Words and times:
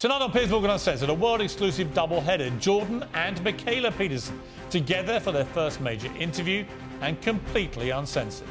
Tonight 0.00 0.22
on 0.22 0.30
Piers 0.30 0.48
Morgan 0.48 0.70
Uncensored, 0.70 1.08
a 1.08 1.14
world 1.14 1.40
exclusive 1.40 1.92
double 1.92 2.20
header 2.20 2.50
Jordan 2.60 3.04
and 3.14 3.36
Mikhaila 3.38 3.98
Peterson 3.98 4.40
together 4.70 5.18
for 5.18 5.32
their 5.32 5.44
first 5.46 5.80
major 5.80 6.08
interview 6.16 6.64
and 7.00 7.20
completely 7.20 7.90
uncensored. 7.90 8.46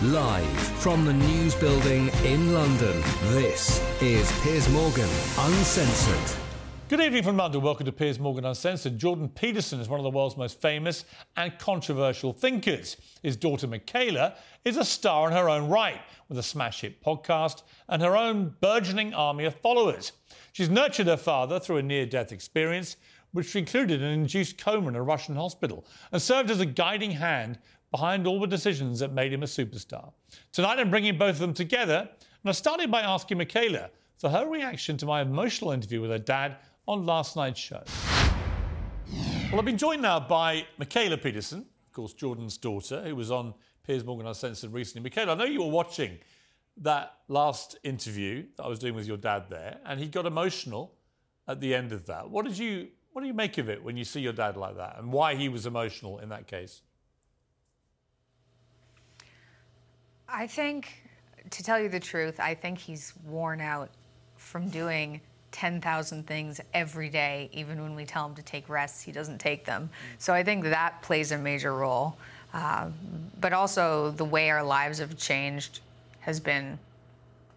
Live 0.00 0.46
from 0.80 1.04
the 1.04 1.12
News 1.12 1.54
Building 1.56 2.08
in 2.24 2.54
London, 2.54 3.02
this 3.24 3.78
is 4.00 4.32
Piers 4.40 4.66
Morgan 4.70 5.10
Uncensored. 5.36 6.47
Good 6.88 7.02
evening 7.02 7.22
from 7.22 7.36
London. 7.36 7.60
Welcome 7.60 7.84
to 7.84 7.92
Piers 7.92 8.18
Morgan 8.18 8.46
Uncensored. 8.46 8.98
Jordan 8.98 9.28
Peterson 9.28 9.78
is 9.78 9.90
one 9.90 10.00
of 10.00 10.04
the 10.04 10.10
world's 10.10 10.38
most 10.38 10.58
famous 10.58 11.04
and 11.36 11.52
controversial 11.58 12.32
thinkers. 12.32 12.96
His 13.22 13.36
daughter 13.36 13.68
Mikhaila 13.68 14.36
is 14.64 14.78
a 14.78 14.84
star 14.86 15.26
in 15.26 15.34
her 15.34 15.50
own 15.50 15.68
right, 15.68 16.00
with 16.30 16.38
a 16.38 16.42
smash 16.42 16.80
hit 16.80 17.04
podcast 17.04 17.64
and 17.90 18.00
her 18.00 18.16
own 18.16 18.54
burgeoning 18.62 19.12
army 19.12 19.44
of 19.44 19.54
followers. 19.56 20.12
She's 20.54 20.70
nurtured 20.70 21.08
her 21.08 21.18
father 21.18 21.60
through 21.60 21.76
a 21.76 21.82
near 21.82 22.06
death 22.06 22.32
experience, 22.32 22.96
which 23.32 23.54
included 23.54 24.00
an 24.00 24.08
induced 24.08 24.56
coma 24.56 24.88
in 24.88 24.96
a 24.96 25.02
Russian 25.02 25.36
hospital, 25.36 25.84
and 26.12 26.22
served 26.22 26.50
as 26.50 26.60
a 26.60 26.66
guiding 26.66 27.10
hand 27.10 27.58
behind 27.90 28.26
all 28.26 28.40
the 28.40 28.46
decisions 28.46 28.98
that 29.00 29.12
made 29.12 29.34
him 29.34 29.42
a 29.42 29.46
superstar. 29.46 30.10
Tonight 30.52 30.78
I'm 30.78 30.88
bringing 30.88 31.18
both 31.18 31.34
of 31.34 31.40
them 31.40 31.52
together, 31.52 32.08
and 32.08 32.48
I 32.48 32.52
started 32.52 32.90
by 32.90 33.02
asking 33.02 33.36
Mikhaila 33.36 33.90
for 34.16 34.30
her 34.30 34.48
reaction 34.48 34.96
to 34.96 35.06
my 35.06 35.20
emotional 35.20 35.70
interview 35.70 36.00
with 36.00 36.10
her 36.10 36.18
dad 36.18 36.56
on 36.88 37.04
last 37.04 37.36
night's 37.36 37.60
show. 37.60 37.82
Well, 39.50 39.58
I've 39.58 39.64
been 39.64 39.78
joined 39.78 40.00
now 40.02 40.18
by 40.18 40.66
Mikhaila 40.80 41.22
Peterson, 41.22 41.60
of 41.60 41.92
course, 41.92 42.14
Jordan's 42.14 42.56
daughter, 42.56 43.02
who 43.02 43.14
was 43.14 43.30
on 43.30 43.52
Piers 43.86 44.04
Morgan 44.04 44.26
Uncensored 44.26 44.72
recently. 44.72 45.08
Mikhaila, 45.08 45.28
I 45.28 45.34
know 45.34 45.44
you 45.44 45.62
were 45.62 45.70
watching 45.70 46.18
that 46.78 47.14
last 47.28 47.78
interview 47.84 48.46
that 48.56 48.64
I 48.64 48.68
was 48.68 48.78
doing 48.78 48.94
with 48.94 49.06
your 49.06 49.18
dad 49.18 49.44
there, 49.50 49.78
and 49.84 50.00
he 50.00 50.06
got 50.06 50.24
emotional 50.24 50.94
at 51.46 51.60
the 51.60 51.74
end 51.74 51.92
of 51.92 52.06
that. 52.06 52.30
What 52.30 52.46
did 52.46 52.56
you 52.56 52.88
what 53.12 53.22
do 53.22 53.26
you 53.26 53.34
make 53.34 53.58
of 53.58 53.68
it 53.68 53.82
when 53.82 53.96
you 53.96 54.04
see 54.04 54.20
your 54.20 54.32
dad 54.32 54.56
like 54.56 54.76
that, 54.76 54.96
and 54.98 55.12
why 55.12 55.34
he 55.34 55.48
was 55.48 55.66
emotional 55.66 56.20
in 56.20 56.30
that 56.30 56.46
case? 56.46 56.82
I 60.28 60.46
think, 60.46 61.02
to 61.50 61.62
tell 61.62 61.80
you 61.80 61.88
the 61.88 62.00
truth, 62.00 62.38
I 62.38 62.54
think 62.54 62.78
he's 62.78 63.12
worn 63.24 63.60
out 63.60 63.90
from 64.36 64.68
doing 64.68 65.20
10,000 65.58 66.24
things 66.24 66.60
every 66.72 67.08
day. 67.08 67.50
Even 67.52 67.82
when 67.82 67.96
we 67.96 68.04
tell 68.04 68.24
him 68.24 68.34
to 68.36 68.42
take 68.42 68.68
rests, 68.68 69.02
he 69.02 69.10
doesn't 69.10 69.38
take 69.38 69.64
them. 69.64 69.90
So 70.18 70.32
I 70.32 70.44
think 70.44 70.62
that 70.62 71.02
plays 71.02 71.32
a 71.32 71.38
major 71.38 71.74
role. 71.74 72.16
Uh, 72.54 72.90
but 73.40 73.52
also, 73.52 74.12
the 74.12 74.24
way 74.24 74.50
our 74.50 74.62
lives 74.62 75.00
have 75.00 75.18
changed 75.18 75.80
has 76.20 76.38
been 76.38 76.78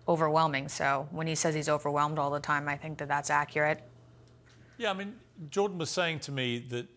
overwhelming. 0.08 0.68
So 0.68 1.08
when 1.12 1.28
he 1.28 1.36
says 1.36 1.54
he's 1.54 1.70
overwhelmed 1.70 2.18
all 2.18 2.32
the 2.32 2.40
time, 2.40 2.68
I 2.68 2.76
think 2.76 2.98
that 2.98 3.08
that's 3.08 3.30
accurate. 3.30 3.84
Yeah, 4.80 4.90
I 4.90 4.94
mean, 4.94 5.14
Jordan 5.52 5.78
was 5.78 5.92
saying 5.92 6.22
to 6.22 6.32
me 6.32 6.58
that 6.58 6.88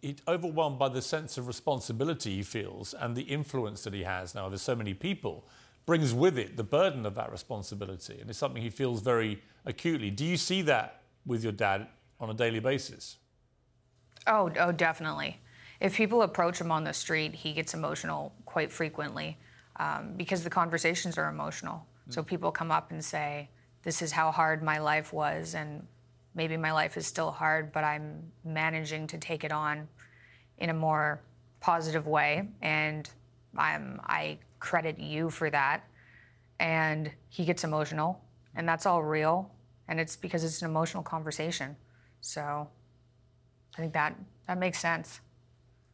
he's 0.00 0.22
overwhelmed 0.28 0.78
by 0.78 0.90
the 0.90 1.02
sense 1.02 1.38
of 1.38 1.48
responsibility 1.48 2.36
he 2.36 2.42
feels 2.44 2.94
and 2.94 3.16
the 3.16 3.22
influence 3.22 3.82
that 3.82 3.94
he 3.94 4.04
has 4.04 4.32
now 4.32 4.46
over 4.46 4.58
so 4.58 4.76
many 4.76 4.94
people 4.94 5.44
brings 5.86 6.14
with 6.14 6.38
it 6.38 6.56
the 6.56 6.64
burden 6.64 7.04
of 7.06 7.14
that 7.14 7.30
responsibility 7.30 8.18
and 8.20 8.30
it's 8.30 8.38
something 8.38 8.62
he 8.62 8.70
feels 8.70 9.00
very 9.00 9.42
acutely 9.64 10.10
do 10.10 10.24
you 10.24 10.36
see 10.36 10.62
that 10.62 11.02
with 11.26 11.42
your 11.42 11.52
dad 11.52 11.86
on 12.20 12.30
a 12.30 12.34
daily 12.34 12.60
basis 12.60 13.18
oh 14.26 14.50
oh 14.58 14.72
definitely 14.72 15.38
if 15.80 15.96
people 15.96 16.22
approach 16.22 16.60
him 16.60 16.70
on 16.70 16.84
the 16.84 16.92
street 16.92 17.34
he 17.34 17.52
gets 17.52 17.74
emotional 17.74 18.32
quite 18.44 18.70
frequently 18.70 19.36
um, 19.76 20.12
because 20.16 20.44
the 20.44 20.50
conversations 20.50 21.18
are 21.18 21.28
emotional 21.28 21.86
mm. 22.08 22.14
so 22.14 22.22
people 22.22 22.50
come 22.50 22.70
up 22.70 22.90
and 22.90 23.04
say 23.04 23.48
this 23.82 24.02
is 24.02 24.12
how 24.12 24.30
hard 24.30 24.62
my 24.62 24.78
life 24.78 25.12
was 25.12 25.54
and 25.54 25.86
maybe 26.34 26.56
my 26.56 26.72
life 26.72 26.96
is 26.96 27.06
still 27.06 27.30
hard, 27.30 27.72
but 27.72 27.84
I'm 27.84 28.22
managing 28.44 29.06
to 29.08 29.18
take 29.18 29.44
it 29.44 29.52
on 29.52 29.88
in 30.58 30.70
a 30.70 30.74
more 30.74 31.20
positive 31.60 32.06
way. 32.06 32.48
And 32.60 33.08
I'm, 33.56 34.00
I 34.04 34.38
credit 34.62 34.98
you 34.98 35.28
for 35.28 35.50
that. 35.50 35.84
And 36.60 37.10
he 37.28 37.44
gets 37.44 37.64
emotional, 37.64 38.22
and 38.54 38.66
that's 38.68 38.86
all 38.86 39.02
real. 39.02 39.50
And 39.88 39.98
it's 39.98 40.14
because 40.14 40.44
it's 40.44 40.62
an 40.62 40.70
emotional 40.70 41.02
conversation. 41.02 41.76
So 42.20 42.68
I 43.76 43.80
think 43.80 43.92
that, 43.94 44.14
that 44.46 44.58
makes 44.58 44.78
sense. 44.78 45.20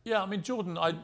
Yeah, 0.04 0.22
I 0.22 0.26
mean, 0.26 0.42
Jordan, 0.42 0.76
I, 0.76 0.94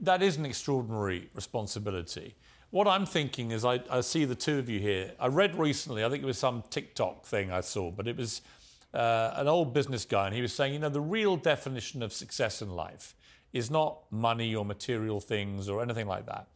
that 0.00 0.22
is 0.22 0.38
an 0.38 0.46
extraordinary 0.46 1.28
responsibility. 1.34 2.34
What 2.70 2.88
I'm 2.88 3.04
thinking 3.04 3.50
is, 3.50 3.64
I, 3.64 3.80
I, 3.90 4.00
see 4.00 4.24
the 4.24 4.34
two 4.34 4.58
of 4.58 4.68
you 4.68 4.80
here. 4.80 5.12
I 5.20 5.26
read 5.28 5.56
recently, 5.58 6.04
I 6.04 6.08
think 6.08 6.22
it 6.22 6.26
was 6.26 6.38
some 6.38 6.64
TikTok 6.70 7.26
thing 7.26 7.52
I 7.52 7.60
saw, 7.60 7.90
but 7.90 8.08
it 8.08 8.16
was 8.16 8.40
uh, 8.94 9.34
an 9.36 9.46
old 9.46 9.74
business 9.74 10.04
guy, 10.04 10.26
and 10.26 10.34
he 10.34 10.42
was 10.42 10.54
saying, 10.54 10.72
you 10.72 10.78
know, 10.78 10.88
the 10.88 11.00
real 11.00 11.36
definition 11.36 12.02
of 12.02 12.12
success 12.12 12.62
in 12.62 12.70
life 12.70 13.14
is 13.52 13.70
not 13.70 14.00
money 14.10 14.54
or 14.54 14.64
material 14.64 15.20
things 15.20 15.68
or 15.68 15.82
anything 15.82 16.06
like 16.06 16.26
that. 16.26 16.48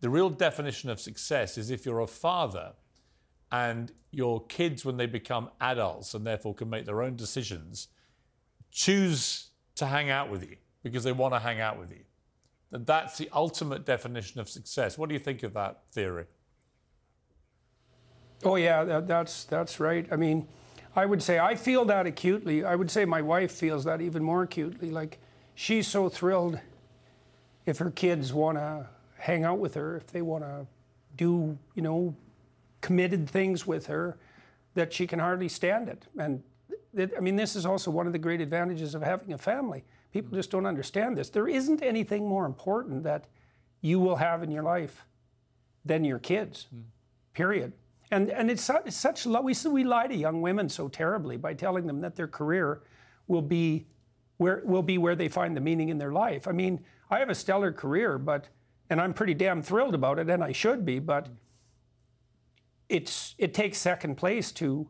The 0.00 0.10
real 0.10 0.30
definition 0.30 0.90
of 0.90 1.00
success 1.00 1.58
is 1.58 1.70
if 1.70 1.84
you're 1.86 2.00
a 2.00 2.06
father 2.06 2.72
and 3.50 3.92
your 4.10 4.44
kids, 4.46 4.84
when 4.84 4.96
they 4.96 5.06
become 5.06 5.50
adults 5.60 6.14
and 6.14 6.26
therefore 6.26 6.54
can 6.54 6.70
make 6.70 6.84
their 6.84 7.02
own 7.02 7.16
decisions, 7.16 7.88
choose 8.70 9.50
to 9.76 9.86
hang 9.86 10.10
out 10.10 10.30
with 10.30 10.42
you 10.42 10.56
because 10.82 11.04
they 11.04 11.12
want 11.12 11.34
to 11.34 11.38
hang 11.40 11.60
out 11.60 11.78
with 11.78 11.90
you 11.90 12.04
that 12.70 12.86
that's 12.86 13.18
the 13.18 13.28
ultimate 13.32 13.84
definition 13.84 14.40
of 14.40 14.48
success. 14.48 14.98
What 14.98 15.08
do 15.08 15.14
you 15.14 15.18
think 15.18 15.42
of 15.42 15.54
that 15.54 15.82
theory? 15.92 16.26
Oh 18.44 18.56
yeah, 18.56 18.84
that, 18.84 19.06
that's 19.06 19.44
that's 19.44 19.80
right. 19.80 20.06
I 20.10 20.16
mean, 20.16 20.46
I 20.94 21.06
would 21.06 21.22
say 21.22 21.38
I 21.38 21.54
feel 21.54 21.84
that 21.86 22.06
acutely. 22.06 22.64
I 22.64 22.74
would 22.74 22.90
say 22.90 23.04
my 23.04 23.22
wife 23.22 23.52
feels 23.52 23.84
that 23.84 24.00
even 24.00 24.22
more 24.22 24.42
acutely. 24.42 24.90
Like 24.90 25.18
she's 25.56 25.88
so 25.88 26.08
thrilled 26.08 26.60
if 27.66 27.78
her 27.78 27.90
kids 27.90 28.32
want 28.32 28.58
to 28.58 28.86
hang 29.18 29.42
out 29.42 29.58
with 29.58 29.74
her, 29.74 29.96
if 29.96 30.06
they 30.06 30.22
want 30.22 30.44
to 30.44 30.68
do, 31.16 31.58
you 31.74 31.82
know, 31.82 32.14
committed 32.80 33.28
things 33.28 33.66
with 33.66 33.86
her, 33.86 34.16
that 34.74 34.92
she 34.92 35.08
can 35.08 35.18
hardly 35.18 35.48
stand 35.48 35.88
it. 35.88 36.04
And 36.16 36.44
I 36.96 37.18
mean, 37.18 37.34
this 37.34 37.56
is 37.56 37.66
also 37.66 37.90
one 37.90 38.06
of 38.06 38.12
the 38.12 38.20
great 38.20 38.40
advantages 38.40 38.94
of 38.94 39.02
having 39.02 39.32
a 39.32 39.38
family 39.38 39.82
People 40.16 40.34
just 40.34 40.50
don't 40.50 40.64
understand 40.64 41.18
this. 41.18 41.28
There 41.28 41.46
isn't 41.46 41.82
anything 41.82 42.26
more 42.26 42.46
important 42.46 43.02
that 43.02 43.26
you 43.82 44.00
will 44.00 44.16
have 44.16 44.42
in 44.42 44.50
your 44.50 44.62
life 44.62 45.04
than 45.84 46.04
your 46.04 46.18
kids, 46.18 46.68
mm. 46.74 46.84
period. 47.34 47.74
And, 48.10 48.30
and 48.30 48.50
it's 48.50 48.62
such, 48.62 48.86
it's 48.86 48.96
such 48.96 49.26
we, 49.26 49.54
we 49.70 49.84
lie 49.84 50.06
to 50.06 50.16
young 50.16 50.40
women 50.40 50.70
so 50.70 50.88
terribly 50.88 51.36
by 51.36 51.52
telling 51.52 51.86
them 51.86 52.00
that 52.00 52.16
their 52.16 52.28
career 52.28 52.80
will 53.28 53.42
be 53.42 53.84
where, 54.36 54.62
will 54.64 54.82
be 54.82 54.98
where 54.98 55.14
they 55.14 55.28
find 55.28 55.56
the 55.56 55.60
meaning 55.60 55.88
in 55.88 55.98
their 55.98 56.12
life. 56.12 56.46
I 56.46 56.52
mean, 56.52 56.80
I 57.10 57.18
have 57.18 57.30
a 57.30 57.34
stellar 57.34 57.72
career, 57.72 58.18
but, 58.18 58.48
and 58.90 59.00
I'm 59.00 59.14
pretty 59.14 59.34
damn 59.34 59.62
thrilled 59.62 59.94
about 59.94 60.18
it, 60.18 60.28
and 60.28 60.42
I 60.42 60.52
should 60.52 60.84
be, 60.84 60.98
but 60.98 61.28
it's, 62.88 63.34
it 63.38 63.54
takes 63.54 63.78
second 63.78 64.16
place 64.16 64.52
to 64.52 64.88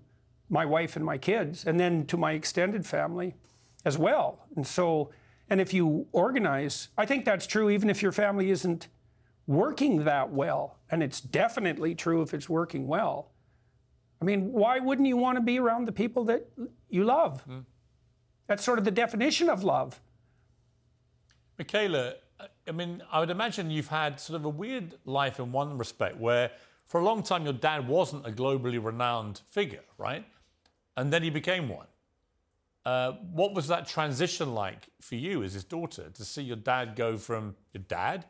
my 0.48 0.64
wife 0.64 0.96
and 0.96 1.04
my 1.04 1.18
kids, 1.18 1.64
and 1.66 1.78
then 1.78 2.06
to 2.06 2.16
my 2.16 2.32
extended 2.32 2.86
family 2.86 3.34
as 3.84 3.98
well. 3.98 4.46
And 4.56 4.66
so, 4.66 5.10
and 5.48 5.60
if 5.60 5.72
you 5.72 6.06
organize, 6.12 6.88
I 6.98 7.06
think 7.06 7.24
that's 7.24 7.46
true 7.46 7.70
even 7.70 7.90
if 7.90 8.02
your 8.02 8.12
family 8.12 8.50
isn't 8.50 8.88
working 9.46 10.04
that 10.04 10.30
well. 10.30 10.78
And 10.90 11.02
it's 11.02 11.20
definitely 11.20 11.94
true 11.94 12.22
if 12.22 12.34
it's 12.34 12.48
working 12.48 12.86
well. 12.86 13.30
I 14.20 14.24
mean, 14.24 14.52
why 14.52 14.78
wouldn't 14.78 15.06
you 15.06 15.16
want 15.16 15.36
to 15.36 15.42
be 15.42 15.58
around 15.58 15.86
the 15.86 15.92
people 15.92 16.24
that 16.24 16.48
you 16.88 17.04
love? 17.04 17.44
Mm. 17.48 17.64
That's 18.46 18.64
sort 18.64 18.78
of 18.78 18.84
the 18.84 18.90
definition 18.90 19.48
of 19.48 19.64
love. 19.64 20.00
Mikhaila, 21.58 22.14
I 22.68 22.72
mean, 22.72 23.02
I 23.10 23.20
would 23.20 23.30
imagine 23.30 23.70
you've 23.70 23.88
had 23.88 24.20
sort 24.20 24.36
of 24.38 24.44
a 24.44 24.48
weird 24.48 24.94
life 25.04 25.38
in 25.38 25.52
one 25.52 25.78
respect 25.78 26.16
where 26.18 26.50
for 26.86 27.00
a 27.00 27.04
long 27.04 27.22
time 27.22 27.44
your 27.44 27.52
dad 27.54 27.88
wasn't 27.88 28.26
a 28.26 28.30
globally 28.30 28.82
renowned 28.82 29.40
figure, 29.50 29.84
right? 29.98 30.24
And 30.96 31.12
then 31.12 31.22
he 31.22 31.30
became 31.30 31.68
one. 31.68 31.86
Uh, 32.84 33.12
what 33.32 33.52
was 33.52 33.66
that 33.66 33.86
transition 33.88 34.54
like 34.54 34.86
for 35.00 35.16
you 35.16 35.42
as 35.42 35.54
his 35.54 35.64
daughter 35.64 36.08
to 36.14 36.24
see 36.24 36.42
your 36.42 36.56
dad 36.56 36.94
go 36.94 37.16
from 37.16 37.56
your 37.72 37.82
dad 37.88 38.26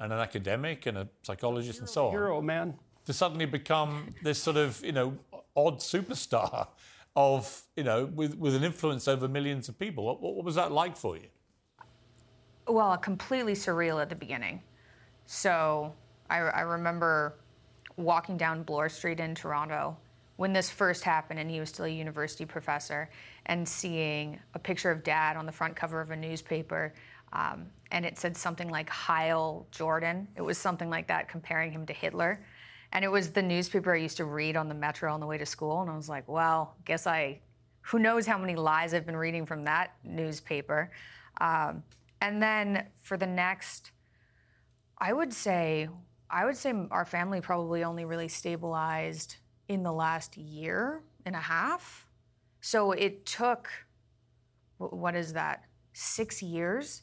and 0.00 0.12
an 0.12 0.18
academic 0.18 0.86
and 0.86 0.98
a 0.98 1.08
psychologist 1.22 1.78
and 1.78 1.88
so 1.88 2.06
on, 2.06 2.12
Hero, 2.12 2.42
man. 2.42 2.74
to 3.04 3.12
suddenly 3.12 3.46
become 3.46 4.12
this 4.24 4.38
sort 4.42 4.56
of, 4.56 4.84
you 4.84 4.90
know, 4.90 5.16
odd 5.54 5.78
superstar 5.78 6.66
of, 7.14 7.62
you 7.76 7.84
know, 7.84 8.06
with, 8.06 8.36
with 8.36 8.54
an 8.54 8.64
influence 8.64 9.06
over 9.06 9.28
millions 9.28 9.68
of 9.68 9.78
people. 9.78 10.04
What, 10.04 10.22
what 10.22 10.44
was 10.44 10.54
that 10.54 10.72
like 10.72 10.96
for 10.96 11.16
you? 11.16 11.28
well, 12.68 12.96
completely 12.96 13.54
surreal 13.54 14.00
at 14.00 14.08
the 14.08 14.14
beginning. 14.14 14.62
So 15.26 15.92
I, 16.30 16.38
I 16.38 16.60
remember 16.60 17.38
walking 17.96 18.36
down 18.36 18.62
Bloor 18.62 18.88
Street 18.88 19.20
in 19.20 19.34
Toronto 19.34 19.96
when 20.36 20.52
this 20.52 20.70
first 20.70 21.04
happened, 21.04 21.38
and 21.38 21.50
he 21.50 21.60
was 21.60 21.68
still 21.68 21.84
a 21.84 21.88
university 21.88 22.44
professor, 22.44 23.10
and 23.46 23.68
seeing 23.68 24.38
a 24.54 24.58
picture 24.58 24.90
of 24.90 25.04
dad 25.04 25.36
on 25.36 25.46
the 25.46 25.52
front 25.52 25.76
cover 25.76 26.00
of 26.00 26.10
a 26.10 26.16
newspaper. 26.16 26.94
Um, 27.32 27.66
and 27.90 28.04
it 28.04 28.18
said 28.18 28.36
something 28.36 28.68
like 28.68 28.88
Heil 28.88 29.66
Jordan. 29.70 30.26
It 30.36 30.42
was 30.42 30.58
something 30.58 30.90
like 30.90 31.06
that, 31.08 31.28
comparing 31.28 31.70
him 31.70 31.86
to 31.86 31.92
Hitler. 31.92 32.44
And 32.92 33.04
it 33.04 33.08
was 33.08 33.30
the 33.30 33.42
newspaper 33.42 33.94
I 33.94 33.98
used 33.98 34.18
to 34.18 34.26
read 34.26 34.56
on 34.56 34.68
the 34.68 34.74
metro 34.74 35.12
on 35.12 35.20
the 35.20 35.26
way 35.26 35.38
to 35.38 35.46
school. 35.46 35.80
And 35.80 35.90
I 35.90 35.96
was 35.96 36.08
like, 36.08 36.28
well, 36.28 36.76
guess 36.84 37.06
I, 37.06 37.40
who 37.80 37.98
knows 37.98 38.26
how 38.26 38.36
many 38.36 38.54
lies 38.54 38.92
I've 38.92 39.06
been 39.06 39.16
reading 39.16 39.46
from 39.46 39.64
that 39.64 39.94
newspaper. 40.04 40.90
Um, 41.40 41.82
and 42.20 42.42
then 42.42 42.86
for 43.02 43.16
the 43.16 43.26
next, 43.26 43.92
I 44.98 45.12
would 45.12 45.32
say, 45.32 45.88
I 46.30 46.44
would 46.44 46.56
say 46.56 46.74
our 46.90 47.04
family 47.04 47.40
probably 47.40 47.82
only 47.82 48.04
really 48.04 48.28
stabilized 48.28 49.36
in 49.68 49.82
the 49.82 49.92
last 49.92 50.36
year 50.36 51.02
and 51.24 51.34
a 51.34 51.40
half. 51.40 52.06
So 52.60 52.92
it 52.92 53.24
took, 53.24 53.70
what 54.76 55.14
is 55.14 55.32
that, 55.32 55.64
six 55.94 56.42
years 56.42 57.02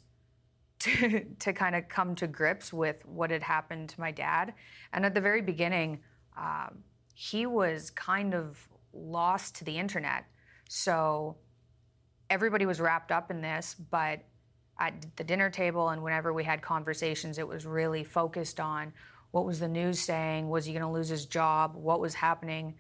to, 0.80 1.26
to 1.40 1.54
kind 1.54 1.76
of 1.76 1.88
come 1.90 2.16
to 2.16 2.28
grips 2.28 2.74
with 2.74 3.06
what 3.06 3.32
had 3.32 3.44
happened 3.44 3.90
to 3.90 4.00
my 4.00 4.12
dad. 4.12 4.54
And 4.94 5.06
at 5.06 5.14
the 5.14 5.22
very 5.22 5.42
beginning, 5.42 6.02
um, 6.38 6.80
he 7.14 7.46
was 7.46 7.90
kind 7.92 8.34
of 8.34 8.68
lost 8.94 9.56
to 9.56 9.66
the 9.66 9.78
internet. 9.78 10.26
So 10.70 11.38
everybody 12.30 12.66
was 12.66 12.80
wrapped 12.80 13.12
up 13.12 13.32
in 13.32 13.42
this, 13.42 13.76
but 13.92 14.22
at 14.80 14.94
the 15.18 15.24
dinner 15.24 15.50
table 15.50 15.90
and 15.90 16.02
whenever 16.02 16.32
we 16.32 16.44
had 16.44 16.62
conversations, 16.62 17.38
it 17.38 17.48
was 17.48 17.66
really 17.66 18.04
focused 18.04 18.60
on 18.60 18.94
what 19.32 19.46
was 19.46 19.60
the 19.60 19.68
news 19.68 20.00
saying, 20.00 20.50
was 20.50 20.66
he 20.66 20.72
going 20.72 20.82
to 20.82 20.90
lose 20.90 21.10
his 21.10 21.26
job, 21.26 21.76
what 21.76 22.00
was 22.00 22.14
happening 22.14 22.76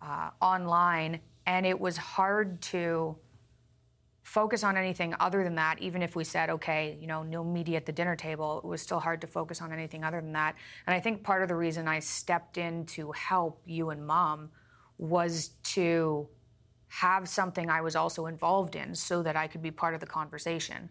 uh, 0.00 0.30
online, 0.40 1.20
and 1.46 1.66
it 1.66 1.78
was 1.78 1.96
hard 1.96 2.60
to 2.62 3.16
focus 4.22 4.62
on 4.64 4.76
anything 4.76 5.14
other 5.20 5.42
than 5.44 5.56
that. 5.56 5.80
Even 5.80 6.02
if 6.02 6.14
we 6.16 6.24
said, 6.24 6.48
okay, 6.50 6.96
you 7.00 7.06
know, 7.06 7.22
no 7.22 7.44
media 7.44 7.76
at 7.76 7.86
the 7.86 7.92
dinner 7.92 8.16
table, 8.16 8.60
it 8.64 8.66
was 8.66 8.80
still 8.80 9.00
hard 9.00 9.20
to 9.20 9.26
focus 9.26 9.60
on 9.60 9.72
anything 9.72 10.04
other 10.04 10.20
than 10.20 10.32
that. 10.32 10.54
And 10.86 10.94
I 10.94 11.00
think 11.00 11.22
part 11.22 11.42
of 11.42 11.48
the 11.48 11.56
reason 11.56 11.88
I 11.88 11.98
stepped 11.98 12.56
in 12.56 12.86
to 12.86 13.12
help 13.12 13.60
you 13.66 13.90
and 13.90 14.06
mom 14.06 14.50
was 14.98 15.50
to 15.64 16.28
have 16.88 17.28
something 17.28 17.70
I 17.70 17.80
was 17.80 17.96
also 17.96 18.26
involved 18.26 18.76
in 18.76 18.94
so 18.94 19.22
that 19.22 19.34
I 19.34 19.46
could 19.48 19.62
be 19.62 19.70
part 19.70 19.94
of 19.94 20.00
the 20.00 20.06
conversation. 20.06 20.90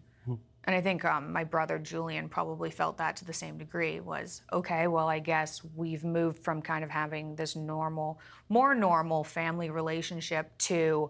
And 0.65 0.75
I 0.75 0.81
think 0.81 1.03
um, 1.05 1.33
my 1.33 1.43
brother 1.43 1.79
Julian 1.79 2.29
probably 2.29 2.69
felt 2.69 2.97
that 2.99 3.15
to 3.17 3.25
the 3.25 3.33
same 3.33 3.57
degree 3.57 3.99
was 3.99 4.43
okay, 4.53 4.87
well, 4.87 5.07
I 5.07 5.19
guess 5.19 5.61
we've 5.75 6.03
moved 6.03 6.43
from 6.43 6.61
kind 6.61 6.83
of 6.83 6.89
having 6.89 7.35
this 7.35 7.55
normal, 7.55 8.19
more 8.47 8.75
normal 8.75 9.23
family 9.23 9.69
relationship 9.69 10.55
to 10.59 11.09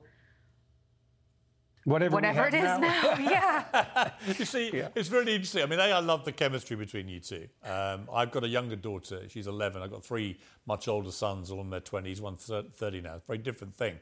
Whatever, 1.85 2.15
whatever 2.15 2.47
it 2.47 2.53
is 2.53 2.63
now. 2.63 2.79
yeah. 3.19 4.11
You 4.27 4.45
see, 4.45 4.69
it's 4.95 5.09
really 5.09 5.33
interesting. 5.33 5.63
I 5.63 5.65
mean, 5.65 5.79
A, 5.79 5.91
I 5.93 5.99
love 5.99 6.25
the 6.25 6.31
chemistry 6.31 6.75
between 6.75 7.07
you 7.07 7.19
two. 7.19 7.47
Um, 7.63 8.07
I've 8.13 8.31
got 8.31 8.43
a 8.43 8.47
younger 8.47 8.75
daughter. 8.75 9.27
She's 9.29 9.47
11. 9.47 9.81
I've 9.81 9.91
got 9.91 10.03
three 10.03 10.37
much 10.67 10.87
older 10.87 11.11
sons, 11.11 11.49
all 11.49 11.61
in 11.61 11.69
their 11.71 11.81
20s. 11.81 12.21
One's 12.21 12.45
thir- 12.45 12.65
30 12.71 13.01
now. 13.01 13.21
Very 13.25 13.39
different 13.39 13.75
thing. 13.75 13.97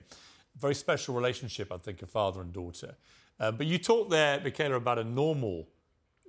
Very 0.58 0.76
special 0.76 1.16
relationship, 1.16 1.72
I 1.72 1.78
think, 1.78 2.02
a 2.02 2.08
father 2.08 2.42
and 2.42 2.52
daughter. 2.52 2.96
Uh, 3.40 3.52
but 3.52 3.66
you 3.66 3.78
talked 3.78 4.10
there, 4.10 4.40
Mikhaila, 4.40 4.76
about 4.76 5.00
a 5.00 5.04
normal 5.06 5.70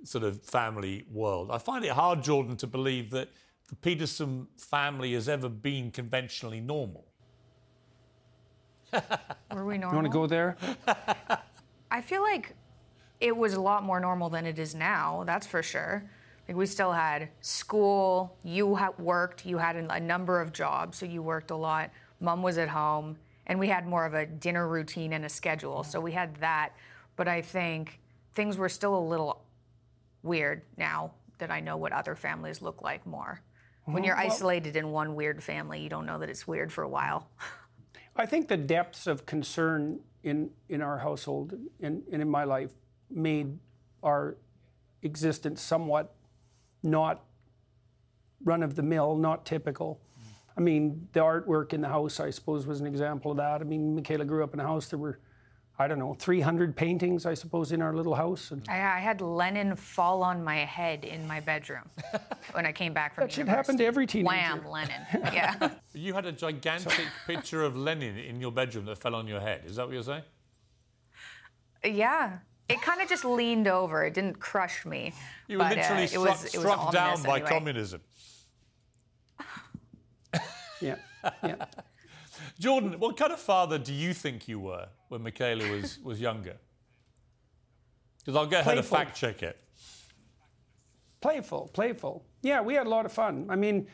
sort 0.03 0.23
of 0.23 0.41
family 0.43 1.05
world. 1.11 1.51
I 1.51 1.57
find 1.57 1.83
it 1.83 1.91
hard, 1.91 2.23
Jordan, 2.23 2.55
to 2.57 2.67
believe 2.67 3.11
that 3.11 3.29
the 3.67 3.75
Peterson 3.75 4.47
family 4.57 5.13
has 5.13 5.27
ever 5.27 5.49
been 5.49 5.91
conventionally 5.91 6.61
normal. 6.61 7.10
Were 9.53 9.65
we 9.65 9.77
normal? 9.77 9.97
You 9.97 10.03
want 10.03 10.07
to 10.07 10.19
go 10.19 10.27
there? 10.27 10.57
I 11.91 12.01
feel 12.01 12.21
like 12.21 12.55
it 13.19 13.35
was 13.35 13.53
a 13.53 13.61
lot 13.61 13.83
more 13.83 13.99
normal 13.99 14.29
than 14.29 14.45
it 14.45 14.59
is 14.59 14.73
now. 14.73 15.23
That's 15.25 15.45
for 15.47 15.61
sure. 15.61 16.03
Like 16.47 16.57
we 16.57 16.65
still 16.65 16.91
had 16.91 17.29
school. 17.41 18.37
You 18.43 18.75
had 18.75 18.97
worked. 18.97 19.45
You 19.45 19.57
had 19.57 19.75
a 19.75 19.99
number 19.99 20.41
of 20.41 20.51
jobs, 20.51 20.97
so 20.97 21.05
you 21.05 21.21
worked 21.21 21.51
a 21.51 21.55
lot. 21.55 21.91
Mom 22.19 22.43
was 22.43 22.57
at 22.57 22.69
home, 22.69 23.17
and 23.47 23.59
we 23.59 23.67
had 23.67 23.87
more 23.87 24.05
of 24.05 24.13
a 24.13 24.25
dinner 24.25 24.67
routine 24.67 25.13
and 25.13 25.25
a 25.25 25.29
schedule. 25.29 25.83
So 25.83 25.99
we 25.99 26.11
had 26.11 26.35
that. 26.37 26.73
But 27.15 27.27
I 27.27 27.41
think 27.41 27.99
things 28.33 28.57
were 28.57 28.69
still 28.69 28.95
a 28.97 29.05
little 29.05 29.43
weird 30.23 30.63
now 30.77 31.11
that 31.37 31.51
I 31.51 31.59
know 31.59 31.77
what 31.77 31.91
other 31.91 32.15
families 32.15 32.61
look 32.61 32.81
like 32.81 33.05
more. 33.05 33.41
When 33.85 34.03
you're 34.03 34.17
isolated 34.17 34.75
in 34.75 34.91
one 34.91 35.15
weird 35.15 35.43
family, 35.43 35.81
you 35.81 35.89
don't 35.89 36.05
know 36.05 36.19
that 36.19 36.29
it's 36.29 36.47
weird 36.47 36.71
for 36.71 36.83
a 36.83 36.89
while. 36.89 37.27
I 38.15 38.25
think 38.25 38.47
the 38.47 38.57
depths 38.57 39.07
of 39.07 39.25
concern 39.25 39.99
in, 40.23 40.51
in 40.69 40.81
our 40.81 40.99
household 40.99 41.53
and, 41.81 42.03
and 42.11 42.21
in 42.21 42.29
my 42.29 42.43
life 42.43 42.71
made 43.09 43.57
our 44.03 44.37
existence 45.01 45.61
somewhat 45.61 46.13
not 46.83 47.23
run 48.43 48.63
of 48.63 48.75
the 48.75 48.83
mill, 48.83 49.15
not 49.15 49.45
typical. 49.45 49.99
I 50.57 50.61
mean, 50.61 51.07
the 51.13 51.21
artwork 51.21 51.73
in 51.73 51.81
the 51.81 51.87
house, 51.87 52.19
I 52.19 52.29
suppose, 52.29 52.67
was 52.67 52.81
an 52.81 52.87
example 52.87 53.31
of 53.31 53.37
that. 53.37 53.61
I 53.61 53.63
mean, 53.63 53.97
Mikhaila 53.99 54.27
grew 54.27 54.43
up 54.43 54.53
in 54.53 54.59
a 54.59 54.63
house. 54.63 54.87
There 54.87 54.99
were, 54.99 55.19
I 55.81 55.87
don't 55.87 55.97
know, 55.97 56.13
300 56.13 56.75
paintings, 56.75 57.25
I 57.25 57.33
suppose, 57.33 57.71
in 57.71 57.81
our 57.81 57.91
little 57.91 58.13
house. 58.13 58.51
And 58.51 58.63
I, 58.69 58.97
I 58.97 58.99
had 58.99 59.19
Lenin 59.19 59.75
fall 59.75 60.21
on 60.21 60.43
my 60.43 60.57
head 60.57 61.03
in 61.03 61.27
my 61.27 61.39
bedroom 61.39 61.89
when 62.51 62.67
I 62.67 62.71
came 62.71 62.93
back 62.93 63.15
from 63.15 63.23
That 63.23 63.31
should 63.31 63.47
happen 63.47 63.77
to 63.77 63.85
every 63.85 64.05
teenager. 64.05 64.35
Wham, 64.35 64.67
Lenin. 64.67 65.01
Yeah. 65.33 65.71
You 65.93 66.13
had 66.13 66.25
a 66.25 66.31
gigantic 66.31 67.05
picture 67.27 67.63
of 67.63 67.75
Lenin 67.75 68.17
in 68.17 68.39
your 68.39 68.51
bedroom 68.51 68.85
that 68.85 68.97
fell 68.97 69.13
on 69.13 69.27
your 69.27 69.41
head. 69.41 69.63
Is 69.65 69.75
that 69.75 69.87
what 69.87 69.93
you're 69.93 70.03
saying? 70.03 70.23
yeah. 71.83 72.37
It 72.69 72.81
kind 72.81 73.01
of 73.01 73.09
just 73.09 73.25
leaned 73.25 73.67
over. 73.67 74.05
It 74.05 74.13
didn't 74.13 74.39
crush 74.39 74.85
me. 74.85 75.13
You 75.49 75.57
were 75.57 75.65
but, 75.65 75.77
uh, 75.77 75.81
literally 75.81 76.03
it 76.03 76.09
struck, 76.11 76.25
was, 76.27 76.45
it 76.45 76.57
was 76.57 76.61
struck 76.61 76.93
down 76.93 77.21
by 77.23 77.39
anyway. 77.39 77.49
communism. 77.49 78.01
yeah, 80.79 80.95
yeah. 81.43 81.65
Jordan, 82.59 82.99
what 82.99 83.17
kind 83.17 83.31
of 83.31 83.39
father 83.39 83.77
do 83.77 83.93
you 83.93 84.13
think 84.13 84.47
you 84.47 84.59
were 84.59 84.87
when 85.09 85.21
Mikhaila 85.21 85.81
was, 85.81 85.99
was 86.03 86.19
younger? 86.19 86.57
Because 88.19 88.35
I'll 88.35 88.45
get 88.45 88.65
her 88.65 88.75
to 88.75 88.83
fact 88.83 89.15
check 89.15 89.41
it. 89.43 89.59
Playful, 91.21 91.69
playful. 91.73 92.25
Yeah, 92.41 92.61
we 92.61 92.73
had 92.73 92.87
a 92.87 92.89
lot 92.89 93.05
of 93.05 93.11
fun. 93.11 93.47
I 93.49 93.55
mean, 93.55 93.87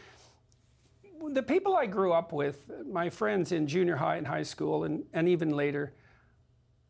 the 1.29 1.43
people 1.43 1.75
I 1.75 1.85
grew 1.85 2.13
up 2.13 2.31
with, 2.31 2.69
my 2.89 3.09
friends 3.09 3.51
in 3.51 3.67
junior 3.67 3.95
high 3.95 4.17
and 4.17 4.27
high 4.27 4.43
school, 4.43 4.83
and, 4.83 5.03
and 5.13 5.27
even 5.27 5.49
later, 5.49 5.93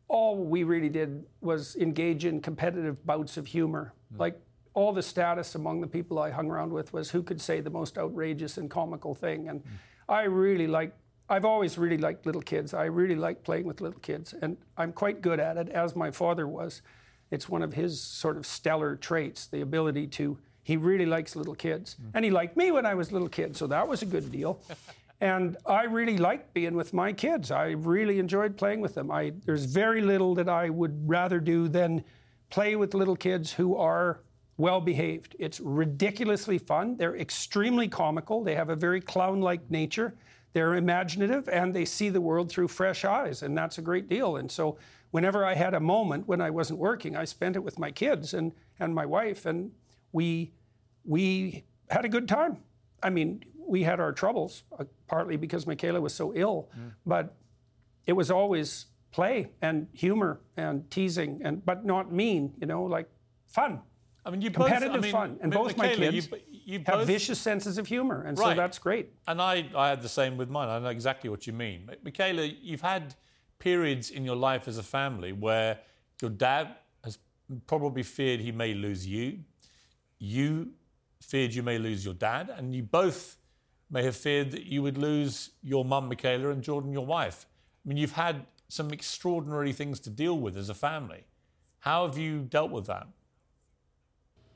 all 0.08 0.36
we 0.36 0.62
really 0.62 0.88
did 0.88 1.24
was 1.40 1.76
engage 1.76 2.24
in 2.24 2.40
competitive 2.40 3.04
bouts 3.04 3.36
of 3.36 3.46
humor. 3.46 3.92
Hmm. 4.12 4.20
Like 4.20 4.40
all 4.74 4.92
the 4.92 5.02
status 5.02 5.54
among 5.54 5.80
the 5.80 5.86
people 5.86 6.18
I 6.18 6.30
hung 6.30 6.50
around 6.50 6.72
with 6.72 6.92
was 6.92 7.10
who 7.10 7.22
could 7.22 7.40
say 7.40 7.60
the 7.60 7.70
most 7.70 7.98
outrageous 7.98 8.58
and 8.58 8.70
comical 8.70 9.14
thing. 9.14 9.48
And 9.48 9.60
hmm. 9.60 9.68
I 10.08 10.22
really 10.22 10.66
like, 10.66 10.94
I've 11.28 11.44
always 11.44 11.76
really 11.76 11.98
liked 11.98 12.24
little 12.26 12.42
kids. 12.42 12.72
I 12.72 12.84
really 12.84 13.14
like 13.14 13.44
playing 13.44 13.66
with 13.66 13.80
little 13.80 14.00
kids, 14.00 14.34
and 14.40 14.56
I'm 14.76 14.92
quite 14.92 15.20
good 15.20 15.40
at 15.40 15.56
it, 15.56 15.68
as 15.68 15.94
my 15.94 16.10
father 16.10 16.48
was. 16.48 16.82
It's 17.30 17.48
one 17.48 17.62
of 17.62 17.74
his 17.74 18.00
sort 18.00 18.36
of 18.36 18.46
stellar 18.46 18.96
traits, 18.96 19.46
the 19.46 19.60
ability 19.60 20.06
to, 20.08 20.38
he 20.62 20.76
really 20.76 21.04
likes 21.04 21.36
little 21.36 21.54
kids. 21.54 21.96
Mm. 22.00 22.10
And 22.14 22.24
he 22.24 22.30
liked 22.30 22.56
me 22.56 22.70
when 22.70 22.86
I 22.86 22.94
was 22.94 23.10
a 23.10 23.12
little 23.12 23.28
kid, 23.28 23.56
so 23.56 23.66
that 23.66 23.86
was 23.86 24.00
a 24.00 24.06
good 24.06 24.32
deal. 24.32 24.62
and 25.20 25.58
I 25.66 25.84
really 25.84 26.16
liked 26.16 26.54
being 26.54 26.74
with 26.74 26.94
my 26.94 27.12
kids. 27.12 27.50
I 27.50 27.70
really 27.70 28.18
enjoyed 28.18 28.56
playing 28.56 28.80
with 28.80 28.94
them. 28.94 29.10
I, 29.10 29.32
there's 29.44 29.66
very 29.66 30.00
little 30.00 30.34
that 30.36 30.48
I 30.48 30.70
would 30.70 31.08
rather 31.08 31.40
do 31.40 31.68
than 31.68 32.04
play 32.48 32.76
with 32.76 32.94
little 32.94 33.16
kids 33.16 33.52
who 33.52 33.76
are 33.76 34.20
well 34.56 34.80
behaved. 34.80 35.36
It's 35.38 35.60
ridiculously 35.60 36.58
fun. 36.58 36.96
They're 36.96 37.16
extremely 37.16 37.88
comical. 37.88 38.42
They 38.42 38.54
have 38.54 38.70
a 38.70 38.76
very 38.76 39.00
clown 39.00 39.40
like 39.40 39.70
nature. 39.70 40.14
They're 40.58 40.74
imaginative 40.74 41.48
and 41.48 41.72
they 41.72 41.84
see 41.84 42.08
the 42.08 42.20
world 42.20 42.50
through 42.50 42.66
fresh 42.66 43.04
eyes, 43.04 43.44
and 43.44 43.56
that's 43.56 43.78
a 43.78 43.80
great 43.80 44.08
deal. 44.08 44.36
And 44.36 44.50
so, 44.50 44.76
whenever 45.12 45.44
I 45.44 45.54
had 45.54 45.72
a 45.72 45.78
moment 45.78 46.26
when 46.26 46.40
I 46.40 46.50
wasn't 46.50 46.80
working, 46.80 47.14
I 47.14 47.26
spent 47.26 47.54
it 47.54 47.60
with 47.60 47.78
my 47.78 47.92
kids 47.92 48.34
and, 48.34 48.50
and 48.80 48.92
my 48.92 49.06
wife, 49.06 49.46
and 49.46 49.70
we, 50.10 50.50
we 51.04 51.62
had 51.90 52.04
a 52.04 52.08
good 52.08 52.26
time. 52.26 52.56
I 53.00 53.10
mean, 53.10 53.44
we 53.68 53.84
had 53.84 54.00
our 54.00 54.10
troubles, 54.10 54.64
uh, 54.76 54.82
partly 55.06 55.36
because 55.36 55.64
Mikhaila 55.64 56.00
was 56.00 56.12
so 56.12 56.34
ill, 56.34 56.68
but 57.06 57.36
it 58.06 58.14
was 58.14 58.28
always 58.28 58.86
play 59.12 59.50
and 59.62 59.86
humor 59.92 60.40
and 60.56 60.90
teasing, 60.90 61.40
and 61.44 61.64
but 61.64 61.84
not 61.84 62.10
mean, 62.12 62.52
you 62.60 62.66
know, 62.66 62.82
like 62.82 63.08
fun. 63.46 63.80
I 64.26 64.30
mean, 64.30 64.42
you 64.42 64.50
both, 64.50 64.66
competitive 64.66 64.96
I 64.96 65.00
mean, 65.02 65.12
fun, 65.12 65.38
and 65.40 65.52
both 65.52 65.76
my 65.76 65.94
kids 65.94 66.28
you, 66.32 66.38
you 66.68 66.80
have 66.84 66.98
both, 66.98 67.06
vicious 67.06 67.38
senses 67.38 67.78
of 67.78 67.86
humor, 67.86 68.24
and 68.26 68.36
so 68.36 68.54
that's 68.54 68.78
great. 68.78 69.14
And 69.26 69.40
I, 69.40 69.70
I 69.74 69.88
had 69.88 70.02
the 70.02 70.08
same 70.08 70.36
with 70.36 70.50
mine. 70.50 70.68
I 70.68 70.78
know 70.78 70.90
exactly 70.90 71.30
what 71.30 71.46
you 71.46 71.54
mean. 71.54 71.86
Mi- 71.86 72.10
Mikhaila, 72.10 72.56
you've 72.60 72.82
had 72.82 73.14
periods 73.58 74.10
in 74.10 74.22
your 74.22 74.36
life 74.36 74.68
as 74.68 74.76
a 74.76 74.82
family 74.82 75.32
where 75.32 75.78
your 76.20 76.30
dad 76.30 76.74
has 77.04 77.18
probably 77.66 78.02
feared 78.02 78.40
he 78.40 78.52
may 78.52 78.74
lose 78.74 79.06
you. 79.06 79.38
You 80.18 80.72
feared 81.22 81.54
you 81.54 81.62
may 81.62 81.78
lose 81.78 82.04
your 82.04 82.12
dad, 82.12 82.50
and 82.54 82.74
you 82.74 82.82
both 82.82 83.38
may 83.90 84.02
have 84.04 84.16
feared 84.16 84.50
that 84.50 84.64
you 84.66 84.82
would 84.82 84.98
lose 84.98 85.52
your 85.62 85.86
mum, 85.86 86.10
Mikhaila, 86.10 86.52
and 86.52 86.62
Jordan, 86.62 86.92
your 86.92 87.06
wife. 87.06 87.46
I 87.82 87.88
mean, 87.88 87.96
you've 87.96 88.12
had 88.12 88.44
some 88.68 88.90
extraordinary 88.90 89.72
things 89.72 90.00
to 90.00 90.10
deal 90.10 90.38
with 90.38 90.54
as 90.54 90.68
a 90.68 90.74
family. 90.74 91.24
How 91.78 92.06
have 92.06 92.18
you 92.18 92.40
dealt 92.40 92.70
with 92.70 92.84
that? 92.88 93.06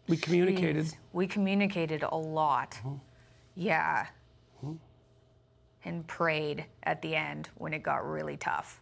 We 0.08 0.16
communicated. 0.16 0.86
Jeez, 0.86 0.96
We 1.12 1.26
communicated 1.26 2.02
a 2.02 2.16
lot. 2.16 2.78
Uh-huh. 2.84 2.94
Yeah. 3.54 4.06
Uh-huh. 4.62 4.74
And 5.84 6.06
prayed 6.06 6.66
at 6.84 7.02
the 7.02 7.14
end 7.14 7.48
when 7.56 7.72
it 7.72 7.82
got 7.82 8.06
really 8.08 8.36
tough. 8.36 8.80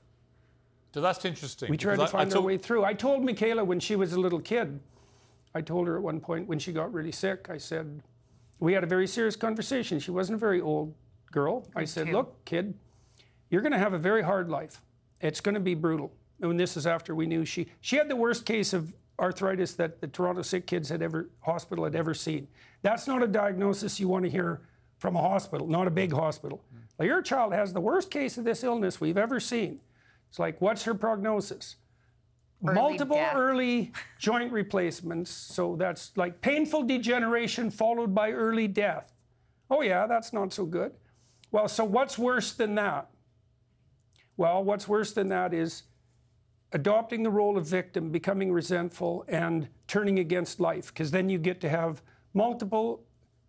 So 0.93 1.01
that's 1.01 1.25
interesting. 1.25 1.71
We 1.71 1.77
tried 1.77 1.97
because 1.97 2.11
to 2.11 2.17
I- 2.17 2.21
I 2.21 2.25
find 2.25 2.35
our 2.35 2.41
way 2.43 2.57
through. 2.59 2.85
I 2.85 2.95
told 2.95 3.23
Mikhaila 3.23 3.65
when 3.65 3.81
she 3.81 3.97
was 3.97 4.13
a 4.13 4.21
little 4.21 4.41
kid, 4.41 4.81
I 5.55 5.61
told 5.61 5.87
her 5.89 5.97
at 5.97 6.03
one 6.03 6.21
point 6.21 6.49
when 6.49 6.59
she 6.59 6.73
got 6.73 6.93
really 6.93 7.13
sick, 7.13 7.49
I 7.51 7.59
said, 7.59 8.03
we 8.59 8.73
had 8.73 8.85
a 8.85 8.87
very 8.87 9.07
serious 9.07 9.37
conversation. 9.37 9.99
She 9.99 10.11
wasn't 10.11 10.37
a 10.37 10.39
very 10.39 10.61
old 10.61 10.95
girl. 11.33 11.67
I 11.75 11.85
said, 11.85 12.07
two. 12.09 12.13
look, 12.13 12.45
kid, 12.45 12.75
you're 13.51 13.63
going 13.63 13.73
to 13.73 13.79
have 13.79 13.95
a 13.95 13.99
very 13.99 14.23
hard 14.23 14.49
life. 14.49 14.83
It's 15.21 15.41
going 15.41 15.55
to 15.55 15.61
be 15.61 15.75
brutal. 15.75 16.13
And 16.41 16.59
this 16.59 16.77
is 16.77 16.87
after 16.87 17.15
we 17.15 17.27
knew 17.27 17.45
she 17.45 17.67
she 17.81 17.97
had 17.97 18.09
the 18.09 18.17
worst 18.17 18.47
case 18.47 18.73
of 18.73 18.95
arthritis 19.21 19.75
that 19.75 20.01
the 20.01 20.07
Toronto 20.07 20.43
Sick 20.43 20.67
Kids 20.67 20.89
had 20.89 21.03
ever 21.03 21.29
hospital 21.41 21.85
had 21.85 21.95
ever 21.95 22.15
seen. 22.15 22.49
That's 22.83 23.07
not 23.07 23.23
a 23.23 23.27
diagnosis 23.27 24.01
you 24.01 24.09
want 24.09 24.25
to 24.25 24.31
hear 24.31 24.63
from 24.99 25.17
a 25.17 25.21
hospital, 25.21 25.67
not 25.67 25.87
a 25.87 25.91
big 25.91 26.13
hospital. 26.13 26.63
Like, 26.99 27.07
your 27.07 27.23
child 27.23 27.53
has 27.53 27.73
the 27.73 27.81
worst 27.81 28.11
case 28.11 28.37
of 28.39 28.45
this 28.45 28.63
illness 28.65 29.01
we've 29.01 29.17
ever 29.17 29.41
seen. 29.41 29.81
It's 30.29 30.39
like, 30.39 30.61
what's 30.61 30.85
her 30.85 30.95
prognosis? 30.95 31.77
multiple 32.63 33.17
death. 33.17 33.35
early 33.35 33.93
joint 34.19 34.53
replacements. 34.53 35.31
So 35.31 35.77
that's 35.77 36.13
like 36.17 36.41
painful 36.41 36.83
degeneration 36.83 37.71
followed 37.71 38.15
by 38.15 38.33
early 38.33 38.69
death. 38.69 39.13
Oh, 39.71 39.83
yeah, 39.83 40.07
that's 40.07 40.33
not 40.33 40.53
so 40.53 40.65
good. 40.67 40.93
Well, 41.53 41.69
so 41.69 41.85
what's 41.85 42.19
worse 42.19 42.53
than 42.53 42.75
that? 42.75 43.09
Well, 44.37 44.63
what's 44.65 44.89
worse 44.89 45.13
than 45.13 45.29
that 45.29 45.55
is 45.55 45.85
adopting 46.73 47.23
the 47.23 47.31
role 47.31 47.59
of 47.59 47.67
victim, 47.67 48.11
becoming 48.11 48.53
resentful, 48.53 49.25
and 49.29 49.69
turning 49.87 50.19
against 50.19 50.61
life, 50.61 50.89
because 50.89 51.11
then 51.11 51.29
you 51.29 51.39
get 51.39 51.61
to 51.61 51.69
have 51.69 52.03
multiple 52.33 53.03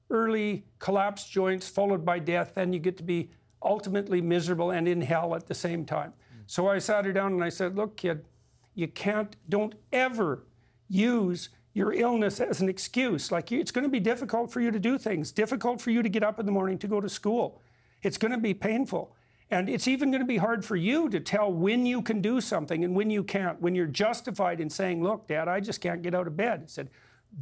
early 0.10 0.66
collapsed 0.80 1.32
joints 1.32 1.70
followed 1.70 2.04
by 2.04 2.20
death, 2.20 2.54
then 2.56 2.74
you 2.74 2.80
get 2.80 2.98
to 2.98 3.04
be 3.04 3.30
ultimately 3.64 4.22
miserable 4.22 4.72
and 4.72 4.88
in 4.88 5.02
hell 5.02 5.36
at 5.36 5.48
the 5.48 5.54
same 5.54 5.86
time. 5.86 6.10
Mm. 6.12 6.44
So 6.48 6.68
I 6.68 6.80
sat 6.80 7.06
her 7.06 7.14
down 7.14 7.34
and 7.34 7.44
I 7.44 7.50
said, 7.50 7.78
Look, 7.78 7.96
kid, 7.98 8.26
you 8.74 8.88
can't, 8.88 9.36
don't 9.48 9.76
ever 9.94 10.44
use 10.88 11.50
your 11.74 11.94
illness 11.94 12.42
as 12.42 12.60
an 12.60 12.68
excuse. 12.68 13.32
Like, 13.32 13.52
you- 13.52 13.60
it's 13.60 13.72
going 13.72 13.84
to 13.84 13.90
be 13.90 14.00
difficult 14.00 14.52
for 14.52 14.60
you 14.60 14.72
to 14.72 14.80
do 14.80 14.98
things, 14.98 15.32
difficult 15.32 15.80
for 15.80 15.92
you 15.92 16.02
to 16.04 16.10
get 16.10 16.24
up 16.24 16.40
in 16.40 16.46
the 16.46 16.52
morning 16.52 16.78
to 16.80 16.88
go 16.88 17.00
to 17.00 17.08
school. 17.08 17.62
It's 18.02 18.18
going 18.18 18.32
to 18.32 18.38
be 18.38 18.54
painful. 18.54 19.16
And 19.52 19.68
it's 19.68 19.88
even 19.88 20.12
going 20.12 20.22
to 20.22 20.28
be 20.28 20.38
hard 20.38 20.64
for 20.64 20.78
you 20.78 21.10
to 21.10 21.20
tell 21.20 21.52
when 21.52 21.86
you 21.86 22.02
can 22.02 22.22
do 22.22 22.40
something 22.40 22.86
and 22.86 22.96
when 22.96 23.10
you 23.10 23.22
can't, 23.22 23.62
when 23.62 23.76
you're 23.76 23.86
justified 23.86 24.62
in 24.62 24.70
saying, 24.70 25.04
Look, 25.04 25.28
Dad, 25.28 25.50
I 25.50 25.60
just 25.60 25.82
can't 25.82 26.02
get 26.02 26.16
out 26.16 26.26
of 26.26 26.38
bed. 26.38 26.62
I 26.64 26.68
said, 26.68 26.90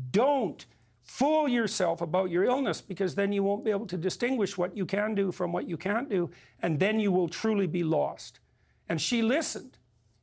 Don't 0.10 0.66
fool 1.04 1.48
yourself 1.48 2.02
about 2.02 2.32
your 2.32 2.44
illness 2.44 2.82
because 2.82 3.14
then 3.14 3.32
you 3.32 3.44
won't 3.44 3.64
be 3.64 3.70
able 3.70 3.86
to 3.86 3.98
distinguish 3.98 4.58
what 4.58 4.76
you 4.76 4.88
can 4.88 5.14
do 5.14 5.32
from 5.32 5.52
what 5.52 5.70
you 5.70 5.78
can't 5.78 6.10
do, 6.10 6.32
and 6.64 6.80
then 6.80 7.00
you 7.00 7.12
will 7.12 7.30
truly 7.30 7.68
be 7.68 7.84
lost. 7.84 8.40
And 8.90 9.00
she 9.00 9.22
listened. 9.22 9.78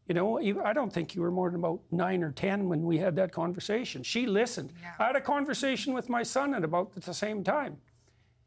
You 0.09 0.14
know, 0.14 0.38
I 0.64 0.73
don't 0.73 0.93
think 0.93 1.16
you 1.16 1.23
were 1.23 1.33
more 1.33 1.50
than 1.50 1.59
about 1.59 1.81
nine 1.90 2.23
or 2.23 2.31
10 2.31 2.69
when 2.69 2.83
we 2.85 2.99
had 2.99 3.16
that 3.16 3.33
conversation. 3.33 4.05
She 4.05 4.26
listened. 4.26 4.73
I 5.00 5.07
had 5.07 5.16
a 5.16 5.21
conversation 5.21 5.93
with 5.93 6.09
my 6.09 6.23
son 6.23 6.55
at 6.55 6.62
about 6.62 6.95
the 6.95 7.14
same 7.14 7.43
time. 7.43 7.78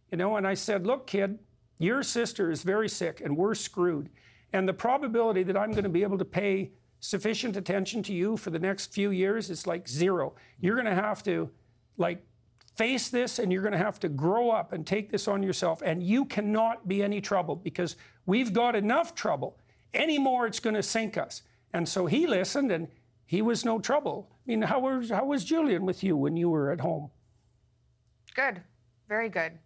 You 0.09 0.17
know, 0.17 0.37
and 0.37 0.47
I 0.47 0.53
said, 0.53 0.87
look, 0.87 1.05
kid, 1.05 1.37
your 1.79 2.03
sister 2.03 2.51
is 2.51 2.61
very 2.61 2.89
sick 2.89 3.21
and 3.21 3.35
we're 3.35 3.55
screwed. 3.55 4.09
And 4.53 4.67
the 4.67 4.73
probability 4.73 5.43
that 5.43 5.57
I'm 5.57 5.71
going 5.71 5.83
to 5.83 5.89
be 5.89 6.03
able 6.03 6.17
to 6.17 6.25
pay 6.25 6.71
sufficient 6.99 7.55
attention 7.55 8.03
to 8.03 8.13
you 8.13 8.35
for 8.35 8.49
the 8.49 8.59
next 8.59 8.93
few 8.93 9.11
years 9.11 9.49
is 9.49 9.65
like 9.65 9.87
zero. 9.87 10.35
You're 10.59 10.75
going 10.75 10.85
to 10.85 10.93
have 10.93 11.23
to, 11.23 11.49
like, 11.97 12.25
face 12.75 13.09
this 13.09 13.39
and 13.39 13.51
you're 13.51 13.61
going 13.61 13.73
to 13.73 13.77
have 13.77 13.99
to 13.99 14.09
grow 14.09 14.51
up 14.51 14.73
and 14.73 14.85
take 14.85 15.09
this 15.09 15.27
on 15.27 15.41
yourself. 15.41 15.81
And 15.83 16.03
you 16.03 16.25
cannot 16.25 16.87
be 16.87 17.01
any 17.01 17.21
trouble 17.21 17.55
because 17.55 17.95
we've 18.25 18.53
got 18.53 18.75
enough 18.75 19.15
trouble. 19.15 19.57
Any 19.93 20.19
more, 20.19 20.45
it's 20.45 20.59
going 20.59 20.75
to 20.75 20.83
sink 20.83 21.17
us. 21.17 21.41
And 21.73 21.87
so 21.87 22.05
he 22.05 22.27
listened 22.27 22.71
and 22.71 22.87
he 23.25 23.41
was 23.41 23.63
no 23.63 23.79
trouble. 23.79 24.29
I 24.31 24.43
mean, 24.45 24.61
how 24.63 24.79
was, 24.79 25.09
how 25.09 25.25
was 25.25 25.45
Julian 25.45 25.85
with 25.85 26.03
you 26.03 26.17
when 26.17 26.35
you 26.35 26.49
were 26.49 26.71
at 26.71 26.81
home? 26.81 27.11
Good. 28.35 28.61
Very 29.07 29.29
good. 29.29 29.59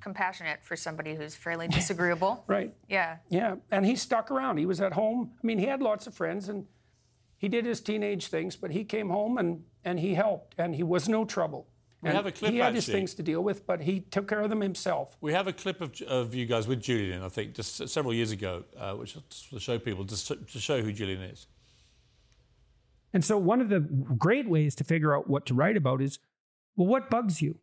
Compassionate 0.00 0.64
for 0.64 0.76
somebody 0.76 1.14
who's 1.14 1.34
fairly 1.34 1.68
disagreeable. 1.80 2.44
Right. 2.46 2.74
Yeah. 2.88 3.16
Yeah, 3.28 3.56
and 3.70 3.84
he 3.84 3.96
stuck 3.96 4.30
around. 4.30 4.58
He 4.58 4.66
was 4.66 4.80
at 4.80 4.92
home. 4.92 5.32
I 5.42 5.46
mean, 5.46 5.58
he 5.58 5.66
had 5.66 5.82
lots 5.82 6.06
of 6.06 6.14
friends 6.14 6.48
and 6.48 6.66
he 7.38 7.48
did 7.48 7.66
his 7.66 7.80
teenage 7.80 8.28
things, 8.28 8.56
but 8.56 8.70
he 8.70 8.84
came 8.84 9.10
home 9.10 9.38
and, 9.38 9.64
and 9.84 10.00
he 10.00 10.14
helped 10.14 10.54
and 10.58 10.74
he 10.74 10.82
was 10.82 11.08
no 11.08 11.24
trouble. 11.24 11.66
We 12.02 12.10
And 12.10 12.16
have 12.16 12.26
a 12.26 12.32
clip, 12.32 12.52
he 12.52 12.58
had 12.58 12.74
his 12.74 12.86
things 12.86 13.14
to 13.14 13.22
deal 13.22 13.42
with, 13.42 13.66
but 13.66 13.80
he 13.80 14.00
took 14.00 14.28
care 14.28 14.40
of 14.40 14.50
them 14.50 14.60
himself. 14.60 15.16
We 15.20 15.32
have 15.32 15.46
a 15.46 15.52
clip 15.52 15.80
of, 15.80 16.00
of 16.02 16.34
you 16.34 16.44
guys 16.46 16.68
with 16.68 16.80
Julian, 16.80 17.22
I 17.22 17.28
think, 17.28 17.54
just 17.54 17.88
several 17.88 18.12
years 18.12 18.32
ago, 18.32 18.64
uh, 18.78 18.92
which 18.92 19.14
just 19.30 19.50
to 19.50 19.58
show 19.58 19.78
people, 19.78 20.04
just 20.04 20.28
to, 20.28 20.36
to 20.36 20.60
show 20.60 20.82
who 20.82 20.92
Julian 20.92 21.22
is. 21.22 21.46
And 23.12 23.24
so, 23.24 23.38
one 23.38 23.62
of 23.62 23.70
the 23.70 23.80
great 23.80 24.46
ways 24.46 24.74
to 24.74 24.84
figure 24.84 25.16
out 25.16 25.28
what 25.28 25.46
to 25.46 25.54
write 25.54 25.76
about 25.76 26.02
is 26.02 26.18
well, 26.76 26.86
what 26.86 27.08
bugs 27.08 27.40
you? 27.40 27.58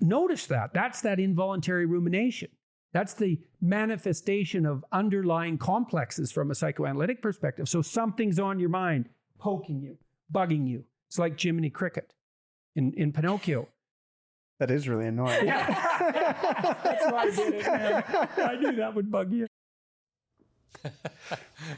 Notice 0.00 0.46
that. 0.46 0.72
That's 0.74 1.00
that 1.02 1.20
involuntary 1.20 1.86
rumination. 1.86 2.48
That's 2.92 3.14
the 3.14 3.40
manifestation 3.60 4.66
of 4.66 4.84
underlying 4.92 5.58
complexes 5.58 6.30
from 6.30 6.50
a 6.50 6.54
psychoanalytic 6.54 7.20
perspective. 7.20 7.68
So, 7.68 7.82
something's 7.82 8.38
on 8.38 8.60
your 8.60 8.68
mind, 8.68 9.08
poking 9.38 9.80
you, 9.80 9.96
bugging 10.32 10.68
you. 10.68 10.84
It's 11.08 11.18
like 11.18 11.40
Jiminy 11.40 11.70
Cricket 11.70 12.14
in, 12.76 12.92
in 12.94 13.12
Pinocchio. 13.12 13.68
That 14.60 14.70
is 14.70 14.88
really 14.88 15.08
annoying. 15.08 15.46
That's 15.46 17.06
why 17.10 17.22
I 17.22 17.30
did 17.34 17.54
it, 17.54 17.66
man. 17.66 18.04
I 18.36 18.54
knew 18.54 18.72
that 18.76 18.94
would 18.94 19.10
bug 19.10 19.32
you. 19.32 19.46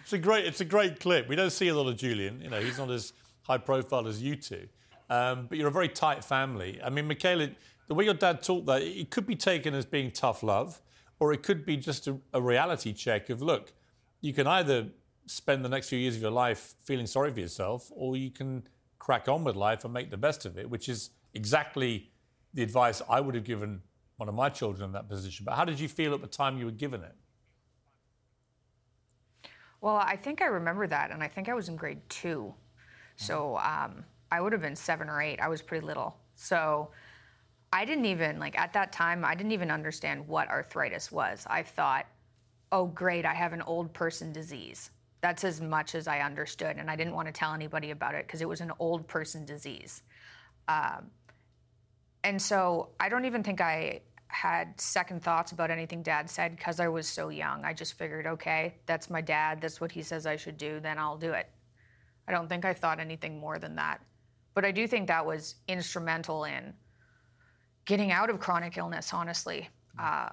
It's 0.02 0.12
a 0.12 0.18
great, 0.18 0.44
it's 0.44 0.60
a 0.60 0.64
great 0.64 1.00
clip. 1.00 1.28
We 1.28 1.36
don't 1.36 1.50
see 1.50 1.68
a 1.68 1.74
lot 1.74 1.88
of 1.88 1.96
Julian. 1.96 2.40
You 2.40 2.50
know, 2.50 2.60
he's 2.60 2.76
not 2.76 2.90
as 2.90 3.12
high 3.42 3.58
profile 3.58 4.06
as 4.08 4.22
you 4.22 4.36
two. 4.36 4.68
Um, 5.08 5.46
but 5.48 5.58
you're 5.58 5.68
a 5.68 5.72
very 5.72 5.88
tight 5.88 6.24
family. 6.24 6.80
I 6.84 6.90
mean, 6.90 7.08
Mikhaila, 7.08 7.54
the 7.88 7.94
way 7.94 8.04
your 8.04 8.14
dad 8.14 8.42
talked 8.42 8.66
that, 8.66 8.82
it 8.82 9.10
could 9.10 9.26
be 9.26 9.36
taken 9.36 9.74
as 9.74 9.84
being 9.84 10.10
tough 10.10 10.42
love, 10.42 10.80
or 11.18 11.32
it 11.32 11.42
could 11.42 11.64
be 11.64 11.76
just 11.76 12.06
a, 12.08 12.18
a 12.32 12.42
reality 12.42 12.92
check 12.92 13.30
of 13.30 13.40
look, 13.42 13.72
you 14.20 14.32
can 14.32 14.46
either 14.46 14.88
spend 15.26 15.64
the 15.64 15.68
next 15.68 15.88
few 15.88 15.98
years 15.98 16.16
of 16.16 16.22
your 16.22 16.30
life 16.30 16.74
feeling 16.82 17.06
sorry 17.06 17.32
for 17.32 17.40
yourself, 17.40 17.90
or 17.94 18.16
you 18.16 18.30
can 18.30 18.66
crack 18.98 19.28
on 19.28 19.44
with 19.44 19.56
life 19.56 19.84
and 19.84 19.92
make 19.92 20.10
the 20.10 20.16
best 20.16 20.44
of 20.44 20.58
it, 20.58 20.68
which 20.68 20.88
is 20.88 21.10
exactly 21.34 22.10
the 22.54 22.62
advice 22.62 23.02
I 23.08 23.20
would 23.20 23.34
have 23.34 23.44
given 23.44 23.82
one 24.16 24.28
of 24.28 24.34
my 24.34 24.48
children 24.48 24.86
in 24.86 24.92
that 24.92 25.08
position. 25.08 25.44
But 25.44 25.54
how 25.54 25.64
did 25.64 25.78
you 25.78 25.88
feel 25.88 26.14
at 26.14 26.20
the 26.20 26.26
time 26.26 26.58
you 26.58 26.64
were 26.64 26.70
given 26.70 27.02
it? 27.02 27.14
Well, 29.80 29.96
I 29.96 30.16
think 30.16 30.40
I 30.40 30.46
remember 30.46 30.86
that, 30.86 31.10
and 31.10 31.22
I 31.22 31.28
think 31.28 31.48
I 31.48 31.54
was 31.54 31.68
in 31.68 31.76
grade 31.76 32.00
two. 32.08 32.54
So 33.16 33.58
um, 33.58 34.04
I 34.32 34.40
would 34.40 34.52
have 34.52 34.62
been 34.62 34.76
seven 34.76 35.08
or 35.08 35.20
eight. 35.20 35.38
I 35.40 35.48
was 35.48 35.62
pretty 35.62 35.86
little. 35.86 36.16
So 36.34 36.90
I 37.72 37.84
didn't 37.84 38.06
even, 38.06 38.38
like, 38.38 38.58
at 38.58 38.72
that 38.74 38.92
time, 38.92 39.24
I 39.24 39.34
didn't 39.34 39.52
even 39.52 39.70
understand 39.70 40.26
what 40.28 40.48
arthritis 40.48 41.10
was. 41.10 41.46
I 41.48 41.62
thought, 41.62 42.06
oh, 42.72 42.86
great, 42.86 43.24
I 43.24 43.34
have 43.34 43.52
an 43.52 43.62
old 43.62 43.92
person 43.92 44.32
disease. 44.32 44.90
That's 45.20 45.44
as 45.44 45.60
much 45.60 45.94
as 45.94 46.08
I 46.08 46.20
understood. 46.20 46.76
And 46.76 46.90
I 46.90 46.96
didn't 46.96 47.14
want 47.14 47.26
to 47.28 47.32
tell 47.32 47.52
anybody 47.52 47.90
about 47.90 48.14
it 48.14 48.26
because 48.26 48.42
it 48.42 48.48
was 48.48 48.60
an 48.60 48.72
old 48.78 49.08
person 49.08 49.44
disease. 49.44 50.02
Um, 50.68 51.10
and 52.22 52.40
so 52.40 52.90
I 52.98 53.08
don't 53.08 53.24
even 53.24 53.42
think 53.42 53.60
I 53.60 54.00
had 54.28 54.80
second 54.80 55.22
thoughts 55.22 55.52
about 55.52 55.70
anything 55.70 56.02
dad 56.02 56.28
said 56.28 56.56
because 56.56 56.80
I 56.80 56.88
was 56.88 57.08
so 57.08 57.28
young. 57.28 57.64
I 57.64 57.72
just 57.72 57.94
figured, 57.94 58.26
okay, 58.26 58.74
that's 58.86 59.08
my 59.08 59.20
dad. 59.20 59.60
That's 59.60 59.80
what 59.80 59.92
he 59.92 60.02
says 60.02 60.26
I 60.26 60.36
should 60.36 60.58
do. 60.58 60.80
Then 60.80 60.98
I'll 60.98 61.16
do 61.16 61.32
it. 61.32 61.48
I 62.28 62.32
don't 62.32 62.48
think 62.48 62.64
I 62.64 62.74
thought 62.74 62.98
anything 62.98 63.38
more 63.38 63.58
than 63.58 63.76
that. 63.76 64.00
But 64.54 64.64
I 64.64 64.72
do 64.72 64.86
think 64.86 65.08
that 65.08 65.24
was 65.24 65.54
instrumental 65.68 66.44
in 66.44 66.74
getting 67.86 68.12
out 68.12 68.28
of 68.28 68.38
chronic 68.38 68.76
illness, 68.76 69.14
honestly. 69.14 69.68
Uh, 69.98 70.28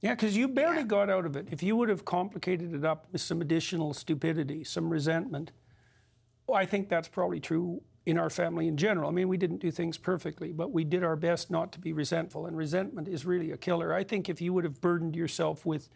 Yeah, 0.00 0.14
because 0.14 0.36
you 0.36 0.48
barely 0.48 0.84
got 0.84 1.10
out 1.10 1.26
of 1.26 1.36
it. 1.36 1.48
If 1.50 1.62
you 1.62 1.76
would 1.76 1.88
have 1.88 2.04
complicated 2.04 2.72
it 2.72 2.84
up 2.84 3.06
with 3.12 3.20
some 3.20 3.40
additional 3.40 3.92
stupidity, 3.92 4.64
some 4.64 4.88
resentment, 4.88 5.50
well, 6.46 6.56
I 6.56 6.64
think 6.64 6.88
that's 6.88 7.08
probably 7.08 7.40
true 7.40 7.82
in 8.06 8.16
our 8.16 8.30
family 8.30 8.68
in 8.68 8.76
general. 8.76 9.10
I 9.10 9.12
mean, 9.12 9.28
we 9.28 9.36
didn't 9.36 9.58
do 9.58 9.70
things 9.70 9.98
perfectly, 9.98 10.52
but 10.52 10.72
we 10.72 10.82
did 10.84 11.04
our 11.04 11.16
best 11.16 11.50
not 11.50 11.72
to 11.72 11.78
be 11.78 11.92
resentful. 11.92 12.46
And 12.46 12.56
resentment 12.56 13.06
is 13.08 13.26
really 13.26 13.50
a 13.50 13.56
killer. 13.58 13.92
I 13.92 14.02
think 14.04 14.28
if 14.30 14.40
you 14.40 14.54
would 14.54 14.64
have 14.64 14.80
burdened 14.80 15.14
yourself 15.14 15.66
with 15.66 15.90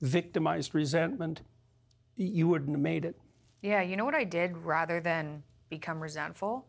victimized 0.00 0.74
resentment, 0.74 1.42
you 2.16 2.48
wouldn't 2.48 2.70
have 2.70 2.80
made 2.80 3.04
it. 3.04 3.20
Yeah, 3.62 3.82
you 3.82 3.96
know 3.96 4.06
what 4.06 4.14
I 4.14 4.24
did 4.24 4.56
rather 4.56 5.00
than 5.00 5.42
become 5.68 6.00
resentful? 6.00 6.66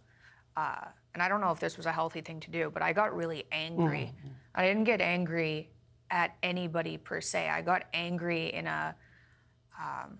Uh, 0.57 0.85
and 1.13 1.21
I 1.21 1.27
don't 1.27 1.41
know 1.41 1.51
if 1.51 1.59
this 1.59 1.77
was 1.77 1.85
a 1.85 1.91
healthy 1.91 2.21
thing 2.21 2.39
to 2.41 2.51
do, 2.51 2.69
but 2.73 2.81
I 2.81 2.93
got 2.93 3.15
really 3.15 3.45
angry. 3.51 4.13
Mm-hmm. 4.17 4.27
I 4.55 4.65
didn't 4.67 4.85
get 4.85 5.01
angry 5.01 5.69
at 6.09 6.35
anybody 6.41 6.97
per 6.97 7.21
se. 7.21 7.49
I 7.49 7.61
got 7.61 7.83
angry 7.93 8.53
in 8.53 8.67
a, 8.67 8.95
um, 9.79 10.17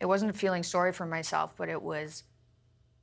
it 0.00 0.06
wasn't 0.06 0.34
feeling 0.34 0.62
sorry 0.62 0.92
for 0.92 1.06
myself, 1.06 1.54
but 1.56 1.68
it 1.68 1.80
was, 1.80 2.24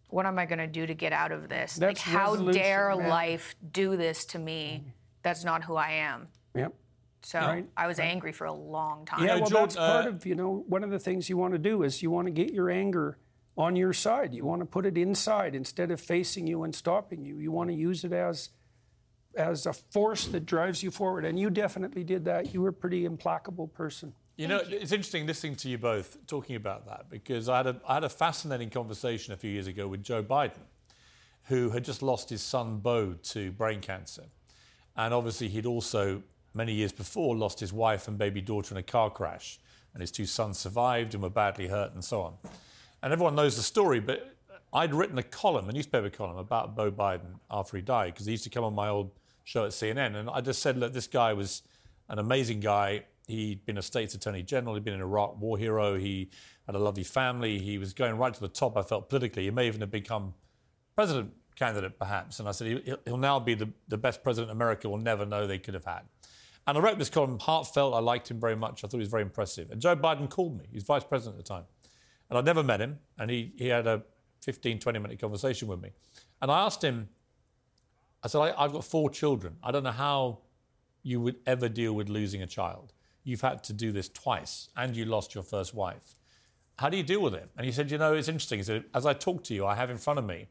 what 0.10 0.26
am 0.26 0.40
I 0.40 0.46
going 0.46 0.60
to 0.60 0.68
do 0.68 0.86
to 0.86 0.94
get 0.94 1.14
out 1.14 1.32
of 1.32 1.50
this? 1.50 1.76
That's 1.76 2.06
like, 2.06 2.16
how 2.16 2.36
dare 2.36 2.96
man. 2.96 3.10
life 3.10 3.56
do 3.72 3.96
this 3.96 4.26
to 4.26 4.40
me? 4.40 4.82
Mm-hmm. 4.82 4.90
That's 5.22 5.44
not 5.44 5.64
who 5.64 5.76
I 5.76 5.92
am. 5.92 6.28
Yep. 6.56 6.74
So 7.22 7.40
right. 7.40 7.66
I 7.76 7.88
was 7.88 8.00
right. 8.00 8.06
angry 8.06 8.32
for 8.32 8.46
a 8.46 8.54
long 8.54 9.06
time. 9.06 9.26
Yeah, 9.26 9.36
well, 9.36 9.50
that's 9.50 9.76
part 9.76 10.06
uh, 10.06 10.10
of 10.10 10.26
you 10.26 10.36
know 10.36 10.64
one 10.68 10.84
of 10.84 10.90
the 10.90 11.00
things 11.00 11.30
you 11.30 11.38
want 11.38 11.54
to 11.54 11.60
do 11.60 11.84
is 11.84 12.02
you 12.02 12.10
want 12.10 12.28
to 12.28 12.32
get 12.32 12.54
your 12.54 12.70
anger 12.70 13.18
on 13.60 13.76
your 13.76 13.94
side. 13.94 14.34
You 14.34 14.46
want 14.46 14.62
to 14.62 14.66
put 14.66 14.86
it 14.86 14.98
inside 14.98 15.54
instead 15.54 15.92
of 15.92 16.00
facing 16.00 16.48
you 16.48 16.64
and 16.64 16.74
stopping 16.74 17.26
you. 17.26 17.40
You 17.40 17.52
want 17.52 17.70
to 17.70 17.76
use 17.76 18.04
it 18.04 18.14
as 18.14 18.50
as 19.36 19.68
a 19.68 19.74
force 19.74 20.26
that 20.28 20.46
drives 20.46 20.82
you 20.82 20.90
forward. 20.90 21.24
And 21.24 21.40
you 21.40 21.50
definitely 21.52 22.04
did 22.04 22.26
that. 22.26 22.52
You 22.54 22.62
were 22.62 22.70
a 22.70 22.74
pretty 22.74 23.06
implacable 23.06 23.68
person. 23.68 24.14
You 24.38 24.48
know, 24.48 24.62
you. 24.62 24.78
it's 24.78 24.92
interesting 24.92 25.28
listening 25.28 25.56
to 25.58 25.70
you 25.70 25.78
both 25.78 26.18
talking 26.26 26.56
about 26.56 26.88
that 26.88 27.10
because 27.10 27.48
I 27.48 27.58
had, 27.58 27.68
a, 27.68 27.82
I 27.88 27.94
had 27.96 28.04
a 28.04 28.10
fascinating 28.10 28.70
conversation 28.70 29.34
a 29.34 29.38
few 29.38 29.52
years 29.52 29.68
ago 29.68 29.88
with 29.88 30.02
Joe 30.02 30.24
Biden, 30.24 30.64
who 31.44 31.70
had 31.70 31.84
just 31.84 32.02
lost 32.02 32.30
his 32.30 32.42
son 32.42 32.80
Beau 32.80 33.16
to 33.24 33.52
brain 33.52 33.82
cancer. 33.82 34.24
And 34.98 35.14
obviously, 35.14 35.48
he'd 35.50 35.66
also, 35.66 36.24
many 36.54 36.74
years 36.74 36.92
before, 36.92 37.36
lost 37.36 37.60
his 37.60 37.72
wife 37.72 38.08
and 38.08 38.18
baby 38.18 38.42
daughter 38.42 38.74
in 38.74 38.80
a 38.80 38.84
car 38.84 39.10
crash. 39.10 39.60
And 39.94 40.02
his 40.02 40.12
two 40.12 40.26
sons 40.26 40.58
survived 40.58 41.14
and 41.14 41.22
were 41.22 41.30
badly 41.30 41.68
hurt 41.68 41.94
and 41.94 42.04
so 42.04 42.22
on. 42.22 42.34
And 43.02 43.14
everyone 43.14 43.36
knows 43.36 43.56
the 43.56 43.64
story, 43.64 44.00
but 44.00 44.36
I'd 44.74 44.94
written 44.94 45.18
a 45.18 45.24
column, 45.24 45.70
a 45.70 45.72
newspaper 45.72 46.10
column, 46.10 46.38
about 46.38 46.76
Beau 46.76 46.92
Biden 46.92 47.40
after 47.50 47.78
he 47.78 47.82
died, 47.82 48.14
because 48.14 48.26
he 48.26 48.34
used 48.34 48.44
to 48.44 48.50
come 48.50 48.64
on 48.64 48.74
my 48.74 48.90
old 48.90 49.12
show 49.44 49.66
at 49.66 49.72
CNN. 49.72 50.16
And 50.16 50.30
I 50.30 50.42
just 50.42 50.62
said, 50.62 50.78
look, 50.78 50.94
this 50.94 51.08
guy 51.08 51.34
was 51.34 51.64
an 52.10 52.20
amazing 52.20 52.60
guy. 52.60 53.06
He'd 53.28 53.66
been 53.66 53.78
a 53.78 53.82
state's 53.82 54.14
attorney 54.16 54.44
general, 54.44 54.76
he'd 54.76 54.84
been 54.84 54.94
an 54.94 55.02
Iraq 55.02 55.40
war 55.40 55.58
hero, 55.58 55.98
he 55.98 56.30
had 56.66 56.76
a 56.76 56.80
lovely 56.80 57.04
family, 57.04 57.60
he 57.60 57.78
was 57.78 57.94
going 57.94 58.18
right 58.18 58.34
to 58.34 58.40
the 58.40 58.48
top, 58.48 58.76
I 58.76 58.82
felt, 58.82 59.10
politically. 59.10 59.44
He 59.44 59.52
may 59.52 59.68
even 59.68 59.82
have 59.82 59.92
become 59.92 60.34
president 60.96 61.32
candidate, 61.56 62.00
perhaps. 62.00 62.40
And 62.40 62.50
I 62.50 62.52
said, 62.52 63.00
he'll 63.06 63.18
now 63.18 63.40
be 63.40 63.54
the, 63.54 63.70
the 63.88 63.98
best 63.98 64.24
president 64.24 64.52
America 64.52 64.90
will 64.90 64.98
never 64.98 65.26
know 65.26 65.46
they 65.46 65.60
could 65.60 65.74
have 65.74 65.86
had. 65.86 66.02
And 66.66 66.78
I 66.78 66.82
wrote 66.82 67.00
this 67.00 67.10
column 67.10 67.40
heartfelt. 67.40 67.94
I 67.94 68.00
liked 68.00 68.30
him 68.30 68.40
very 68.40 68.56
much. 68.56 68.84
I 68.84 68.88
thought 68.88 68.98
he 68.98 69.00
was 69.00 69.10
very 69.10 69.24
impressive. 69.24 69.72
And 69.72 69.82
Joe 69.82 69.96
Biden 69.96 70.30
called 70.30 70.58
me. 70.58 70.66
He 70.70 70.76
was 70.76 70.84
vice 70.84 71.04
president 71.04 71.40
at 71.40 71.46
the 71.46 71.50
time. 71.54 71.64
And 72.30 72.38
I'd 72.38 72.46
never 72.46 72.64
met 72.64 72.80
him, 72.80 73.00
and 73.18 73.30
he, 73.32 73.54
he 73.58 73.68
had 73.68 73.88
a 73.88 74.04
15, 74.42 74.80
20 74.80 75.00
minute 75.00 75.20
conversation 75.20 75.68
with 75.68 75.82
me. 75.82 75.90
And 76.42 76.52
I 76.52 76.66
asked 76.66 76.84
him, 76.84 77.10
I 78.24 78.28
said, 78.28 78.40
I, 78.40 78.54
I've 78.64 78.72
got 78.72 78.84
four 78.84 79.10
children. 79.10 79.56
I 79.64 79.72
don't 79.72 79.84
know 79.84 79.92
how 79.92 80.40
you 81.02 81.20
would 81.22 81.38
ever 81.46 81.70
deal 81.70 81.94
with 81.94 82.10
losing 82.10 82.42
a 82.42 82.48
child. 82.48 82.94
You've 83.24 83.42
had 83.42 83.64
to 83.66 83.74
do 83.74 83.92
this 83.92 84.10
twice, 84.10 84.70
and 84.76 84.96
you 84.96 85.06
lost 85.06 85.34
your 85.34 85.44
first 85.44 85.74
wife. 85.74 86.16
How 86.78 86.90
do 86.90 86.98
you 86.98 87.04
deal 87.04 87.22
with 87.22 87.34
it? 87.34 87.50
And 87.58 87.66
he 87.66 87.72
said, 87.72 87.92
You 87.92 87.98
know, 87.98 88.14
it's 88.14 88.28
interesting. 88.28 88.60
He 88.60 88.64
said, 88.64 88.86
As 88.94 89.06
I 89.06 89.14
talk 89.14 89.44
to 89.46 89.54
you, 89.54 89.66
I 89.66 89.76
have 89.76 89.90
in 89.90 89.98
front 89.98 90.20
of 90.20 90.26
me 90.26 90.48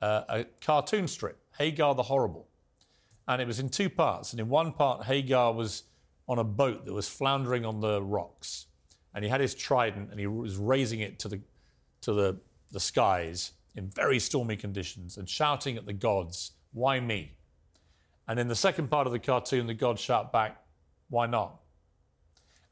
uh, 0.00 0.22
a 0.28 0.44
cartoon 0.60 1.06
strip, 1.08 1.38
Hagar 1.58 1.94
the 1.94 2.04
Horrible. 2.04 2.48
And 3.28 3.42
it 3.42 3.46
was 3.46 3.60
in 3.60 3.68
two 3.68 3.90
parts. 3.90 4.32
And 4.32 4.40
in 4.40 4.48
one 4.48 4.72
part, 4.72 5.04
Hagar 5.04 5.52
was 5.52 5.84
on 6.26 6.38
a 6.38 6.44
boat 6.44 6.86
that 6.86 6.92
was 6.92 7.08
floundering 7.08 7.64
on 7.64 7.80
the 7.80 8.02
rocks 8.02 8.66
and 9.14 9.24
he 9.24 9.30
had 9.30 9.40
his 9.40 9.54
trident 9.54 10.10
and 10.10 10.20
he 10.20 10.26
was 10.26 10.56
raising 10.56 11.00
it 11.00 11.18
to 11.20 11.28
the, 11.28 11.40
to 12.02 12.12
the, 12.12 12.36
the 12.72 12.80
skies 12.80 13.52
in 13.76 13.88
very 13.88 14.18
stormy 14.18 14.56
conditions 14.56 15.16
and 15.16 15.28
shouting 15.28 15.76
at 15.76 15.86
the 15.86 15.92
gods, 15.92 16.52
Why 16.72 17.00
me? 17.00 17.32
And 18.28 18.38
in 18.38 18.48
the 18.48 18.54
second 18.54 18.88
part 18.88 19.06
of 19.06 19.12
the 19.12 19.18
cartoon, 19.18 19.66
the 19.66 19.74
gods 19.74 20.00
shout 20.00 20.32
back, 20.32 20.62
Why 21.08 21.26
not? 21.26 21.60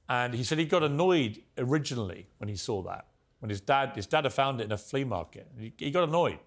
And 0.08 0.34
he 0.34 0.44
said 0.44 0.58
he 0.58 0.64
got 0.64 0.82
annoyed 0.82 1.42
originally 1.58 2.28
when 2.38 2.48
he 2.48 2.56
saw 2.56 2.82
that. 2.82 3.06
When 3.40 3.50
his 3.50 3.60
dad, 3.60 3.92
his 3.94 4.06
dad 4.06 4.24
had 4.24 4.32
found 4.32 4.60
it 4.60 4.64
in 4.64 4.72
a 4.72 4.78
flea 4.78 5.04
market. 5.04 5.48
He, 5.58 5.72
he 5.76 5.90
got 5.90 6.08
annoyed. 6.08 6.38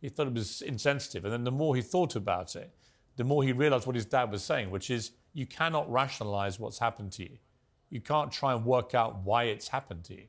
He 0.00 0.08
thought 0.08 0.26
it 0.26 0.34
was 0.34 0.62
insensitive. 0.62 1.24
And 1.24 1.32
then 1.32 1.44
the 1.44 1.50
more 1.50 1.76
he 1.76 1.82
thought 1.82 2.16
about 2.16 2.56
it, 2.56 2.70
the 3.16 3.24
more 3.24 3.44
he 3.44 3.52
realized 3.52 3.86
what 3.86 3.94
his 3.94 4.04
dad 4.04 4.30
was 4.30 4.42
saying, 4.42 4.70
which 4.70 4.90
is 4.90 5.12
you 5.32 5.46
cannot 5.46 5.90
rationalize 5.90 6.58
what's 6.58 6.78
happened 6.78 7.12
to 7.12 7.22
you 7.22 7.38
you 7.94 8.00
can't 8.00 8.32
try 8.32 8.52
and 8.52 8.66
work 8.66 8.92
out 8.92 9.22
why 9.22 9.44
it's 9.44 9.68
happened 9.68 10.02
to 10.02 10.14
you. 10.14 10.24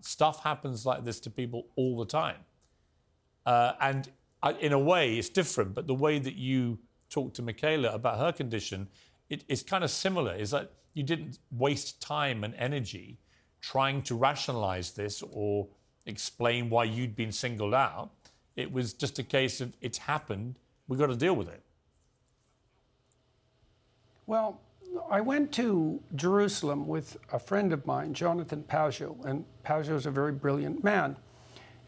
Stuff 0.00 0.42
happens 0.42 0.86
like 0.86 1.04
this 1.04 1.20
to 1.20 1.30
people 1.30 1.66
all 1.76 1.98
the 1.98 2.06
time. 2.06 2.38
Uh, 3.44 3.74
and 3.82 4.10
in 4.60 4.72
a 4.72 4.78
way, 4.78 5.18
it's 5.18 5.28
different, 5.28 5.74
but 5.74 5.86
the 5.86 5.94
way 5.94 6.18
that 6.18 6.36
you 6.36 6.78
talk 7.10 7.34
to 7.34 7.42
Mikhaila 7.42 7.94
about 7.94 8.18
her 8.18 8.32
condition, 8.32 8.88
it, 9.28 9.44
it's 9.46 9.62
kind 9.62 9.84
of 9.84 9.90
similar. 9.90 10.34
Is 10.34 10.52
that 10.52 10.72
you 10.94 11.02
didn't 11.02 11.38
waste 11.50 12.00
time 12.00 12.44
and 12.44 12.54
energy 12.54 13.18
trying 13.60 14.00
to 14.04 14.14
rationalize 14.14 14.92
this 14.92 15.22
or 15.32 15.68
explain 16.06 16.70
why 16.70 16.84
you'd 16.84 17.14
been 17.14 17.30
singled 17.30 17.74
out. 17.74 18.10
It 18.56 18.72
was 18.72 18.94
just 18.94 19.18
a 19.18 19.22
case 19.22 19.60
of 19.60 19.76
it's 19.82 19.98
happened, 19.98 20.58
we've 20.88 20.98
got 20.98 21.08
to 21.08 21.16
deal 21.16 21.36
with 21.36 21.48
it. 21.48 21.62
Well, 24.26 24.62
I 25.10 25.20
went 25.20 25.52
to 25.52 26.00
Jerusalem 26.14 26.86
with 26.86 27.16
a 27.32 27.38
friend 27.38 27.72
of 27.72 27.86
mine, 27.86 28.14
Jonathan 28.14 28.62
Pageau, 28.62 29.22
and 29.24 29.44
Pageau 29.64 29.94
is 29.94 30.06
a 30.06 30.10
very 30.10 30.32
brilliant 30.32 30.82
man. 30.82 31.16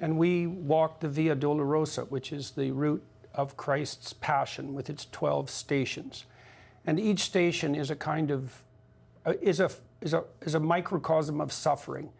And 0.00 0.18
we 0.18 0.46
walked 0.46 1.00
the 1.00 1.08
Via 1.08 1.36
Dolorosa, 1.36 2.08
which 2.10 2.32
is 2.32 2.50
the 2.52 2.70
route 2.70 3.02
of 3.34 3.56
Christ's 3.56 4.12
Passion 4.12 4.74
with 4.74 4.90
its 4.90 5.06
12 5.10 5.50
stations. 5.50 6.24
And 6.86 7.00
each 7.00 7.20
station 7.20 7.74
is 7.74 7.90
a 7.90 7.96
kind 7.96 8.30
of, 8.30 8.62
uh, 9.24 9.34
is, 9.40 9.60
a, 9.60 9.70
is, 10.00 10.14
a, 10.14 10.24
is 10.42 10.54
a 10.54 10.60
microcosm 10.60 11.40
of 11.40 11.52
suffering. 11.52 12.10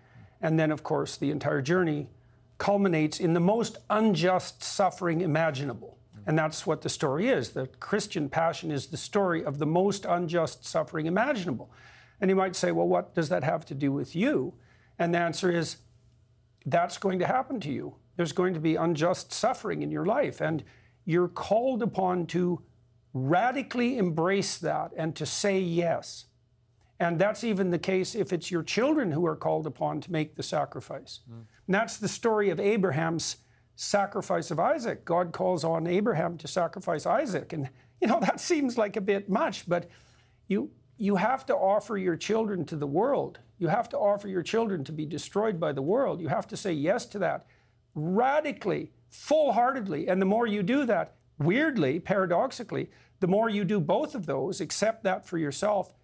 And 0.41 0.59
then, 0.59 0.71
of 0.71 0.83
course, 0.83 1.17
the 1.17 1.31
entire 1.31 1.63
journey 1.63 2.09
culminates 2.59 3.21
in 3.21 3.35
the 3.35 3.41
most 3.41 3.79
unjust 3.91 4.63
suffering 4.63 5.21
imaginable. 5.21 5.99
And 6.27 6.39
that's 6.39 6.67
what 6.67 6.83
the 6.83 6.89
story 6.89 7.29
is. 7.29 7.51
The 7.51 7.67
Christian 7.67 8.29
passion 8.29 8.71
is 8.71 8.87
the 8.87 8.97
story 8.97 9.45
of 9.45 9.59
the 9.59 9.67
most 9.67 10.05
unjust 10.05 10.65
suffering 10.65 11.07
imaginable. 11.07 11.71
And 12.21 12.31
you 12.31 12.37
might 12.37 12.57
say, 12.57 12.73
well, 12.73 12.89
what 12.89 13.15
does 13.15 13.29
that 13.29 13.45
have 13.45 13.67
to 13.67 13.75
do 13.75 13.93
with 13.93 14.17
you? 14.17 14.55
And 14.99 15.13
the 15.13 15.19
answer 15.19 15.51
is, 15.51 15.79
that's 16.67 16.97
going 16.97 17.19
to 17.19 17.27
happen 17.27 17.61
to 17.61 17.71
you. 17.71 17.97
There's 18.17 18.33
going 18.33 18.55
to 18.55 18.61
be 18.61 18.77
unjust 18.77 19.33
suffering 19.33 19.83
in 19.83 19.91
your 19.91 20.07
life. 20.07 20.41
And 20.41 20.65
you're 21.05 21.29
called 21.29 21.83
upon 21.83 22.27
to 22.29 22.63
radically 23.13 23.99
embrace 23.99 24.57
that 24.59 24.93
and 24.97 25.15
to 25.17 25.27
say 25.27 25.59
yes. 25.61 26.27
And 26.99 27.19
that's 27.19 27.45
even 27.45 27.71
the 27.71 27.79
case 27.79 28.15
if 28.15 28.33
it's 28.33 28.51
your 28.51 28.63
children 28.63 29.13
who 29.13 29.27
are 29.27 29.37
called 29.37 29.67
upon 29.67 30.01
to 30.03 30.13
make 30.13 30.37
the 30.37 30.43
sacrifice. 30.43 31.21
Mm. 31.31 31.45
And 31.67 31.75
that's 31.75 31.99
the 31.99 32.09
story 32.09 32.51
of 32.51 32.61
Abraham's 32.61 33.37
sacrifice 33.77 34.51
of 34.51 34.61
Isaac. 34.61 35.05
God 35.05 35.33
calls 35.33 35.65
on 35.65 35.87
Abraham 35.87 36.39
to 36.39 36.49
sacrifice 36.49 37.07
Isaac. 37.07 37.53
And, 37.53 37.69
you 38.01 38.09
know, 38.09 38.21
that 38.23 38.41
seems 38.41 38.79
like 38.79 38.97
a 38.97 39.01
bit 39.01 39.29
much, 39.29 39.69
but 39.69 39.89
you, 40.49 40.71
you 40.97 41.17
have 41.17 41.47
to 41.47 41.55
offer 41.55 41.97
your 41.97 42.17
children 42.17 42.65
to 42.67 42.77
the 42.77 42.87
world. 42.87 43.41
You 43.59 43.69
have 43.69 43.89
to 43.91 43.99
offer 43.99 44.29
your 44.29 44.43
children 44.43 44.85
to 44.85 44.93
be 44.93 45.07
destroyed 45.07 45.59
by 45.59 45.73
the 45.73 45.83
world. 45.83 46.21
You 46.21 46.29
have 46.29 46.47
to 46.49 46.57
say 46.57 46.73
yes 46.73 47.07
to 47.07 47.19
that 47.21 47.47
radically, 47.95 48.91
full 49.11 49.53
heartedly. 49.53 50.09
And 50.09 50.21
the 50.21 50.27
more 50.27 50.47
you 50.47 50.63
do 50.63 50.85
that, 50.87 51.15
weirdly, 51.39 52.01
paradoxically, 52.01 52.91
the 53.21 53.27
more 53.27 53.49
you 53.49 53.65
do 53.65 53.81
both 53.81 54.15
of 54.15 54.27
those, 54.27 54.61
accept 54.61 55.05
that 55.05 55.27
for 55.27 55.39
yourself, 55.39 55.95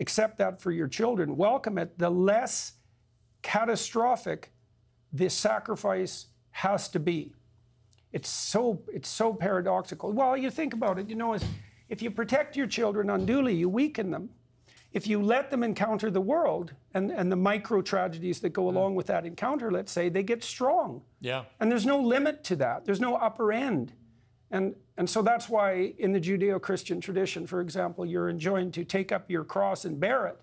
accept 0.00 0.38
that 0.38 0.60
for 0.60 0.72
your 0.72 0.88
children, 0.88 1.36
welcome 1.36 1.78
it, 1.78 1.98
the 1.98 2.10
less 2.10 2.72
catastrophic 3.42 4.52
this 5.12 5.34
sacrifice 5.34 6.26
has 6.54 6.88
to 6.88 7.00
be. 7.00 7.32
It's 8.12 8.28
so, 8.28 8.80
it's 8.92 9.08
so 9.08 9.34
paradoxical. 9.34 10.12
Well, 10.12 10.36
you 10.36 10.50
think 10.50 10.72
about 10.72 11.00
it, 11.00 11.08
you 11.10 11.16
know, 11.16 11.36
if 11.88 12.00
you 12.00 12.12
protect 12.12 12.56
your 12.56 12.68
children 12.68 13.10
unduly, 13.10 13.54
you 13.54 13.68
weaken 13.68 14.12
them. 14.12 14.30
If 14.92 15.08
you 15.08 15.20
let 15.20 15.50
them 15.50 15.64
encounter 15.64 16.12
the 16.12 16.20
world 16.20 16.72
and, 16.94 17.10
and 17.10 17.30
the 17.30 17.36
micro 17.36 17.82
tragedies 17.82 18.38
that 18.40 18.50
go 18.50 18.62
mm. 18.62 18.68
along 18.68 18.94
with 18.94 19.06
that 19.06 19.26
encounter, 19.26 19.72
let's 19.72 19.90
say, 19.90 20.08
they 20.08 20.22
get 20.22 20.44
strong. 20.44 21.02
Yeah. 21.20 21.42
And 21.58 21.72
there's 21.72 21.84
no 21.84 22.00
limit 22.00 22.44
to 22.44 22.56
that. 22.56 22.84
There's 22.84 23.00
no 23.00 23.16
upper 23.16 23.52
end. 23.52 23.92
And, 24.52 24.76
and 24.96 25.10
so 25.10 25.20
that's 25.20 25.48
why 25.48 25.94
in 25.98 26.12
the 26.12 26.20
Judeo 26.20 26.62
Christian 26.62 27.00
tradition, 27.00 27.48
for 27.48 27.60
example, 27.60 28.06
you're 28.06 28.28
enjoined 28.28 28.74
to 28.74 28.84
take 28.84 29.10
up 29.10 29.28
your 29.28 29.42
cross 29.42 29.84
and 29.84 29.98
bear 29.98 30.28
it 30.28 30.40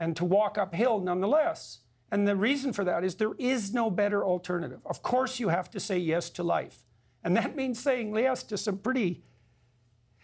and 0.00 0.16
to 0.16 0.24
walk 0.24 0.56
uphill 0.56 1.00
nonetheless. 1.00 1.80
And 2.14 2.28
the 2.28 2.36
reason 2.36 2.72
for 2.72 2.84
that 2.84 3.02
is 3.02 3.16
there 3.16 3.32
is 3.40 3.74
no 3.74 3.90
better 3.90 4.24
alternative. 4.24 4.78
Of 4.86 5.02
course, 5.02 5.40
you 5.40 5.48
have 5.48 5.68
to 5.72 5.80
say 5.80 5.98
yes 5.98 6.30
to 6.30 6.44
life. 6.44 6.84
And 7.24 7.36
that 7.36 7.56
means 7.60 7.80
saying 7.80 8.14
yes 8.14 8.44
to 8.44 8.56
some 8.56 8.78
pretty 8.78 9.24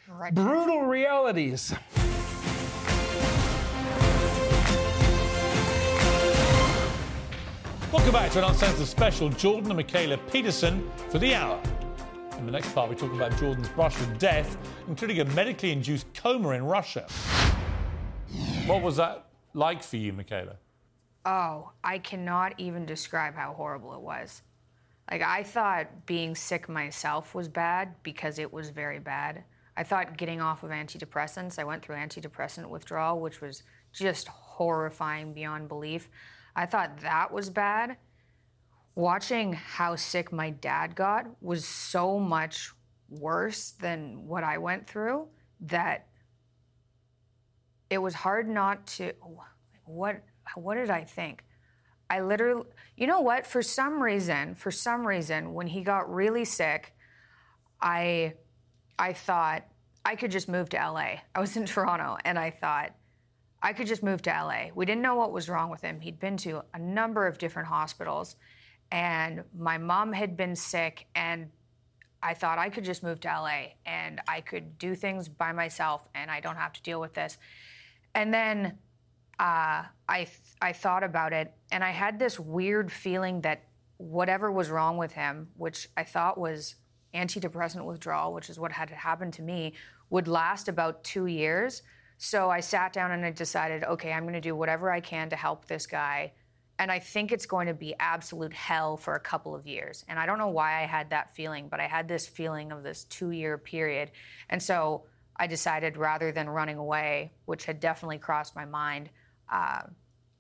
Right. 0.09 0.33
brutal 0.33 0.83
realities. 0.83 1.74
Welcome 7.90 8.12
back 8.12 8.31
to 8.33 8.38
an 8.38 8.44
Uncensored 8.44 8.87
special. 8.87 9.29
Jordan 9.29 9.72
and 9.72 9.81
Mikhaila 9.81 10.20
Peterson 10.31 10.88
for 11.09 11.18
the 11.18 11.35
hour. 11.35 11.61
In 12.38 12.46
the 12.46 12.53
next 12.53 12.72
part, 12.72 12.88
we 12.88 12.94
talk 12.94 13.12
about 13.12 13.37
Jordan's 13.37 13.68
brush 13.70 13.98
with 13.98 14.16
death, 14.20 14.57
including 14.87 15.18
a 15.18 15.24
medically 15.24 15.72
induced 15.72 16.07
coma 16.14 16.50
in 16.50 16.64
Russia. 16.64 17.09
What 18.66 18.81
was 18.81 18.94
that 18.98 19.26
like 19.55 19.83
for 19.83 19.96
you, 19.96 20.12
Mikhaila? 20.12 20.55
Oh, 21.24 21.72
I 21.85 21.98
cannot 21.98 22.54
even 22.59 22.87
describe 22.87 23.35
how 23.35 23.52
horrible 23.52 23.94
it 23.94 24.00
was. 24.00 24.42
Like, 25.11 25.22
I 25.22 25.42
thought 25.42 26.06
being 26.06 26.35
sick 26.35 26.68
myself 26.68 27.35
was 27.35 27.48
bad 27.48 27.96
because 28.02 28.38
it 28.38 28.52
was 28.52 28.70
very 28.70 28.98
bad. 28.98 29.44
I 29.76 29.83
thought 29.83 30.16
getting 30.16 30.40
off 30.40 30.62
of 30.62 30.70
antidepressants, 30.70 31.59
I 31.59 31.64
went 31.64 31.85
through 31.85 31.96
antidepressant 31.96 32.68
withdrawal, 32.68 33.20
which 33.20 33.40
was 33.40 33.62
just 33.92 34.28
horrifying 34.28 35.33
beyond 35.33 35.68
belief. 35.68 36.09
I 36.54 36.66
thought 36.66 37.00
that 37.00 37.33
was 37.33 37.50
bad. 37.50 37.96
Watching 38.94 39.52
how 39.52 39.96
sick 39.96 40.33
my 40.33 40.50
dad 40.50 40.94
got 40.94 41.26
was 41.42 41.64
so 41.64 42.18
much 42.18 42.72
worse 43.09 43.72
than 43.72 44.26
what 44.26 44.44
I 44.44 44.59
went 44.59 44.87
through 44.87 45.28
that 45.62 46.06
it 47.88 47.98
was 47.98 48.14
hard 48.14 48.48
not 48.48 48.87
to 48.87 49.12
what 49.85 50.22
what 50.56 50.74
did 50.74 50.90
I 50.90 51.04
think? 51.04 51.44
I 52.08 52.20
literally 52.20 52.64
you 52.96 53.06
know 53.06 53.20
what 53.20 53.46
for 53.46 53.62
some 53.62 54.02
reason 54.02 54.54
for 54.54 54.70
some 54.70 55.06
reason 55.06 55.54
when 55.54 55.68
he 55.68 55.82
got 55.82 56.12
really 56.12 56.44
sick 56.44 56.94
I 57.80 58.34
I 58.98 59.12
thought 59.12 59.64
I 60.04 60.16
could 60.16 60.30
just 60.30 60.48
move 60.48 60.68
to 60.70 60.76
LA. 60.76 61.20
I 61.34 61.40
was 61.40 61.56
in 61.56 61.66
Toronto 61.66 62.16
and 62.24 62.38
I 62.38 62.50
thought 62.50 62.94
I 63.62 63.72
could 63.72 63.86
just 63.86 64.02
move 64.02 64.22
to 64.22 64.30
LA. 64.30 64.68
We 64.74 64.86
didn't 64.86 65.02
know 65.02 65.14
what 65.14 65.32
was 65.32 65.48
wrong 65.48 65.70
with 65.70 65.82
him. 65.82 66.00
He'd 66.00 66.18
been 66.18 66.36
to 66.38 66.62
a 66.74 66.78
number 66.78 67.26
of 67.26 67.38
different 67.38 67.68
hospitals 67.68 68.36
and 68.90 69.44
my 69.56 69.78
mom 69.78 70.12
had 70.12 70.36
been 70.36 70.56
sick 70.56 71.06
and 71.14 71.50
I 72.22 72.34
thought 72.34 72.58
I 72.58 72.68
could 72.68 72.84
just 72.84 73.02
move 73.02 73.20
to 73.20 73.28
LA 73.28 73.74
and 73.86 74.20
I 74.28 74.40
could 74.40 74.78
do 74.78 74.94
things 74.94 75.28
by 75.28 75.52
myself 75.52 76.08
and 76.14 76.30
I 76.30 76.40
don't 76.40 76.56
have 76.56 76.72
to 76.74 76.82
deal 76.82 77.00
with 77.00 77.14
this. 77.14 77.38
And 78.14 78.34
then 78.34 78.78
uh, 79.40 79.85
I 80.07 80.18
th- 80.24 80.38
I 80.61 80.74
thought 80.74 81.03
about 81.03 81.33
it, 81.33 81.50
and 81.72 81.83
I 81.83 81.90
had 81.90 82.18
this 82.18 82.38
weird 82.38 82.92
feeling 82.92 83.40
that 83.40 83.62
whatever 83.96 84.53
was 84.53 84.68
wrong 84.68 84.98
with 84.98 85.12
him, 85.12 85.48
which 85.57 85.88
I 85.96 86.05
thought 86.05 86.37
was 86.37 86.76
antidepressant 87.14 87.85
withdrawal, 87.85 88.35
which 88.35 88.50
is 88.50 88.59
what 88.59 88.70
had 88.70 88.90
happened 88.90 89.33
to 89.35 89.42
me, 89.42 89.72
would 90.11 90.29
last 90.29 90.68
about 90.68 91.05
two 91.05 91.26
years. 91.26 91.83
So 92.18 92.50
I 92.50 92.61
sat 92.61 92.92
down 92.92 93.12
and 93.12 93.24
I 93.24 93.31
decided, 93.31 93.83
okay, 93.83 94.12
I'm 94.12 94.24
going 94.24 94.35
to 94.35 94.42
do 94.42 94.55
whatever 94.55 94.90
I 94.90 95.00
can 95.00 95.31
to 95.31 95.37
help 95.37 95.66
this 95.66 95.87
guy. 95.87 96.33
And 96.79 96.92
I 96.92 96.98
think 96.98 97.33
it's 97.33 97.46
going 97.46 97.66
to 97.66 97.74
be 97.74 97.94
absolute 97.98 98.53
hell 98.53 98.98
for 98.98 99.14
a 99.14 99.20
couple 99.20 99.55
of 99.55 99.66
years. 99.66 100.05
And 100.07 100.18
I 100.18 100.26
don't 100.26 100.38
know 100.38 100.48
why 100.48 100.83
I 100.83 100.87
had 100.87 101.11
that 101.11 101.35
feeling, 101.35 101.68
but 101.68 101.81
I 101.81 101.87
had 101.87 102.09
this 102.09 102.26
feeling 102.26 102.72
of 102.72 102.83
this 102.83 103.05
two 103.05 103.31
year 103.31 103.57
period. 103.57 104.11
And 104.50 104.62
so 104.62 105.05
I 105.37 105.46
decided 105.46 105.96
rather 105.96 106.31
than 106.31 106.48
running 106.48 106.76
away, 106.76 107.33
which 107.46 107.64
had 107.64 107.81
definitely 107.81 108.18
crossed 108.18 108.55
my 108.55 108.66
mind, 108.66 109.09
uh, 109.50 109.82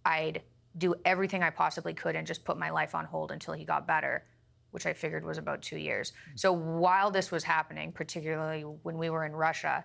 I'd 0.04 0.42
do 0.78 0.94
everything 1.04 1.42
I 1.42 1.50
possibly 1.50 1.94
could 1.94 2.16
and 2.16 2.26
just 2.26 2.44
put 2.44 2.58
my 2.58 2.70
life 2.70 2.94
on 2.94 3.04
hold 3.04 3.32
until 3.32 3.54
he 3.54 3.64
got 3.64 3.86
better, 3.86 4.24
which 4.70 4.86
I 4.86 4.92
figured 4.92 5.24
was 5.24 5.38
about 5.38 5.62
two 5.62 5.78
years. 5.78 6.12
So 6.36 6.52
while 6.52 7.10
this 7.10 7.30
was 7.30 7.42
happening, 7.42 7.92
particularly 7.92 8.62
when 8.62 8.96
we 8.96 9.10
were 9.10 9.24
in 9.24 9.32
Russia, 9.32 9.84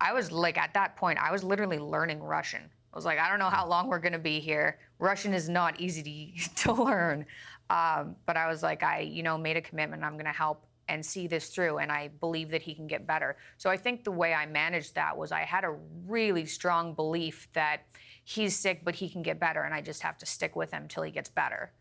I 0.00 0.12
was 0.12 0.30
like, 0.32 0.58
at 0.58 0.74
that 0.74 0.96
point, 0.96 1.18
I 1.20 1.30
was 1.30 1.44
literally 1.44 1.78
learning 1.78 2.22
Russian. 2.22 2.62
I 2.92 2.96
was 2.96 3.04
like, 3.04 3.18
I 3.18 3.28
don't 3.28 3.38
know 3.38 3.50
how 3.50 3.66
long 3.66 3.88
we're 3.88 3.98
going 3.98 4.12
to 4.12 4.18
be 4.18 4.40
here. 4.40 4.78
Russian 4.98 5.34
is 5.34 5.48
not 5.48 5.80
easy 5.80 6.34
to, 6.36 6.54
to 6.64 6.72
learn. 6.72 7.26
Um, 7.70 8.16
but 8.26 8.36
I 8.36 8.48
was 8.48 8.62
like, 8.62 8.82
I, 8.82 9.00
you 9.00 9.22
know, 9.22 9.36
made 9.36 9.56
a 9.56 9.60
commitment. 9.60 10.02
I'm 10.02 10.14
going 10.14 10.24
to 10.24 10.32
help 10.32 10.64
and 10.88 11.04
see 11.04 11.26
this 11.26 11.48
through. 11.48 11.78
And 11.78 11.92
I 11.92 12.08
believe 12.20 12.50
that 12.50 12.62
he 12.62 12.74
can 12.74 12.86
get 12.86 13.06
better. 13.06 13.36
So 13.58 13.68
I 13.68 13.76
think 13.76 14.04
the 14.04 14.10
way 14.10 14.32
I 14.32 14.46
managed 14.46 14.94
that 14.94 15.16
was 15.16 15.32
I 15.32 15.40
had 15.40 15.64
a 15.64 15.76
really 16.06 16.46
strong 16.46 16.94
belief 16.94 17.48
that 17.52 17.82
he's 18.28 18.54
sick, 18.54 18.82
but 18.84 18.94
he 18.94 19.08
can 19.08 19.22
get 19.22 19.40
better. 19.40 19.62
And 19.62 19.72
I 19.72 19.80
just 19.80 20.02
have 20.02 20.18
to 20.18 20.26
stick 20.26 20.54
with 20.54 20.70
him 20.70 20.86
till 20.86 21.02
he 21.02 21.10
gets 21.10 21.30
better. 21.30 21.72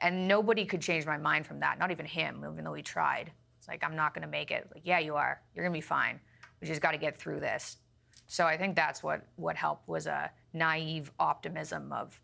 And 0.00 0.26
nobody 0.26 0.64
could 0.64 0.80
change 0.80 1.06
my 1.06 1.16
mind 1.16 1.46
from 1.46 1.60
that, 1.60 1.78
not 1.78 1.92
even 1.92 2.06
him, 2.06 2.44
even 2.52 2.64
though 2.64 2.74
he 2.74 2.82
tried. 2.82 3.30
It's 3.58 3.68
like, 3.68 3.84
I'm 3.84 3.94
not 3.94 4.12
going 4.12 4.22
to 4.22 4.28
make 4.28 4.50
it. 4.50 4.68
Like, 4.74 4.82
yeah, 4.84 4.98
you 4.98 5.14
are. 5.14 5.40
You're 5.54 5.64
going 5.64 5.72
to 5.72 5.76
be 5.76 5.80
fine. 5.80 6.18
We 6.60 6.66
just 6.66 6.80
got 6.80 6.90
to 6.90 6.98
get 6.98 7.16
through 7.16 7.38
this. 7.38 7.76
So 8.26 8.44
I 8.46 8.56
think 8.56 8.74
that's 8.74 9.00
what, 9.04 9.22
what 9.36 9.54
helped 9.54 9.88
was 9.88 10.08
a 10.08 10.28
naive 10.52 11.12
optimism 11.20 11.92
of 11.92 12.20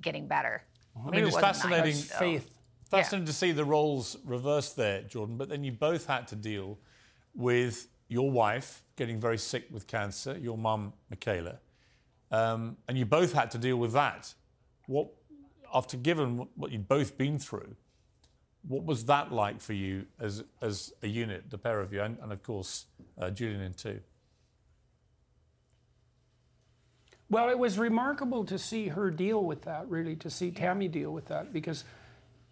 getting 0.00 0.26
better. 0.26 0.62
I 0.96 1.10
mean, 1.10 1.14
it 1.20 1.26
it's 1.26 1.34
wasn't 1.34 1.42
fascinating. 1.42 1.84
naive. 1.84 2.04
Faith. 2.04 2.50
Fascinating 2.90 3.26
to 3.26 3.34
see 3.34 3.52
the 3.52 3.66
roles 3.66 4.16
reversed 4.24 4.76
there, 4.76 5.02
Jordan. 5.02 5.36
But 5.36 5.50
then 5.50 5.62
you 5.62 5.72
both 5.72 6.06
had 6.06 6.26
to 6.28 6.36
deal 6.36 6.78
with 7.34 7.86
your 8.08 8.30
wife 8.30 8.82
getting 8.96 9.20
very 9.20 9.38
sick 9.38 9.66
with 9.70 9.86
cancer, 9.86 10.38
your 10.38 10.56
mum, 10.56 10.94
Mikhaila, 11.14 11.58
um, 12.30 12.76
and 12.88 12.98
you 12.98 13.06
both 13.06 13.32
had 13.32 13.50
to 13.52 13.58
deal 13.58 13.76
with 13.76 13.92
that. 13.92 14.34
What, 14.86 15.08
after 15.72 15.96
given 15.96 16.48
what- 16.56 16.70
you'd 16.70 16.88
both 16.88 17.16
been 17.16 17.38
through, 17.38 17.76
what 18.66 18.84
was 18.84 19.04
that 19.06 19.30
like 19.30 19.60
for 19.60 19.74
you 19.74 20.06
as 20.18 20.42
as 20.62 20.92
a 21.02 21.06
unit, 21.06 21.50
the 21.50 21.58
pair 21.58 21.80
of 21.80 21.92
you, 21.92 22.00
and, 22.00 22.16
and 22.22 22.32
of 22.32 22.42
course 22.42 22.86
uh, 23.20 23.30
Julian 23.30 23.60
in 23.60 23.74
too? 23.74 24.00
Well, 27.30 27.48
it 27.48 27.58
was 27.58 27.78
remarkable 27.78 28.44
to 28.44 28.58
see 28.58 28.88
her 28.88 29.10
deal 29.10 29.42
with 29.42 29.62
that, 29.62 29.88
really, 29.88 30.14
to 30.16 30.30
see 30.30 30.50
Tammy 30.50 30.88
deal 30.88 31.10
with 31.10 31.26
that, 31.26 31.52
because 31.52 31.84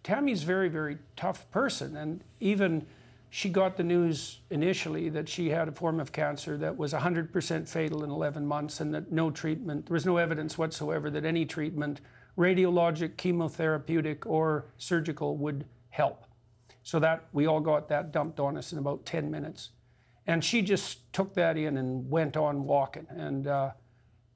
Tammy's 0.03 0.43
very, 0.43 0.67
very 0.67 0.97
tough 1.15 1.49
person. 1.51 1.95
And 1.95 2.21
even 2.39 2.85
she 3.35 3.49
got 3.49 3.75
the 3.75 3.83
news 3.83 4.41
initially 4.51 5.09
that 5.09 5.27
she 5.27 5.49
had 5.49 5.67
a 5.67 5.71
form 5.71 5.99
of 5.99 6.11
cancer 6.11 6.55
that 6.55 6.77
was 6.77 6.93
100% 6.93 7.67
fatal 7.67 8.03
in 8.03 8.11
11 8.11 8.45
months 8.45 8.79
and 8.79 8.93
that 8.93 9.11
no 9.11 9.31
treatment, 9.31 9.87
there 9.87 9.95
was 9.95 10.05
no 10.05 10.17
evidence 10.17 10.55
whatsoever 10.55 11.09
that 11.09 11.25
any 11.25 11.43
treatment, 11.43 12.01
radiologic, 12.37 13.15
chemotherapeutic, 13.15 14.27
or 14.27 14.65
surgical, 14.77 15.35
would 15.35 15.65
help. 15.89 16.25
So 16.83 16.99
that 16.99 17.25
we 17.33 17.47
all 17.47 17.59
got 17.59 17.89
that 17.89 18.11
dumped 18.11 18.39
on 18.39 18.55
us 18.55 18.71
in 18.71 18.77
about 18.77 19.03
10 19.03 19.31
minutes. 19.31 19.71
And 20.27 20.43
she 20.43 20.61
just 20.61 21.11
took 21.11 21.33
that 21.33 21.57
in 21.57 21.77
and 21.77 22.07
went 22.07 22.37
on 22.37 22.65
walking. 22.65 23.07
And 23.09 23.47
uh, 23.47 23.71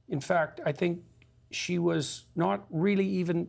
in 0.10 0.19
fact, 0.19 0.60
I 0.65 0.71
think 0.71 1.03
she 1.51 1.77
was 1.77 2.25
not 2.36 2.65
really 2.71 3.07
even 3.07 3.47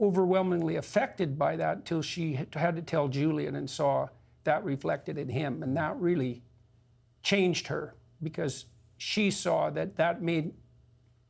overwhelmingly 0.00 0.74
affected 0.74 1.38
by 1.38 1.54
that 1.54 1.76
until 1.76 2.02
she 2.02 2.36
had 2.52 2.74
to 2.74 2.82
tell 2.82 3.06
Julian 3.06 3.54
and 3.54 3.70
saw 3.70 4.08
that 4.48 4.64
reflected 4.64 5.18
in 5.18 5.28
him. 5.28 5.62
And 5.62 5.76
that 5.76 5.94
really 6.00 6.42
changed 7.22 7.66
her 7.66 7.94
because 8.22 8.64
she 8.96 9.30
saw 9.30 9.68
that 9.68 9.96
that 9.96 10.22
made, 10.22 10.52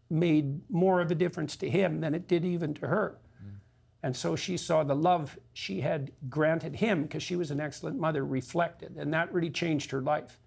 made 0.08 0.60
more 0.70 1.00
of 1.00 1.10
a 1.10 1.16
difference 1.16 1.56
to 1.56 1.68
him 1.68 2.00
than 2.00 2.14
it 2.14 2.28
did 2.28 2.44
even 2.44 2.74
to 2.74 2.86
her. 2.86 3.18
Mm. 3.44 3.56
And 4.04 4.16
so 4.16 4.36
she 4.36 4.56
saw 4.56 4.84
the 4.84 4.94
love 4.94 5.36
she 5.52 5.80
had 5.80 6.12
granted 6.28 6.76
him 6.76 7.02
because 7.02 7.24
she 7.24 7.34
was 7.34 7.50
an 7.50 7.58
excellent 7.58 7.98
mother 7.98 8.24
reflected. 8.24 8.94
And 8.96 9.12
that 9.12 9.32
really 9.34 9.50
changed 9.50 9.90
her 9.90 10.00
life. 10.00 10.38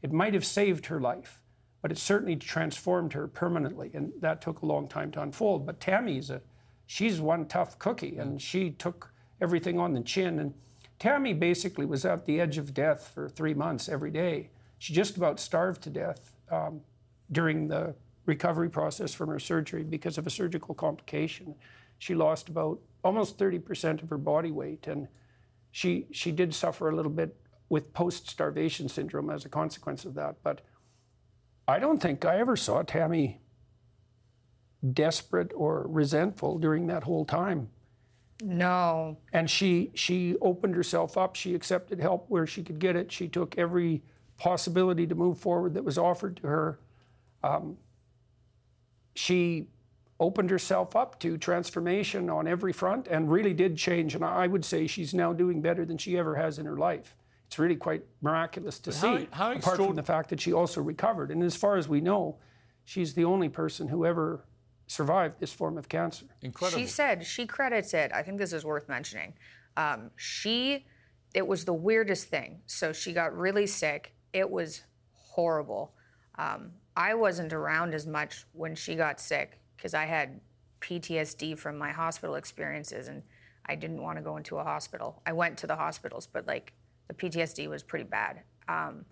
It 0.00 0.10
might 0.10 0.32
have 0.32 0.46
saved 0.46 0.86
her 0.86 1.00
life, 1.02 1.42
but 1.82 1.92
it 1.92 1.98
certainly 1.98 2.36
transformed 2.36 3.12
her 3.12 3.28
permanently. 3.28 3.90
And 3.92 4.12
that 4.20 4.40
took 4.40 4.62
a 4.62 4.66
long 4.66 4.88
time 4.88 5.10
to 5.12 5.20
unfold. 5.20 5.66
But 5.66 5.78
Tammy's 5.78 6.30
a, 6.30 6.40
she's 6.86 7.20
one 7.20 7.44
tough 7.48 7.78
cookie 7.78 8.16
and 8.16 8.38
mm. 8.38 8.40
she 8.40 8.70
took 8.70 9.12
everything 9.42 9.78
on 9.78 9.92
the 9.92 10.00
chin. 10.00 10.38
And 10.38 10.54
Tammy 10.98 11.32
basically 11.32 11.86
was 11.86 12.04
at 12.04 12.24
the 12.24 12.40
edge 12.40 12.58
of 12.58 12.72
death 12.72 13.10
for 13.14 13.28
three 13.28 13.54
months 13.54 13.88
every 13.88 14.10
day. 14.10 14.50
She 14.78 14.92
just 14.92 15.16
about 15.16 15.40
starved 15.40 15.82
to 15.82 15.90
death 15.90 16.32
um, 16.50 16.80
during 17.32 17.68
the 17.68 17.94
recovery 18.26 18.70
process 18.70 19.12
from 19.12 19.28
her 19.28 19.38
surgery 19.38 19.82
because 19.82 20.18
of 20.18 20.26
a 20.26 20.30
surgical 20.30 20.74
complication. 20.74 21.54
She 21.98 22.14
lost 22.14 22.48
about 22.48 22.80
almost 23.02 23.38
30% 23.38 24.02
of 24.02 24.10
her 24.10 24.18
body 24.18 24.50
weight, 24.50 24.86
and 24.86 25.08
she 25.70 26.06
she 26.10 26.32
did 26.32 26.54
suffer 26.54 26.88
a 26.88 26.96
little 26.96 27.12
bit 27.12 27.36
with 27.68 27.92
post-starvation 27.92 28.88
syndrome 28.88 29.30
as 29.30 29.44
a 29.44 29.48
consequence 29.48 30.04
of 30.04 30.14
that. 30.14 30.36
But 30.42 30.60
I 31.66 31.78
don't 31.78 32.00
think 32.00 32.24
I 32.24 32.38
ever 32.38 32.56
saw 32.56 32.82
Tammy 32.82 33.40
desperate 34.92 35.50
or 35.54 35.86
resentful 35.88 36.58
during 36.58 36.86
that 36.88 37.04
whole 37.04 37.24
time 37.24 37.70
No. 38.42 39.16
and 39.32 39.48
she 39.48 39.90
she 39.94 40.36
opened 40.40 40.74
herself 40.74 41.16
up. 41.16 41.36
She 41.36 41.54
accepted 41.54 42.00
help 42.00 42.26
where 42.28 42.46
she 42.46 42.62
could 42.62 42.78
get 42.78 42.96
it. 42.96 43.12
She 43.12 43.28
took 43.28 43.56
every 43.58 44.02
possibility 44.38 45.06
to 45.06 45.14
move 45.14 45.38
forward 45.38 45.74
that 45.74 45.84
was 45.84 45.96
offered 45.98 46.36
to 46.38 46.46
her. 46.46 46.78
Um, 47.42 47.76
she 49.14 49.68
opened 50.18 50.50
herself 50.50 50.94
up 50.96 51.18
to 51.20 51.36
transformation 51.36 52.30
on 52.30 52.46
every 52.46 52.72
front 52.72 53.06
and 53.08 53.30
really 53.30 53.52
did 53.52 53.76
change. 53.76 54.14
And 54.14 54.24
i 54.24 54.46
would 54.46 54.64
say 54.64 54.86
she's 54.86 55.12
now 55.12 55.32
doing 55.32 55.60
better 55.60 55.84
than 55.84 55.98
she 55.98 56.16
ever 56.16 56.36
has 56.36 56.58
in 56.58 56.66
her 56.66 56.76
life. 56.76 57.16
It's 57.46 57.58
really 57.58 57.76
quite 57.76 58.04
miraculous 58.22 58.78
to 58.80 58.92
how- 58.92 59.18
see. 59.18 59.28
how 59.32 59.52
apart 59.52 59.76
from 59.76 59.96
the 59.96 60.02
fact 60.02 60.30
that 60.30 60.40
she 60.40 60.52
also 60.52 60.82
recovered, 60.82 61.30
and 61.30 61.42
as 61.42 61.56
far 61.56 61.76
as 61.76 61.88
we 61.88 62.00
know, 62.00 62.36
she's 62.84 63.14
the 63.14 63.24
only 63.24 63.48
person 63.48 63.88
who 63.88 64.04
ever 64.04 64.44
survived 64.86 65.40
this 65.40 65.52
form 65.52 65.78
of 65.78 65.88
cancer. 65.88 66.26
Incredible. 66.42 66.80
She 66.80 66.86
said 66.86 67.24
she 67.24 67.46
credits 67.46 67.94
it. 67.94 68.12
I 68.12 68.22
think 68.22 68.38
this 68.38 68.52
is 68.52 68.64
worth 68.64 68.88
mentioning. 68.88 69.34
Um, 69.76 70.10
she, 70.16 70.86
it 71.34 71.46
was 71.46 71.64
the 71.64 71.72
weirdest 71.72 72.28
thing. 72.28 72.60
So 72.66 72.92
she 72.92 73.12
got 73.12 73.36
really 73.36 73.66
sick. 73.66 74.14
It 74.32 74.50
was 74.50 74.82
horrible. 75.12 75.94
Um, 76.38 76.72
I 76.96 77.14
wasn't 77.14 77.52
around 77.52 77.94
as 77.94 78.06
much 78.06 78.44
when 78.52 78.74
she 78.74 78.94
got 78.94 79.20
sick 79.20 79.60
because 79.76 79.94
I 79.94 80.04
had 80.04 80.40
PTSD 80.80 81.58
from 81.58 81.78
my 81.78 81.90
hospital 81.90 82.36
experiences 82.36 83.08
and 83.08 83.22
I 83.66 83.74
didn't 83.74 84.02
want 84.02 84.18
to 84.18 84.22
go 84.22 84.36
into 84.36 84.58
a 84.58 84.64
hospital. 84.64 85.22
I 85.26 85.32
went 85.32 85.58
to 85.58 85.66
the 85.66 85.76
hospitals, 85.76 86.26
but 86.26 86.46
like 86.46 86.74
the 87.08 87.14
PTSD 87.14 87.68
was 87.68 87.82
pretty 87.82 88.04
bad. 88.04 88.42
Um, 88.68 89.06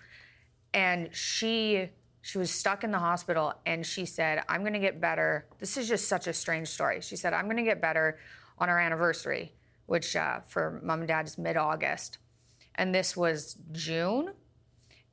and 0.75 1.15
she 1.15 1.91
she 2.23 2.39
was 2.39 2.51
stuck 2.51 2.85
in 2.85 2.93
the 2.93 2.99
hospital 2.99 3.53
and 3.67 3.85
she 3.85 4.07
said 4.07 4.43
i'm 4.49 4.63
going 4.63 4.73
to 4.73 4.79
get 4.79 5.01
better. 5.01 5.47
This 5.59 5.77
is 5.77 5.89
just 5.89 6.09
such 6.09 6.27
a 6.27 6.33
strange 6.33 6.69
story. 6.69 7.01
She 7.03 7.17
said 7.17 7.35
i'm 7.35 7.45
going 7.45 7.59
to 7.59 7.63
get 7.65 7.83
better 7.83 8.19
on 8.59 8.71
our 8.71 8.79
anniversary 8.79 9.53
which 9.87 10.17
uh, 10.17 10.41
for 10.47 10.81
mom 10.83 11.01
and 11.01 11.09
dad 11.09 11.27
is 11.27 11.37
mid-august. 11.37 12.19
And 12.77 12.95
this 12.95 13.17
was 13.17 13.57
june 13.73 14.33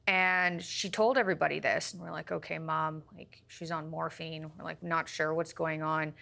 and 0.07 0.63
she 0.63 0.89
told 0.89 1.17
everybody 1.17 1.59
this. 1.59 1.93
And 1.93 2.01
we're 2.01 2.11
like 2.11 2.31
okay 2.31 2.59
mom 2.59 3.03
like 3.15 3.41
she's 3.47 3.71
on 3.71 3.89
morphine. 3.89 4.49
We're 4.57 4.63
like 4.63 4.81
not 4.81 5.09
sure 5.09 5.33
what's 5.33 5.53
going 5.53 5.81
on. 5.81 6.13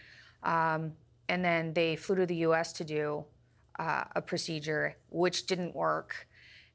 Um, 0.43 0.93
and 1.30 1.43
then 1.43 1.73
they 1.73 1.97
flew 1.97 2.15
to 2.15 2.26
the 2.26 2.36
us 2.36 2.71
to 2.73 2.86
do 2.86 3.26
uh, 3.78 4.06
a 4.15 4.21
procedure 4.21 4.95
which 5.10 5.45
didn't 5.45 5.76
work. 5.76 6.28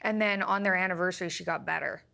And 0.03 0.21
then 0.21 0.43
on 0.43 0.63
their 0.63 0.75
anniversary 0.75 1.31
she 1.31 1.45
got 1.45 1.65
better 1.65 2.05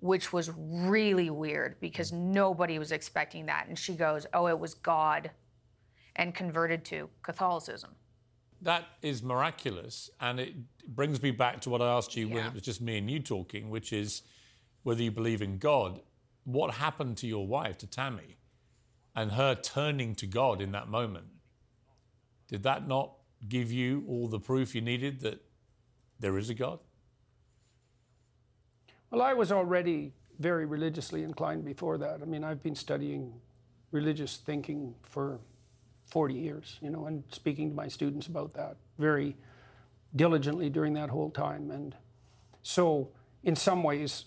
which 0.00 0.32
was 0.32 0.50
really 0.56 1.30
weird 1.30 1.80
because 1.80 2.12
nobody 2.12 2.78
was 2.78 2.92
expecting 2.92 3.46
that. 3.46 3.66
And 3.68 3.78
she 3.78 3.94
goes, 3.94 4.26
Oh, 4.34 4.46
it 4.46 4.58
was 4.58 4.74
God, 4.74 5.30
and 6.16 6.34
converted 6.34 6.84
to 6.86 7.08
Catholicism. 7.22 7.90
That 8.62 8.84
is 9.02 9.22
miraculous. 9.22 10.10
And 10.20 10.40
it 10.40 10.54
brings 10.86 11.22
me 11.22 11.30
back 11.30 11.60
to 11.62 11.70
what 11.70 11.82
I 11.82 11.92
asked 11.92 12.16
you 12.16 12.28
when 12.28 12.46
it 12.46 12.54
was 12.54 12.62
just 12.62 12.80
me 12.80 12.98
and 12.98 13.10
you 13.10 13.20
talking, 13.20 13.68
which 13.70 13.92
is 13.92 14.22
whether 14.82 15.02
you 15.02 15.10
believe 15.10 15.42
in 15.42 15.58
God. 15.58 16.00
What 16.44 16.74
happened 16.74 17.16
to 17.18 17.26
your 17.26 17.46
wife, 17.46 17.76
to 17.78 17.86
Tammy, 17.86 18.38
and 19.14 19.32
her 19.32 19.54
turning 19.54 20.14
to 20.16 20.26
God 20.26 20.60
in 20.60 20.72
that 20.72 20.88
moment? 20.88 21.26
Did 22.48 22.62
that 22.62 22.86
not 22.86 23.12
give 23.48 23.72
you 23.72 24.04
all 24.08 24.28
the 24.28 24.38
proof 24.38 24.74
you 24.74 24.80
needed 24.80 25.20
that 25.20 25.42
there 26.18 26.38
is 26.38 26.48
a 26.48 26.54
God? 26.54 26.78
Well, 29.10 29.22
I 29.22 29.34
was 29.34 29.52
already 29.52 30.12
very 30.38 30.66
religiously 30.66 31.22
inclined 31.22 31.64
before 31.64 31.98
that. 31.98 32.20
I 32.22 32.24
mean, 32.24 32.44
I've 32.44 32.62
been 32.62 32.74
studying 32.74 33.40
religious 33.90 34.36
thinking 34.36 34.94
for 35.02 35.38
40 36.06 36.34
years, 36.34 36.78
you 36.80 36.90
know, 36.90 37.06
and 37.06 37.24
speaking 37.30 37.70
to 37.70 37.76
my 37.76 37.88
students 37.88 38.26
about 38.26 38.54
that 38.54 38.76
very 38.98 39.36
diligently 40.14 40.70
during 40.70 40.94
that 40.94 41.10
whole 41.10 41.30
time. 41.30 41.70
And 41.70 41.94
so, 42.62 43.10
in 43.42 43.56
some 43.56 43.82
ways, 43.82 44.26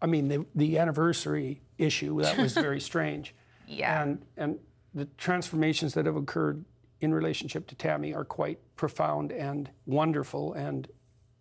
I 0.00 0.06
mean, 0.06 0.28
the, 0.28 0.46
the 0.54 0.78
anniversary 0.78 1.62
issue, 1.78 2.20
that 2.22 2.38
was 2.38 2.52
very 2.68 2.80
strange. 2.80 3.34
Yeah. 3.66 4.02
And, 4.02 4.22
and 4.36 4.58
the 4.94 5.06
transformations 5.16 5.94
that 5.94 6.06
have 6.06 6.16
occurred 6.16 6.64
in 7.00 7.12
relationship 7.12 7.66
to 7.68 7.74
Tammy 7.74 8.14
are 8.14 8.24
quite 8.24 8.58
profound 8.76 9.32
and 9.32 9.70
wonderful 9.84 10.52
and, 10.54 10.88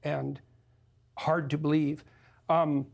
and 0.03 0.39
hard 1.17 1.49
to 1.49 1.57
believe. 1.57 2.03
Um, 2.49 2.88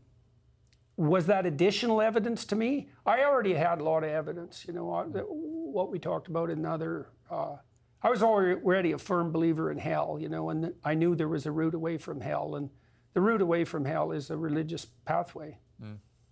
was 0.96 1.26
that 1.26 1.46
additional 1.46 2.00
evidence 2.00 2.44
to 2.46 2.56
me? 2.56 2.90
I 3.06 3.24
already 3.24 3.54
had 3.54 3.80
a 3.80 3.84
lot 3.84 4.04
of 4.04 4.10
evidence, 4.10 4.64
you 4.66 4.72
know, 4.74 4.92
uh, 4.92 5.04
what 5.04 5.90
we 5.90 5.98
talked 5.98 6.28
about 6.28 6.50
in 6.50 6.64
other. 6.66 7.08
Uh, 7.30 7.56
I 8.02 8.10
was 8.10 8.22
already 8.22 8.92
a 8.92 8.98
firm 8.98 9.32
believer 9.32 9.70
in 9.70 9.78
hell, 9.78 10.18
you 10.20 10.28
know, 10.28 10.50
and 10.50 10.74
I 10.84 10.94
knew 10.94 11.14
there 11.14 11.28
was 11.28 11.46
a 11.46 11.52
route 11.52 11.74
away 11.74 11.98
from 11.98 12.20
hell, 12.20 12.56
and 12.56 12.68
the 13.14 13.20
route 13.20 13.40
away 13.40 13.64
from 13.64 13.84
hell 13.84 14.12
is 14.12 14.30
a 14.30 14.36
religious 14.36 14.86
pathway. 15.04 15.58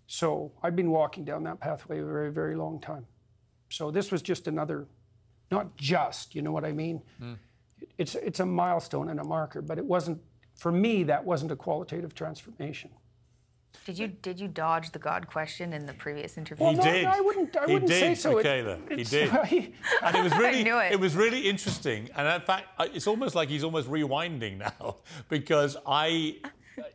So 0.07 0.53
I've 0.63 0.75
been 0.75 0.91
walking 0.91 1.25
down 1.25 1.45
that 1.45 1.61
pathway 1.61 2.01
a 2.01 2.05
very, 2.05 2.33
very 2.33 2.57
long 2.57 2.81
time. 2.81 3.07
So 3.71 3.91
this 3.93 4.11
was 4.11 4.23
just 4.23 4.49
another, 4.49 4.89
not 5.51 5.77
just, 5.77 6.35
you 6.35 6.43
know 6.43 6.51
what 6.53 6.65
I 6.65 6.73
mean? 6.73 7.01
It's, 7.97 8.15
it's 8.17 8.41
a 8.41 8.47
milestone 8.47 9.09
and 9.09 9.21
a 9.21 9.25
marker, 9.25 9.63
but 9.63 9.79
it 9.79 9.85
wasn't, 9.85 10.21
for 10.57 10.73
me, 10.73 11.05
that 11.05 11.25
wasn't 11.25 11.53
a 11.53 11.57
qualitative 11.57 12.15
transformation. 12.15 12.91
Did 13.87 13.99
you 13.99 14.09
did 14.09 14.39
you 14.39 14.47
dodge 14.49 14.91
the 14.93 14.99
God 14.99 15.27
question 15.27 15.73
in 15.73 15.87
the 15.87 15.93
previous 15.95 16.37
interview? 16.37 16.65
Well, 16.65 16.73
He 16.73 16.79
no, 16.79 16.85
did. 16.85 17.05
I 17.07 17.21
wouldn't. 17.21 17.57
I 17.57 17.67
He 17.67 17.73
wouldn't 17.73 17.91
say 17.91 18.09
did, 18.11 18.19
so. 18.19 18.39
It- 18.39 18.45
Mikhaila. 18.47 18.99
He 18.99 19.05
did. 19.05 19.31
And 20.03 20.17
it 20.17 20.23
was 20.23 20.33
really, 20.39 20.65
knew 20.65 20.79
it. 20.79 20.99
was 21.01 21.15
really 21.17 21.49
interesting. 21.49 22.09
And 22.17 22.27
in 22.29 22.41
fact, 22.43 22.67
it's 22.95 23.07
almost 23.07 23.35
like 23.35 23.49
he's 23.49 23.65
almost 23.65 23.89
rewinding 23.89 24.59
now 24.81 24.97
because 25.29 25.77
I, 25.87 26.37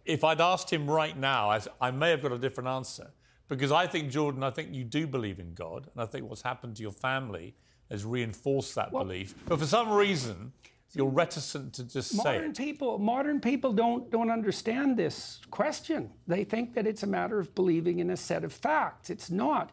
if 0.05 0.23
I'd 0.23 0.41
asked 0.41 0.71
him 0.71 0.89
right 0.89 1.17
now, 1.17 1.49
I, 1.49 1.59
I 1.81 1.91
may 1.91 2.09
have 2.11 2.21
got 2.21 2.31
a 2.31 2.37
different 2.37 2.69
answer. 2.69 3.11
Because 3.47 3.71
I 3.71 3.85
think, 3.85 4.09
Jordan, 4.09 4.41
I 4.43 4.49
think 4.49 4.73
you 4.73 4.83
do 4.83 5.05
believe 5.05 5.39
in 5.39 5.53
God. 5.53 5.87
And 5.93 6.01
I 6.01 6.05
think 6.07 6.27
what's 6.27 6.41
happened 6.41 6.75
to 6.77 6.81
your 6.81 6.91
family 6.91 7.55
has 7.91 8.03
reinforced 8.03 8.73
that 8.75 8.91
belief. 8.91 9.35
But 9.47 9.59
for 9.59 9.67
some 9.67 9.91
reason, 9.91 10.51
you're 10.93 11.09
reticent 11.09 11.73
to 11.73 11.83
just 11.83 12.11
say 12.11 12.17
modern 12.17 12.51
it. 12.51 12.57
people, 12.57 12.97
modern 12.99 13.41
people 13.41 13.73
don't 13.73 14.09
don't 14.09 14.29
understand 14.29 14.97
this 14.97 15.41
question. 15.51 16.11
They 16.27 16.43
think 16.43 16.73
that 16.75 16.87
it's 16.87 17.03
a 17.03 17.07
matter 17.07 17.39
of 17.39 17.53
believing 17.55 17.99
in 17.99 18.09
a 18.09 18.17
set 18.17 18.43
of 18.43 18.53
facts. 18.53 19.09
It's 19.09 19.29
not. 19.29 19.71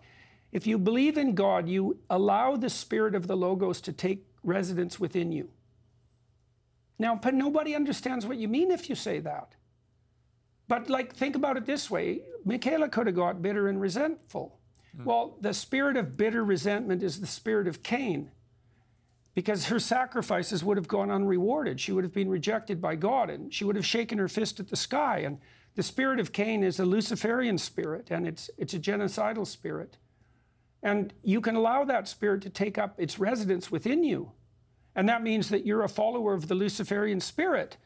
If 0.51 0.67
you 0.67 0.79
believe 0.79 1.17
in 1.17 1.35
God, 1.35 1.69
you 1.69 1.99
allow 2.11 2.57
the 2.57 2.71
spirit 2.71 3.15
of 3.15 3.27
the 3.27 3.37
logos 3.37 3.81
to 3.83 3.93
take 3.93 4.27
residence 4.43 5.01
within 5.01 5.33
you. 5.33 5.49
Now, 6.99 7.15
but 7.17 7.35
nobody 7.35 7.75
understands 7.75 8.27
what 8.27 8.37
you 8.37 8.49
mean 8.49 8.71
if 8.71 8.89
you 8.89 8.95
say 8.95 9.19
that. 9.21 9.55
But 10.69 10.91
like, 10.91 11.15
think 11.15 11.37
about 11.37 11.57
it 11.57 11.67
this 11.67 11.91
way: 11.91 12.23
Mikhaila 12.47 12.91
could 12.91 13.07
have 13.07 13.17
got 13.17 13.43
bitter 13.43 13.69
and 13.69 13.81
resentful. 13.81 14.59
Hmm. 14.97 15.05
Well, 15.05 15.37
the 15.41 15.55
spirit 15.55 15.97
of 15.97 16.17
bitter 16.17 16.45
resentment 16.45 17.03
is 17.03 17.21
the 17.21 17.27
spirit 17.27 17.67
of 17.69 17.83
Cain 17.83 18.31
because 19.35 19.67
her 19.67 19.79
sacrifices 19.79 20.63
would 20.63 20.77
have 20.77 20.89
gone 20.89 21.11
unrewarded. 21.11 21.81
She 21.81 21.93
would 21.93 22.05
have 22.05 22.13
been 22.13 22.29
rejected 22.29 22.81
by 22.81 22.97
God 22.97 23.31
and 23.31 23.53
she 23.53 23.65
would 23.65 23.77
have 23.77 23.87
shaken 23.87 24.19
her 24.19 24.29
fist 24.29 24.61
at 24.61 24.69
the 24.69 24.77
sky. 24.77 25.21
And 25.21 25.39
the 25.75 25.83
spirit 25.83 26.21
of 26.21 26.33
Cain 26.33 26.63
is 26.63 26.79
a 26.79 26.85
Luciferian 26.85 27.57
spirit 27.57 28.09
and 28.11 28.27
it's, 28.27 28.51
it's 28.59 28.75
a 28.75 28.79
genocidal 28.79 29.47
spirit. 29.47 29.97
And 30.83 31.15
you 31.23 31.41
can 31.41 31.57
allow 31.57 31.85
that 31.85 32.09
spirit 32.09 32.43
to 32.43 32.51
take 32.51 32.77
up 32.77 32.95
its 32.99 33.19
residence 33.19 33.71
within 33.71 34.05
you. 34.05 34.33
And 34.95 35.09
that 35.09 35.23
means 35.23 35.49
that 35.49 35.65
you're 35.65 35.85
a 35.85 35.89
follower 35.89 36.35
of 36.35 36.49
the 36.49 36.55
Luciferian 36.55 37.21
spirit. 37.21 37.79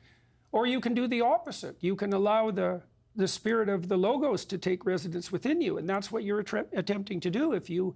Or 0.51 0.67
you 0.67 0.81
can 0.81 0.95
do 0.95 1.07
the 1.07 1.21
opposite. 1.21 1.77
You 1.81 1.95
can 1.95 2.13
allow 2.13 2.51
the, 2.51 2.83
the 3.15 3.29
spirit 3.29 3.69
of 3.69 3.89
the 3.89 3.97
Logos 3.97 4.45
to 4.47 4.59
take 4.59 4.85
residence 4.85 5.31
within 5.31 5.61
you. 5.61 5.79
And 5.79 5.89
that's 5.89 6.11
what 6.11 6.25
you're 6.25 6.41
attempting 6.41 7.21
to 7.21 7.31
do 7.31 7.53
if 7.53 7.71
you 7.71 7.95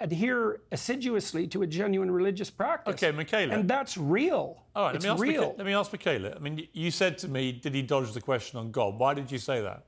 adhere 0.00 0.60
assiduously 0.72 1.46
to 1.48 1.62
a 1.62 1.66
genuine 1.66 2.10
religious 2.10 2.50
practice. 2.50 2.94
Okay, 2.94 3.12
Mikhaila. 3.12 3.52
And 3.52 3.68
that's 3.68 3.96
real. 3.96 4.62
All 4.74 4.86
right, 4.86 4.94
it's 4.94 5.04
let 5.04 5.20
me, 5.20 5.28
ask 5.28 5.40
real. 5.40 5.52
Micha- 5.52 5.58
let 5.58 5.66
me 5.66 5.74
ask 5.74 5.90
Mikhaila. 5.90 6.36
I 6.36 6.38
mean, 6.38 6.68
you 6.72 6.90
said 6.90 7.18
to 7.18 7.28
me, 7.28 7.52
did 7.52 7.74
he 7.74 7.82
dodge 7.82 8.12
the 8.12 8.20
question 8.20 8.58
on 8.58 8.70
God? 8.70 8.98
Why 8.98 9.14
did 9.14 9.30
you 9.30 9.38
say 9.38 9.60
that? 9.60 9.84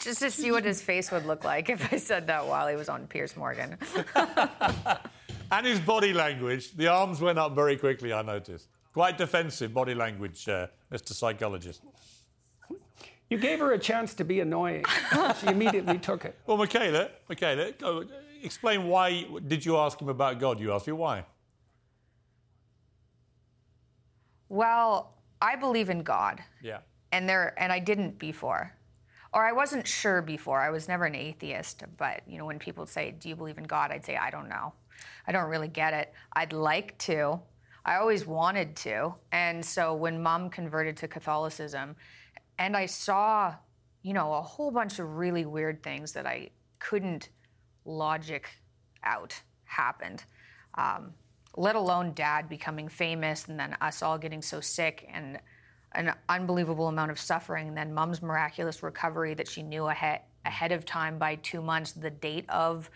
Just 0.00 0.20
to 0.20 0.30
see 0.30 0.52
what 0.52 0.64
his 0.64 0.80
face 0.80 1.10
would 1.10 1.26
look 1.26 1.44
like 1.44 1.68
if 1.68 1.92
I 1.92 1.96
said 1.96 2.26
that 2.28 2.46
while 2.46 2.68
he 2.68 2.76
was 2.76 2.88
on 2.88 3.06
Piers 3.06 3.36
Morgan. 3.36 3.76
And 5.50 5.66
his 5.66 5.78
body 5.78 6.12
language, 6.12 6.72
the 6.72 6.88
arms 6.88 7.20
went 7.20 7.38
up 7.38 7.54
very 7.54 7.76
quickly, 7.76 8.12
I 8.12 8.22
noticed. 8.22 8.68
Quite 8.92 9.18
defensive 9.18 9.72
body 9.74 9.94
language, 9.94 10.48
uh, 10.48 10.66
Mr. 10.92 11.12
Psychologist. 11.12 11.82
You 13.30 13.38
gave 13.38 13.58
her 13.58 13.72
a 13.72 13.78
chance 13.78 14.14
to 14.14 14.24
be 14.24 14.40
annoying. 14.40 14.84
she 15.40 15.46
immediately 15.48 15.98
took 15.98 16.24
it. 16.24 16.38
Well, 16.46 16.58
Mikhaila, 16.58 17.10
Mikhaila, 17.28 18.06
explain 18.42 18.86
why 18.88 19.26
did 19.46 19.64
you 19.64 19.76
ask 19.76 20.00
him 20.00 20.08
about 20.08 20.38
God? 20.38 20.60
You 20.60 20.72
asked 20.72 20.86
me 20.86 20.92
why. 20.92 21.24
Well, 24.48 25.14
I 25.40 25.56
believe 25.56 25.90
in 25.90 26.02
God. 26.02 26.42
Yeah. 26.62 26.78
and 27.12 27.28
there 27.28 27.54
and 27.58 27.72
I 27.72 27.78
didn't 27.78 28.18
before. 28.18 28.72
Or 29.32 29.44
I 29.44 29.52
wasn't 29.52 29.86
sure 29.86 30.22
before. 30.22 30.60
I 30.60 30.70
was 30.70 30.86
never 30.86 31.06
an 31.06 31.14
atheist, 31.14 31.82
but 31.96 32.22
you 32.26 32.38
know 32.38 32.44
when 32.44 32.58
people 32.58 32.86
say, 32.86 33.10
"Do 33.12 33.28
you 33.28 33.36
believe 33.36 33.58
in 33.58 33.64
God?" 33.64 33.90
I'd 33.90 34.04
say, 34.04 34.16
"I 34.16 34.30
don't 34.30 34.48
know. 34.48 34.72
I 35.26 35.32
don't 35.32 35.50
really 35.50 35.68
get 35.68 35.92
it. 35.92 36.12
I'd 36.34 36.52
like 36.52 36.96
to. 36.98 37.40
I 37.84 37.96
always 37.96 38.26
wanted 38.26 38.76
to." 38.76 39.14
And 39.32 39.64
so 39.64 39.94
when 39.94 40.22
mom 40.22 40.50
converted 40.50 40.96
to 40.98 41.08
Catholicism 41.08 41.96
and 42.58 42.76
I 42.76 42.86
saw, 42.86 43.54
you 44.02 44.12
know, 44.12 44.32
a 44.34 44.42
whole 44.42 44.70
bunch 44.70 44.98
of 44.98 45.16
really 45.16 45.44
weird 45.44 45.82
things 45.82 46.12
that 46.12 46.26
I 46.26 46.50
couldn't 46.78 47.30
logic 47.84 48.48
out 49.02 49.40
happened. 49.64 50.24
Um, 50.76 51.12
let 51.56 51.76
alone 51.76 52.12
dad 52.14 52.48
becoming 52.48 52.88
famous 52.88 53.46
and 53.46 53.58
then 53.58 53.76
us 53.80 54.02
all 54.02 54.18
getting 54.18 54.42
so 54.42 54.60
sick 54.60 55.08
and 55.12 55.38
an 55.92 56.12
unbelievable 56.28 56.88
amount 56.88 57.12
of 57.12 57.18
suffering. 57.20 57.68
And 57.68 57.76
then 57.76 57.94
mom's 57.94 58.20
miraculous 58.22 58.82
recovery 58.82 59.34
that 59.34 59.46
she 59.46 59.62
knew 59.62 59.86
ahead, 59.86 60.22
ahead 60.44 60.72
of 60.72 60.84
time 60.84 61.18
by 61.18 61.36
two 61.36 61.62
months, 61.62 61.92
the 61.92 62.10
date 62.10 62.44
of 62.48 62.90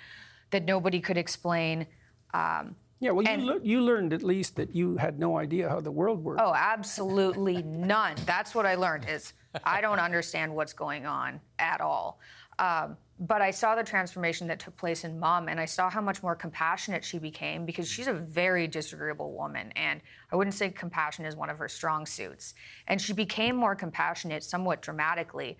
that 0.50 0.64
nobody 0.64 1.00
could 1.00 1.16
explain. 1.16 1.86
Um, 2.34 2.74
Yeah, 3.00 3.12
well, 3.12 3.22
you, 3.22 3.52
And- 3.52 3.64
you 3.66 3.80
learned 3.80 4.12
at 4.12 4.24
least 4.24 4.56
that 4.56 4.74
you 4.74 4.96
had 4.96 5.20
no 5.20 5.38
idea 5.38 5.68
how 5.68 5.80
the 5.80 5.92
world 5.92 6.24
worked. 6.24 6.40
Oh, 6.42 6.52
absolutely 6.52 7.62
none. 7.62 8.16
That's 8.26 8.56
what 8.56 8.66
I 8.66 8.74
learned 8.74 9.08
is 9.08 9.34
I 9.64 9.80
don't 9.80 9.98
understand 9.98 10.54
what's 10.54 10.72
going 10.72 11.06
on 11.06 11.40
at 11.58 11.80
all. 11.80 12.20
Um, 12.58 12.96
but 13.20 13.42
I 13.42 13.50
saw 13.50 13.74
the 13.74 13.82
transformation 13.82 14.46
that 14.48 14.60
took 14.60 14.76
place 14.76 15.02
in 15.04 15.18
mom, 15.18 15.48
and 15.48 15.58
I 15.58 15.64
saw 15.64 15.90
how 15.90 16.00
much 16.00 16.22
more 16.22 16.36
compassionate 16.36 17.04
she 17.04 17.18
became 17.18 17.66
because 17.66 17.88
she's 17.88 18.06
a 18.06 18.12
very 18.12 18.66
disagreeable 18.68 19.32
woman, 19.32 19.72
and 19.74 20.00
I 20.32 20.36
wouldn't 20.36 20.54
say 20.54 20.70
compassion 20.70 21.24
is 21.24 21.34
one 21.34 21.50
of 21.50 21.58
her 21.58 21.68
strong 21.68 22.06
suits. 22.06 22.54
And 22.86 23.00
she 23.00 23.12
became 23.12 23.56
more 23.56 23.74
compassionate, 23.74 24.44
somewhat 24.44 24.82
dramatically. 24.82 25.58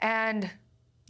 And 0.00 0.48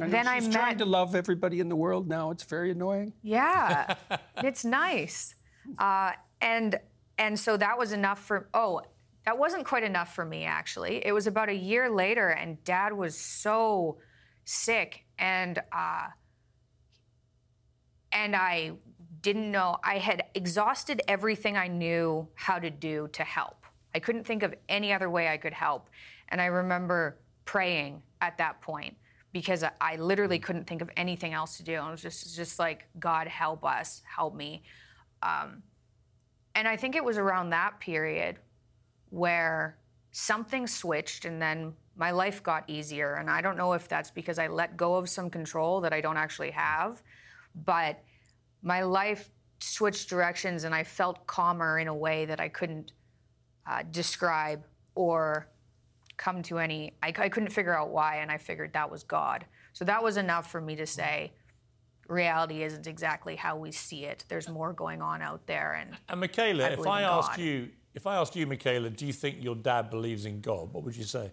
And 0.00 0.12
then 0.12 0.26
I 0.28 0.38
she's 0.38 0.48
met. 0.48 0.54
trying 0.54 0.78
to 0.78 0.86
love 0.86 1.14
everybody 1.14 1.60
in 1.60 1.68
the 1.68 1.76
world 1.76 2.08
now. 2.08 2.30
It's 2.30 2.44
very 2.44 2.70
annoying. 2.70 3.12
Yeah, 3.22 3.94
it's 4.38 4.64
nice. 4.64 5.34
Uh, 5.78 6.12
and 6.40 6.78
and 7.18 7.38
so 7.38 7.56
that 7.56 7.76
was 7.78 7.92
enough 7.92 8.22
for. 8.24 8.48
Oh, 8.54 8.82
that 9.26 9.36
wasn't 9.36 9.66
quite 9.66 9.82
enough 9.82 10.14
for 10.14 10.24
me 10.24 10.44
actually. 10.44 11.04
It 11.04 11.12
was 11.12 11.26
about 11.26 11.48
a 11.48 11.54
year 11.54 11.90
later, 11.90 12.30
and 12.30 12.62
Dad 12.64 12.92
was 12.92 13.18
so 13.18 13.98
sick, 14.44 15.04
and 15.18 15.60
uh, 15.72 16.06
and 18.12 18.36
I 18.36 18.72
didn't 19.20 19.50
know. 19.50 19.78
I 19.82 19.98
had 19.98 20.22
exhausted 20.34 21.02
everything 21.08 21.56
I 21.56 21.66
knew 21.66 22.28
how 22.34 22.60
to 22.60 22.70
do 22.70 23.08
to 23.12 23.24
help. 23.24 23.64
I 23.94 23.98
couldn't 23.98 24.24
think 24.24 24.44
of 24.44 24.54
any 24.68 24.92
other 24.92 25.10
way 25.10 25.28
I 25.28 25.36
could 25.36 25.52
help, 25.52 25.90
and 26.28 26.40
I 26.40 26.46
remember 26.46 27.18
praying 27.44 28.02
at 28.20 28.38
that 28.38 28.60
point 28.60 28.96
because 29.32 29.64
I, 29.80 29.96
literally 29.96 30.38
couldn't 30.38 30.66
think 30.66 30.80
of 30.80 30.90
anything 30.96 31.34
else 31.34 31.58
to 31.58 31.62
do. 31.62 31.74
I 31.74 31.90
was 31.90 32.00
just 32.00 32.36
just 32.36 32.60
like, 32.60 32.86
God 33.00 33.26
help 33.26 33.64
us, 33.64 34.02
help 34.06 34.36
me. 34.36 34.62
Um, 35.22 35.64
and 36.54 36.66
I 36.66 36.76
think 36.76 36.94
it 36.94 37.04
was 37.04 37.18
around 37.18 37.50
that 37.50 37.80
period 37.80 38.38
where 39.10 39.78
something 40.12 40.66
switched 40.66 41.24
and 41.24 41.40
then 41.40 41.72
my 41.96 42.10
life 42.10 42.42
got 42.42 42.68
easier. 42.68 43.14
And 43.14 43.30
I 43.30 43.40
don't 43.40 43.56
know 43.56 43.72
if 43.72 43.88
that's 43.88 44.10
because 44.10 44.38
I 44.38 44.48
let 44.48 44.76
go 44.76 44.96
of 44.96 45.08
some 45.08 45.30
control 45.30 45.80
that 45.82 45.92
I 45.92 46.00
don't 46.00 46.16
actually 46.16 46.50
have, 46.50 47.02
but 47.64 48.02
my 48.62 48.82
life 48.82 49.30
switched 49.60 50.08
directions 50.08 50.64
and 50.64 50.74
I 50.74 50.84
felt 50.84 51.26
calmer 51.26 51.78
in 51.78 51.88
a 51.88 51.94
way 51.94 52.26
that 52.26 52.40
I 52.40 52.48
couldn't 52.48 52.92
uh, 53.66 53.82
describe 53.90 54.64
or 54.94 55.48
come 56.16 56.42
to 56.44 56.58
any, 56.58 56.92
I, 57.02 57.12
I 57.16 57.28
couldn't 57.28 57.50
figure 57.50 57.76
out 57.76 57.90
why. 57.90 58.16
And 58.16 58.30
I 58.30 58.38
figured 58.38 58.72
that 58.72 58.90
was 58.90 59.02
God. 59.02 59.44
So 59.72 59.84
that 59.84 60.02
was 60.02 60.16
enough 60.16 60.50
for 60.50 60.60
me 60.60 60.76
to 60.76 60.86
say, 60.86 61.32
reality 62.08 62.62
isn't 62.62 62.86
exactly 62.86 63.36
how 63.36 63.56
we 63.56 63.72
see 63.72 64.04
it. 64.04 64.24
There's 64.28 64.48
more 64.48 64.72
going 64.72 65.02
on 65.02 65.22
out 65.22 65.46
there. 65.46 65.72
And 65.80 65.96
And 66.08 66.22
Mikhaila, 66.22 66.64
I 66.64 66.68
if 66.68 66.86
I 66.86 67.02
asked 67.02 67.36
God. 67.36 67.38
you, 67.40 67.68
if 67.96 68.06
I 68.06 68.16
asked 68.16 68.37
you, 68.37 68.46
Mikhaila, 68.46 68.94
do 68.94 69.06
you 69.06 69.12
think 69.12 69.42
your 69.42 69.56
dad 69.56 69.88
believes 69.90 70.26
in 70.26 70.42
God? 70.42 70.70
What 70.72 70.85
would 70.85 70.94
you 70.94 71.04
say? 71.04 71.32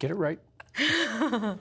Get 0.00 0.10
it 0.10 0.14
right. 0.14 0.40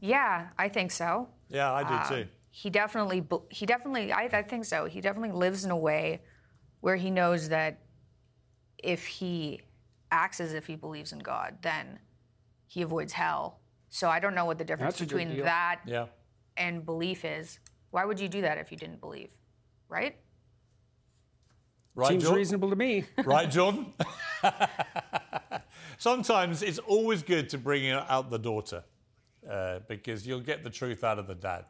yeah, 0.00 0.48
I 0.56 0.68
think 0.68 0.92
so. 0.92 1.28
Yeah, 1.48 1.72
I 1.72 1.82
do 1.82 1.94
uh, 1.94 2.08
too. 2.08 2.28
he 2.50 2.70
definitely 2.70 3.26
he 3.50 3.66
definitely 3.66 4.12
I, 4.12 4.24
I 4.32 4.42
think 4.42 4.64
so 4.64 4.84
he 4.86 5.00
definitely 5.00 5.32
lives 5.32 5.64
in 5.64 5.70
a 5.70 5.76
way 5.76 6.22
where 6.80 6.96
he 6.96 7.10
knows 7.10 7.48
that 7.48 7.80
if 8.78 9.06
he 9.06 9.60
acts 10.10 10.38
as 10.40 10.52
if 10.54 10.66
he 10.66 10.76
believes 10.76 11.12
in 11.12 11.18
god 11.18 11.58
then 11.62 11.98
he 12.66 12.82
avoids 12.82 13.12
hell 13.12 13.60
so 13.88 14.08
i 14.08 14.18
don't 14.18 14.34
know 14.34 14.44
what 14.44 14.58
the 14.58 14.64
difference 14.64 14.98
That's 14.98 15.10
a 15.12 15.14
good 15.14 15.26
between 15.26 15.44
that 15.44 15.80
Yeah. 15.86 16.06
and 16.56 16.84
belief 16.84 17.24
is 17.24 17.58
why 17.90 18.04
would 18.04 18.20
you 18.20 18.28
do 18.28 18.42
that 18.42 18.58
if 18.58 18.70
you 18.70 18.76
didn't 18.76 19.00
believe 19.00 19.30
right 19.92 20.16
Right, 21.94 22.08
Seems 22.08 22.22
Jordan? 22.22 22.38
reasonable 22.38 22.70
to 22.70 22.76
me. 22.76 23.04
Right, 23.24 23.50
Jordan? 23.50 23.92
Sometimes 25.98 26.62
it's 26.62 26.78
always 26.78 27.22
good 27.22 27.50
to 27.50 27.58
bring 27.58 27.88
out 27.90 28.30
the 28.30 28.38
daughter 28.38 28.82
uh, 29.48 29.80
because 29.88 30.26
you'll 30.26 30.40
get 30.40 30.64
the 30.64 30.70
truth 30.70 31.04
out 31.04 31.18
of 31.18 31.26
the 31.26 31.34
dad. 31.34 31.66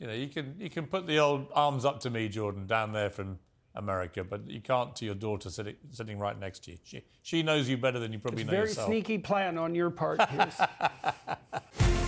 You 0.00 0.08
know, 0.08 0.12
you 0.14 0.26
can 0.28 0.56
you 0.58 0.68
can 0.68 0.86
put 0.86 1.06
the 1.06 1.18
old 1.18 1.46
arms 1.54 1.84
up 1.84 2.00
to 2.00 2.10
me, 2.10 2.28
Jordan, 2.28 2.66
down 2.66 2.92
there 2.92 3.10
from 3.10 3.38
America, 3.74 4.24
but 4.24 4.48
you 4.50 4.60
can't 4.60 4.94
to 4.96 5.04
your 5.04 5.14
daughter 5.14 5.48
sitting 5.50 5.76
sitting 5.90 6.18
right 6.18 6.38
next 6.38 6.64
to 6.64 6.72
you. 6.72 6.78
She 6.84 7.04
she 7.22 7.42
knows 7.42 7.68
you 7.68 7.78
better 7.78 7.98
than 8.00 8.12
you 8.12 8.18
probably 8.18 8.44
know 8.44 8.50
Very 8.50 8.68
yourself. 8.68 8.88
Very 8.88 9.00
sneaky 9.00 9.18
plan 9.18 9.58
on 9.58 9.74
your 9.74 9.90
part. 9.90 10.20
Piers. 10.28 10.54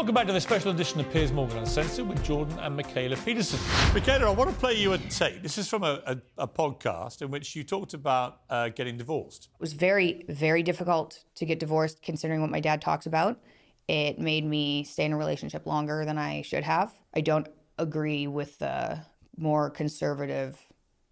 Welcome 0.00 0.14
back 0.14 0.28
to 0.28 0.32
the 0.32 0.40
special 0.40 0.70
edition 0.70 0.98
of 0.98 1.12
Piers 1.12 1.30
Morgan 1.30 1.58
Uncensored 1.58 2.08
with 2.08 2.24
Jordan 2.24 2.58
and 2.60 2.74
Mikhaila 2.74 3.22
Peterson. 3.22 3.58
Mikhaila, 3.92 4.22
I 4.22 4.30
want 4.30 4.48
to 4.48 4.56
play 4.56 4.72
you 4.72 4.94
a 4.94 4.98
tape. 4.98 5.42
This 5.42 5.58
is 5.58 5.68
from 5.68 5.84
a, 5.84 6.00
a, 6.06 6.16
a 6.38 6.48
podcast 6.48 7.20
in 7.20 7.30
which 7.30 7.54
you 7.54 7.64
talked 7.64 7.92
about 7.92 8.40
uh, 8.48 8.70
getting 8.70 8.96
divorced. 8.96 9.50
It 9.52 9.60
was 9.60 9.74
very, 9.74 10.24
very 10.26 10.62
difficult 10.62 11.22
to 11.34 11.44
get 11.44 11.58
divorced 11.60 12.00
considering 12.00 12.40
what 12.40 12.48
my 12.48 12.60
dad 12.60 12.80
talks 12.80 13.04
about. 13.04 13.42
It 13.88 14.18
made 14.18 14.46
me 14.46 14.84
stay 14.84 15.04
in 15.04 15.12
a 15.12 15.18
relationship 15.18 15.66
longer 15.66 16.06
than 16.06 16.16
I 16.16 16.40
should 16.40 16.64
have. 16.64 16.94
I 17.14 17.20
don't 17.20 17.48
agree 17.76 18.26
with 18.26 18.58
the 18.58 19.04
more 19.36 19.68
conservative 19.68 20.58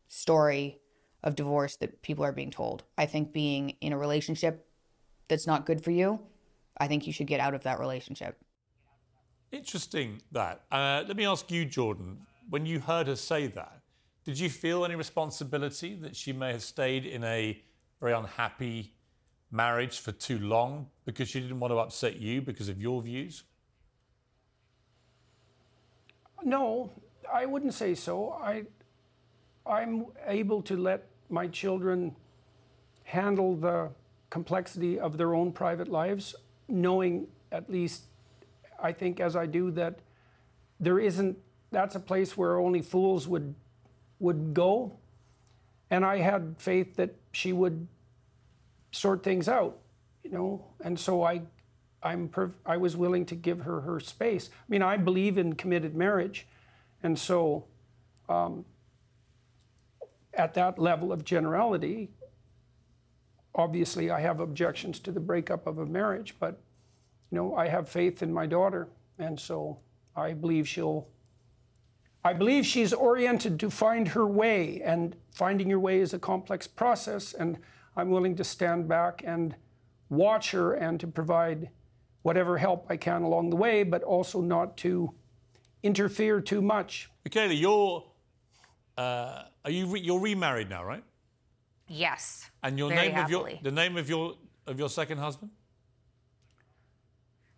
story 0.08 0.78
of 1.22 1.34
divorce 1.34 1.76
that 1.76 2.00
people 2.00 2.24
are 2.24 2.32
being 2.32 2.50
told. 2.50 2.84
I 2.96 3.04
think 3.04 3.34
being 3.34 3.76
in 3.82 3.92
a 3.92 3.98
relationship 3.98 4.66
that's 5.28 5.46
not 5.46 5.66
good 5.66 5.84
for 5.84 5.90
you, 5.90 6.20
I 6.78 6.88
think 6.88 7.06
you 7.06 7.12
should 7.12 7.26
get 7.26 7.40
out 7.40 7.52
of 7.52 7.64
that 7.64 7.80
relationship. 7.80 8.38
Interesting 9.50 10.20
that. 10.32 10.62
Uh, 10.70 11.04
let 11.06 11.16
me 11.16 11.24
ask 11.24 11.50
you, 11.50 11.64
Jordan, 11.64 12.18
when 12.50 12.66
you 12.66 12.80
heard 12.80 13.06
her 13.06 13.16
say 13.16 13.46
that, 13.48 13.80
did 14.24 14.38
you 14.38 14.50
feel 14.50 14.84
any 14.84 14.94
responsibility 14.94 15.94
that 15.96 16.14
she 16.14 16.32
may 16.32 16.52
have 16.52 16.62
stayed 16.62 17.06
in 17.06 17.24
a 17.24 17.60
very 18.00 18.12
unhappy 18.12 18.92
marriage 19.50 20.00
for 20.00 20.12
too 20.12 20.38
long 20.38 20.86
because 21.06 21.28
she 21.28 21.40
didn't 21.40 21.60
want 21.60 21.72
to 21.72 21.78
upset 21.78 22.16
you 22.16 22.42
because 22.42 22.68
of 22.68 22.80
your 22.80 23.00
views? 23.00 23.44
No, 26.44 26.92
I 27.32 27.46
wouldn't 27.46 27.74
say 27.74 27.94
so. 27.94 28.32
I, 28.32 28.64
I'm 29.66 30.06
able 30.26 30.62
to 30.62 30.76
let 30.76 31.06
my 31.30 31.46
children 31.46 32.14
handle 33.04 33.56
the 33.56 33.90
complexity 34.28 35.00
of 35.00 35.16
their 35.16 35.34
own 35.34 35.52
private 35.52 35.88
lives, 35.88 36.34
knowing 36.68 37.26
at 37.50 37.70
least, 37.70 38.07
I 38.78 38.92
think, 38.92 39.20
as 39.20 39.36
I 39.36 39.46
do, 39.46 39.70
that 39.72 40.00
there 40.80 40.98
isn't 40.98 41.38
that's 41.70 41.94
a 41.94 42.00
place 42.00 42.36
where 42.36 42.58
only 42.58 42.82
fools 42.82 43.28
would 43.28 43.54
would 44.18 44.54
go. 44.54 44.98
And 45.90 46.04
I 46.04 46.18
had 46.18 46.56
faith 46.58 46.96
that 46.96 47.14
she 47.32 47.52
would 47.52 47.86
sort 48.90 49.22
things 49.22 49.48
out, 49.48 49.78
you 50.22 50.30
know. 50.30 50.64
And 50.84 50.98
so 50.98 51.22
I, 51.22 51.42
I'm 52.02 52.30
I 52.66 52.76
was 52.76 52.96
willing 52.96 53.24
to 53.26 53.34
give 53.34 53.60
her 53.60 53.80
her 53.80 54.00
space. 54.00 54.50
I 54.52 54.64
mean, 54.68 54.82
I 54.82 54.96
believe 54.96 55.38
in 55.38 55.54
committed 55.54 55.94
marriage, 55.94 56.46
and 57.02 57.18
so 57.18 57.64
um, 58.28 58.64
at 60.34 60.54
that 60.54 60.78
level 60.78 61.12
of 61.12 61.24
generality, 61.24 62.10
obviously 63.54 64.10
I 64.10 64.20
have 64.20 64.40
objections 64.40 64.98
to 65.00 65.12
the 65.12 65.20
breakup 65.20 65.66
of 65.66 65.78
a 65.78 65.86
marriage, 65.86 66.34
but 66.38 66.60
you 67.30 67.36
know 67.36 67.54
I 67.54 67.68
have 67.68 67.88
faith 67.88 68.22
in 68.22 68.32
my 68.32 68.46
daughter, 68.46 68.88
and 69.18 69.38
so 69.38 69.78
I 70.16 70.32
believe 70.32 70.68
she'll. 70.68 71.08
I 72.24 72.32
believe 72.32 72.66
she's 72.66 72.92
oriented 72.92 73.60
to 73.60 73.70
find 73.70 74.08
her 74.08 74.26
way, 74.26 74.82
and 74.84 75.16
finding 75.30 75.70
your 75.70 75.80
way 75.80 76.00
is 76.00 76.12
a 76.14 76.18
complex 76.18 76.66
process, 76.66 77.32
and 77.32 77.58
I'm 77.96 78.10
willing 78.10 78.36
to 78.36 78.44
stand 78.44 78.88
back 78.88 79.22
and 79.24 79.54
watch 80.08 80.50
her 80.50 80.74
and 80.74 80.98
to 81.00 81.06
provide 81.06 81.70
whatever 82.22 82.58
help 82.58 82.86
I 82.88 82.96
can 82.96 83.22
along 83.22 83.50
the 83.50 83.56
way, 83.56 83.82
but 83.84 84.02
also 84.02 84.40
not 84.40 84.76
to 84.78 85.14
interfere 85.82 86.40
too 86.40 86.60
much. 86.60 87.08
Mikhaila, 87.26 87.58
you're 87.58 88.04
uh, 88.96 89.44
are 89.64 89.70
you 89.70 89.86
re- 89.86 90.00
you're 90.00 90.20
remarried 90.20 90.68
now, 90.68 90.84
right? 90.84 91.04
Yes. 91.86 92.50
And 92.62 92.78
your 92.78 92.88
very 92.88 93.08
name 93.08 93.18
of 93.18 93.30
your 93.30 93.48
the 93.62 93.70
name 93.70 93.96
of 93.96 94.08
your 94.08 94.34
of 94.66 94.78
your 94.78 94.88
second 94.88 95.18
husband? 95.18 95.50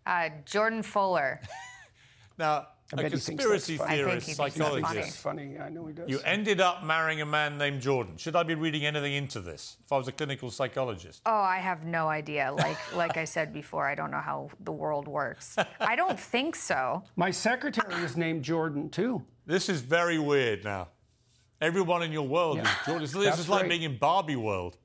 Uh, 0.05 0.29
Jordan 0.45 0.83
Fuller. 0.83 1.41
Now, 2.37 2.69
I 2.93 2.93
a 2.93 2.95
bet 2.95 3.03
he 3.05 3.09
thinks 3.19 3.25
conspiracy. 3.27 3.73
I 3.75 3.77
think 3.77 3.89
theorist, 3.89 4.27
he 4.27 4.33
thinks 4.33 4.55
that's 4.55 4.73
psychologist. 4.73 5.17
funny. 5.19 5.43
Funny. 5.49 5.59
I 5.59 5.69
know 5.69 5.85
he 5.85 5.93
does. 5.93 6.09
You 6.09 6.19
ended 6.21 6.59
up 6.59 6.83
marrying 6.83 7.21
a 7.21 7.25
man 7.25 7.59
named 7.59 7.81
Jordan. 7.81 8.17
Should 8.17 8.35
I 8.35 8.41
be 8.41 8.55
reading 8.55 8.83
anything 8.83 9.13
into 9.13 9.41
this? 9.41 9.77
If 9.85 9.91
I 9.91 9.97
was 9.97 10.07
a 10.07 10.11
clinical 10.11 10.49
psychologist, 10.49 11.21
Oh, 11.27 11.31
I 11.41 11.59
have 11.59 11.85
no 11.85 12.07
idea. 12.07 12.51
Like 12.51 12.77
like 12.95 13.15
I 13.17 13.25
said 13.25 13.53
before, 13.53 13.85
I 13.87 13.93
don't 13.93 14.09
know 14.09 14.21
how 14.21 14.49
the 14.61 14.71
world 14.71 15.07
works. 15.07 15.55
I 15.79 15.95
don't 15.95 16.19
think 16.31 16.55
so. 16.55 17.03
My 17.15 17.29
secretary 17.29 18.01
is 18.03 18.17
named 18.17 18.43
Jordan 18.43 18.89
too. 18.89 19.23
this 19.45 19.69
is 19.69 19.81
very 19.81 20.17
weird. 20.17 20.63
Now, 20.63 20.87
everyone 21.59 22.01
in 22.01 22.11
your 22.11 22.27
world 22.27 22.57
Yeah. 22.57 22.63
is 22.63 22.69
Jordan. 22.85 23.01
This, 23.03 23.11
this 23.13 23.25
That's 23.25 23.39
is 23.41 23.49
like 23.49 23.61
right. 23.63 23.69
being 23.69 23.83
in 23.83 23.97
Barbie 23.97 24.37
world. 24.37 24.77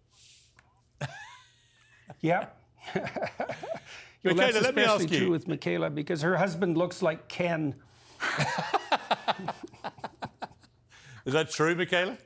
Yeah. 2.21 2.47
Well, 4.27 4.35
Mikhaila, 4.35 4.53
that's 4.53 4.65
let 4.65 4.75
me 4.75 4.83
especially 4.83 5.05
ask 5.05 5.13
you- 5.13 5.19
true 5.21 5.31
with 5.31 5.47
Mikhaila 5.47 5.95
because 5.95 6.23
her 6.23 6.37
husband 6.37 6.77
looks 6.77 7.03
like 7.03 7.29
Ken. 7.29 7.75
Is 11.25 11.33
that 11.33 11.51
true, 11.51 11.75
Mikhaila? 11.75 12.19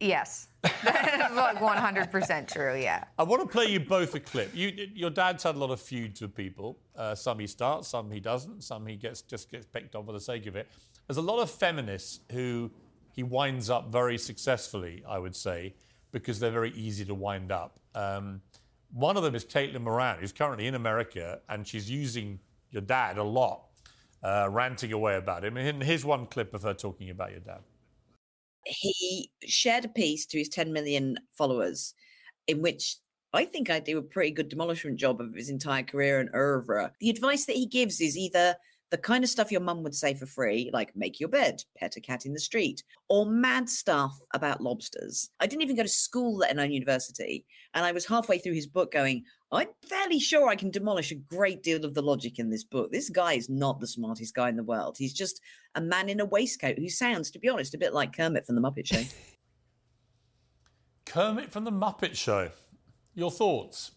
Yes. 0.00 0.48
That's 0.62 1.34
like 1.34 1.58
100% 1.58 2.48
true, 2.52 2.74
yeah. 2.80 3.04
I 3.18 3.22
want 3.22 3.42
to 3.42 3.48
play 3.48 3.66
you 3.66 3.80
both 3.80 4.14
a 4.14 4.20
clip. 4.20 4.50
You, 4.54 4.88
your 4.94 5.10
dad's 5.10 5.42
had 5.42 5.56
a 5.56 5.58
lot 5.58 5.70
of 5.70 5.80
feuds 5.80 6.22
with 6.22 6.34
people. 6.34 6.78
Uh, 6.96 7.14
some 7.14 7.38
he 7.38 7.46
starts, 7.46 7.88
some 7.88 8.10
he 8.10 8.18
doesn't, 8.18 8.62
some 8.64 8.86
he 8.86 8.96
gets 8.96 9.20
just 9.22 9.50
gets 9.50 9.66
picked 9.66 9.94
on 9.94 10.06
for 10.06 10.12
the 10.12 10.20
sake 10.20 10.46
of 10.46 10.56
it. 10.56 10.68
There's 11.06 11.18
a 11.18 11.22
lot 11.22 11.40
of 11.40 11.50
feminists 11.50 12.20
who 12.32 12.70
he 13.14 13.22
winds 13.22 13.68
up 13.68 13.88
very 13.90 14.16
successfully, 14.16 15.02
I 15.06 15.18
would 15.18 15.36
say, 15.36 15.74
because 16.12 16.40
they're 16.40 16.50
very 16.50 16.72
easy 16.72 17.04
to 17.04 17.14
wind 17.14 17.52
up. 17.52 17.78
Um, 17.94 18.40
one 18.92 19.16
of 19.16 19.22
them 19.22 19.34
is 19.34 19.44
Caitlin 19.44 19.82
Moran, 19.82 20.18
who's 20.18 20.32
currently 20.32 20.66
in 20.66 20.74
America, 20.74 21.40
and 21.48 21.66
she's 21.66 21.90
using 21.90 22.38
your 22.70 22.82
dad 22.82 23.18
a 23.18 23.24
lot, 23.24 23.66
uh, 24.22 24.48
ranting 24.50 24.92
away 24.92 25.16
about 25.16 25.44
him. 25.44 25.56
And 25.56 25.82
here's 25.82 26.04
one 26.04 26.26
clip 26.26 26.54
of 26.54 26.62
her 26.62 26.74
talking 26.74 27.10
about 27.10 27.30
your 27.30 27.40
dad. 27.40 27.60
he 28.66 29.30
shared 29.46 29.84
a 29.84 29.88
piece 29.88 30.26
to 30.26 30.38
his 30.38 30.48
10 30.48 30.72
million 30.72 31.16
followers 31.32 31.94
in 32.46 32.60
which 32.60 32.96
I 33.32 33.44
think 33.44 33.70
I 33.70 33.78
do 33.78 33.98
a 33.98 34.02
pretty 34.02 34.32
good 34.32 34.48
demolishment 34.48 34.98
job 34.98 35.20
of 35.20 35.34
his 35.34 35.48
entire 35.48 35.84
career 35.84 36.18
and 36.18 36.30
oeuvre. 36.34 36.92
The 37.00 37.10
advice 37.10 37.46
that 37.46 37.56
he 37.56 37.66
gives 37.66 38.00
is 38.00 38.18
either 38.18 38.56
the 38.90 38.98
kind 38.98 39.22
of 39.22 39.30
stuff 39.30 39.52
your 39.52 39.60
mum 39.60 39.82
would 39.84 39.94
say 39.94 40.14
for 40.14 40.26
free, 40.26 40.68
like 40.72 40.94
make 40.96 41.20
your 41.20 41.28
bed, 41.28 41.62
pet 41.76 41.96
a 41.96 42.00
cat 42.00 42.26
in 42.26 42.32
the 42.32 42.40
street, 42.40 42.82
or 43.08 43.24
mad 43.24 43.68
stuff 43.68 44.18
about 44.34 44.60
lobsters. 44.60 45.30
I 45.38 45.46
didn't 45.46 45.62
even 45.62 45.76
go 45.76 45.84
to 45.84 45.88
school, 45.88 46.38
let 46.38 46.52
alone 46.52 46.72
university. 46.72 47.46
And 47.74 47.84
I 47.84 47.92
was 47.92 48.06
halfway 48.06 48.38
through 48.38 48.54
his 48.54 48.66
book 48.66 48.92
going, 48.92 49.24
I'm 49.52 49.68
fairly 49.88 50.18
sure 50.18 50.48
I 50.48 50.56
can 50.56 50.70
demolish 50.70 51.12
a 51.12 51.16
great 51.16 51.62
deal 51.62 51.84
of 51.84 51.94
the 51.94 52.02
logic 52.02 52.38
in 52.38 52.50
this 52.50 52.64
book. 52.64 52.90
This 52.90 53.10
guy 53.10 53.34
is 53.34 53.48
not 53.48 53.78
the 53.78 53.86
smartest 53.86 54.34
guy 54.34 54.48
in 54.48 54.56
the 54.56 54.64
world. 54.64 54.96
He's 54.98 55.14
just 55.14 55.40
a 55.76 55.80
man 55.80 56.08
in 56.08 56.20
a 56.20 56.24
waistcoat 56.24 56.78
who 56.78 56.88
sounds, 56.88 57.30
to 57.30 57.38
be 57.38 57.48
honest, 57.48 57.74
a 57.74 57.78
bit 57.78 57.94
like 57.94 58.16
Kermit 58.16 58.44
from 58.44 58.56
The 58.56 58.62
Muppet 58.62 58.86
Show. 58.86 59.02
Kermit 61.06 61.50
from 61.50 61.64
the 61.64 61.72
Muppet 61.72 62.16
Show. 62.16 62.50
Your 63.14 63.30
thoughts? 63.30 63.92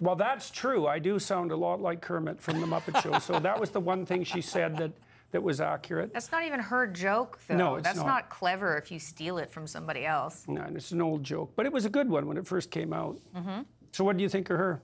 Well, 0.00 0.16
that's 0.16 0.50
true. 0.50 0.86
I 0.86 0.98
do 0.98 1.18
sound 1.18 1.52
a 1.52 1.56
lot 1.56 1.80
like 1.80 2.00
Kermit 2.00 2.40
from 2.40 2.60
the 2.60 2.66
Muppet 2.66 3.02
Show. 3.02 3.18
So 3.18 3.38
that 3.38 3.60
was 3.60 3.70
the 3.70 3.80
one 3.80 4.06
thing 4.06 4.24
she 4.24 4.40
said 4.40 4.76
that, 4.78 4.92
that 5.32 5.42
was 5.42 5.60
accurate. 5.60 6.12
That's 6.14 6.32
not 6.32 6.44
even 6.44 6.58
her 6.58 6.86
joke, 6.86 7.38
though. 7.46 7.56
No, 7.56 7.74
it's 7.76 7.84
That's 7.84 7.98
not. 7.98 8.06
not. 8.06 8.30
clever 8.30 8.76
if 8.78 8.90
you 8.90 8.98
steal 8.98 9.36
it 9.38 9.50
from 9.50 9.66
somebody 9.66 10.06
else. 10.06 10.44
No, 10.48 10.62
and 10.62 10.74
it's 10.76 10.90
an 10.92 11.02
old 11.02 11.22
joke, 11.22 11.52
but 11.54 11.66
it 11.66 11.72
was 11.72 11.84
a 11.84 11.90
good 11.90 12.08
one 12.08 12.26
when 12.26 12.36
it 12.38 12.46
first 12.46 12.70
came 12.70 12.92
out. 12.94 13.18
hmm 13.34 13.60
So 13.92 14.02
what 14.02 14.16
do 14.16 14.22
you 14.22 14.28
think 14.30 14.48
of 14.50 14.56
her? 14.56 14.82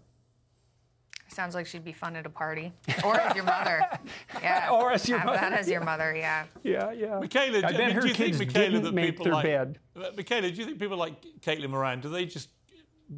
Sounds 1.29 1.55
like 1.55 1.67
she'd 1.67 1.85
be 1.85 1.93
fun 1.93 2.15
at 2.17 2.25
a 2.25 2.31
party. 2.31 2.73
Or 3.05 3.19
as 3.19 3.35
your 3.35 3.45
mother. 3.45 3.83
Yeah. 4.43 4.71
Or 4.71 4.93
as 4.93 5.09
your 5.09 5.19
Have 5.19 5.33
that 5.33 5.43
mother, 5.43 5.57
as 5.57 5.69
your 5.69 5.81
yeah. 5.81 5.85
mother, 5.85 6.15
yeah. 6.15 6.45
Yeah, 6.63 6.93
yeah. 6.93 7.07
Mikhaila, 7.21 7.65
I 7.65 7.73
do, 7.73 7.77
bet 7.79 7.87
mean, 7.87 7.91
her 7.97 8.01
do 8.03 8.09
you 8.09 8.15
kids 8.15 8.39
think, 8.39 8.53
Mikhaila, 8.53 8.55
didn't 8.55 8.83
that 8.85 8.95
make 8.95 9.11
people 9.11 9.25
their 9.25 9.35
like, 9.35 9.45
bed. 9.45 9.79
Mikhaila, 9.97 10.43
do 10.43 10.49
you 10.61 10.65
think 10.67 10.79
people 10.79 10.97
like 10.97 11.15
Caitlin 11.41 11.71
Moran, 11.71 12.01
do 12.01 12.09
they 12.11 12.27
just 12.27 12.49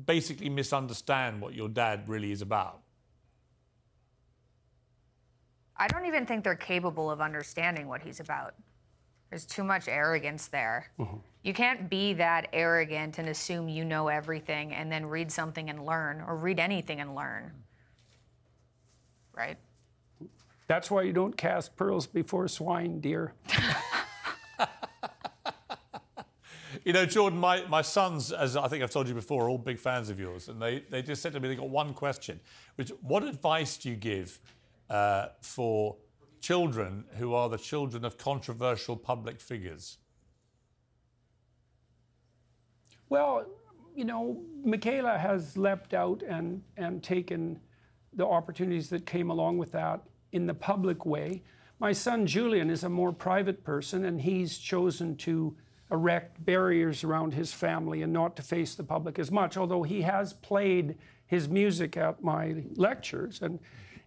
basically 0.05 0.49
misunderstand 0.49 1.41
what 1.41 1.55
your 1.55 1.69
dad 1.69 2.09
really 2.09 2.33
is 2.33 2.43
about? 2.43 2.81
I 5.77 5.87
don't 5.87 6.07
even 6.07 6.27
think 6.27 6.45
they're 6.45 6.57
capable 6.57 7.11
of 7.11 7.21
understanding 7.21 7.87
what 7.87 8.03
he's 8.03 8.21
about. 8.21 8.55
There's 9.31 9.45
too 9.45 9.63
much 9.63 9.89
arrogance 9.89 10.49
there. 10.49 10.91
Mm-hmm. 10.99 11.19
You 11.43 11.55
can't 11.55 11.89
be 11.89 12.15
that 12.15 12.49
arrogant 12.53 13.19
and 13.19 13.29
assume 13.29 13.69
you 13.69 13.85
know 13.85 14.09
everything 14.09 14.73
and 14.73 14.91
then 14.91 15.07
read 15.07 15.31
something 15.31 15.71
and 15.71 15.85
learn, 15.85 16.23
or 16.27 16.37
read 16.37 16.59
anything 16.59 17.01
and 17.01 17.15
learn. 17.15 17.53
Right? 19.37 19.59
That's 20.67 20.91
why 20.91 21.03
you 21.03 21.13
don't 21.13 21.37
cast 21.37 21.77
pearls 21.77 22.07
before 22.07 22.49
swine, 22.49 23.01
dear. 23.01 23.35
You 26.89 26.95
know, 26.95 27.05
Jordan, 27.05 27.39
my, 27.39 27.67
my 27.67 27.83
sons, 27.83 28.33
as 28.33 28.57
I 28.57 28.67
think 28.67 28.83
I've 28.83 28.91
told 28.91 29.09
you 29.09 29.15
before, 29.15 29.45
are 29.45 29.51
all 29.51 29.59
big 29.59 29.79
fans 29.79 30.09
of 30.09 30.19
yours. 30.19 30.49
And 30.49 30.59
they, 30.59 30.85
they 30.89 31.03
just 31.03 31.21
said 31.21 31.35
to 31.35 31.41
me, 31.41 31.49
they 31.49 31.55
got 31.55 31.69
one 31.69 31.93
question, 31.93 32.41
which 32.77 32.89
what 33.03 33.23
advice 33.25 33.77
do 33.77 33.91
you 33.91 33.95
give 33.95 34.41
uh, 34.89 35.27
for 35.43 35.97
children 36.41 37.05
who 37.19 37.35
are 37.35 37.51
the 37.51 37.59
children 37.59 38.07
of 38.07 38.17
controversial 38.17 38.97
public 38.97 39.39
figures? 39.39 39.99
Well, 43.11 43.45
you 43.95 44.07
know, 44.07 44.41
Mikhaila 44.67 45.21
has 45.21 45.59
leapt 45.59 45.93
out 45.93 46.23
and, 46.27 46.63
and 46.79 47.03
taken 47.03 47.61
the 48.15 48.25
opportunities 48.25 48.89
that 48.89 49.05
came 49.05 49.29
along 49.29 49.59
with 49.59 49.73
that 49.73 50.05
in 50.33 50.47
the 50.47 50.55
public 50.55 51.05
way. 51.05 51.43
My 51.81 51.93
son 51.93 52.27
Julian 52.27 52.71
is 52.71 52.83
a 52.83 52.89
more 52.89 53.13
private 53.13 53.63
person, 53.63 54.07
and 54.07 54.23
he's 54.23 54.57
chosen 54.57 55.19
to 55.19 55.55
erect 55.91 56.45
barriers 56.45 57.03
around 57.05 57.35
his 57.35 57.53
family 57.53 58.03
and 58.03 58.13
not 58.13 58.37
to 58.37 58.43
face 58.43 58.75
the 58.75 58.85
public 58.85 59.19
as 59.19 59.31
much, 59.31 59.57
although 59.57 59.83
he 59.83 60.03
has 60.03 60.33
played 60.33 60.97
his 61.27 61.49
music 61.49 61.97
at 61.97 62.23
my 62.23 62.63
lectures 62.75 63.41
and, 63.43 63.59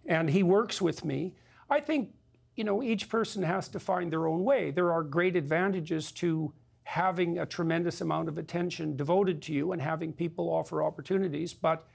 and 0.06 0.30
he 0.30 0.42
works 0.42 0.80
with 0.80 1.04
me. 1.04 1.34
I 1.70 1.80
think, 1.80 2.10
you 2.56 2.64
know, 2.64 2.82
each 2.82 3.08
person 3.08 3.42
has 3.42 3.68
to 3.68 3.80
find 3.80 4.12
their 4.12 4.26
own 4.26 4.44
way. 4.44 4.70
There 4.70 4.92
are 4.92 5.02
great 5.02 5.36
advantages 5.36 6.12
to 6.12 6.52
having 6.84 7.38
a 7.38 7.46
tremendous 7.46 8.00
amount 8.00 8.28
of 8.28 8.38
attention 8.38 8.96
devoted 8.96 9.40
to 9.42 9.52
you 9.52 9.72
and 9.72 9.80
having 9.80 10.12
people 10.12 10.48
offer 10.50 10.82
opportunities, 10.82 11.54
but 11.54 11.86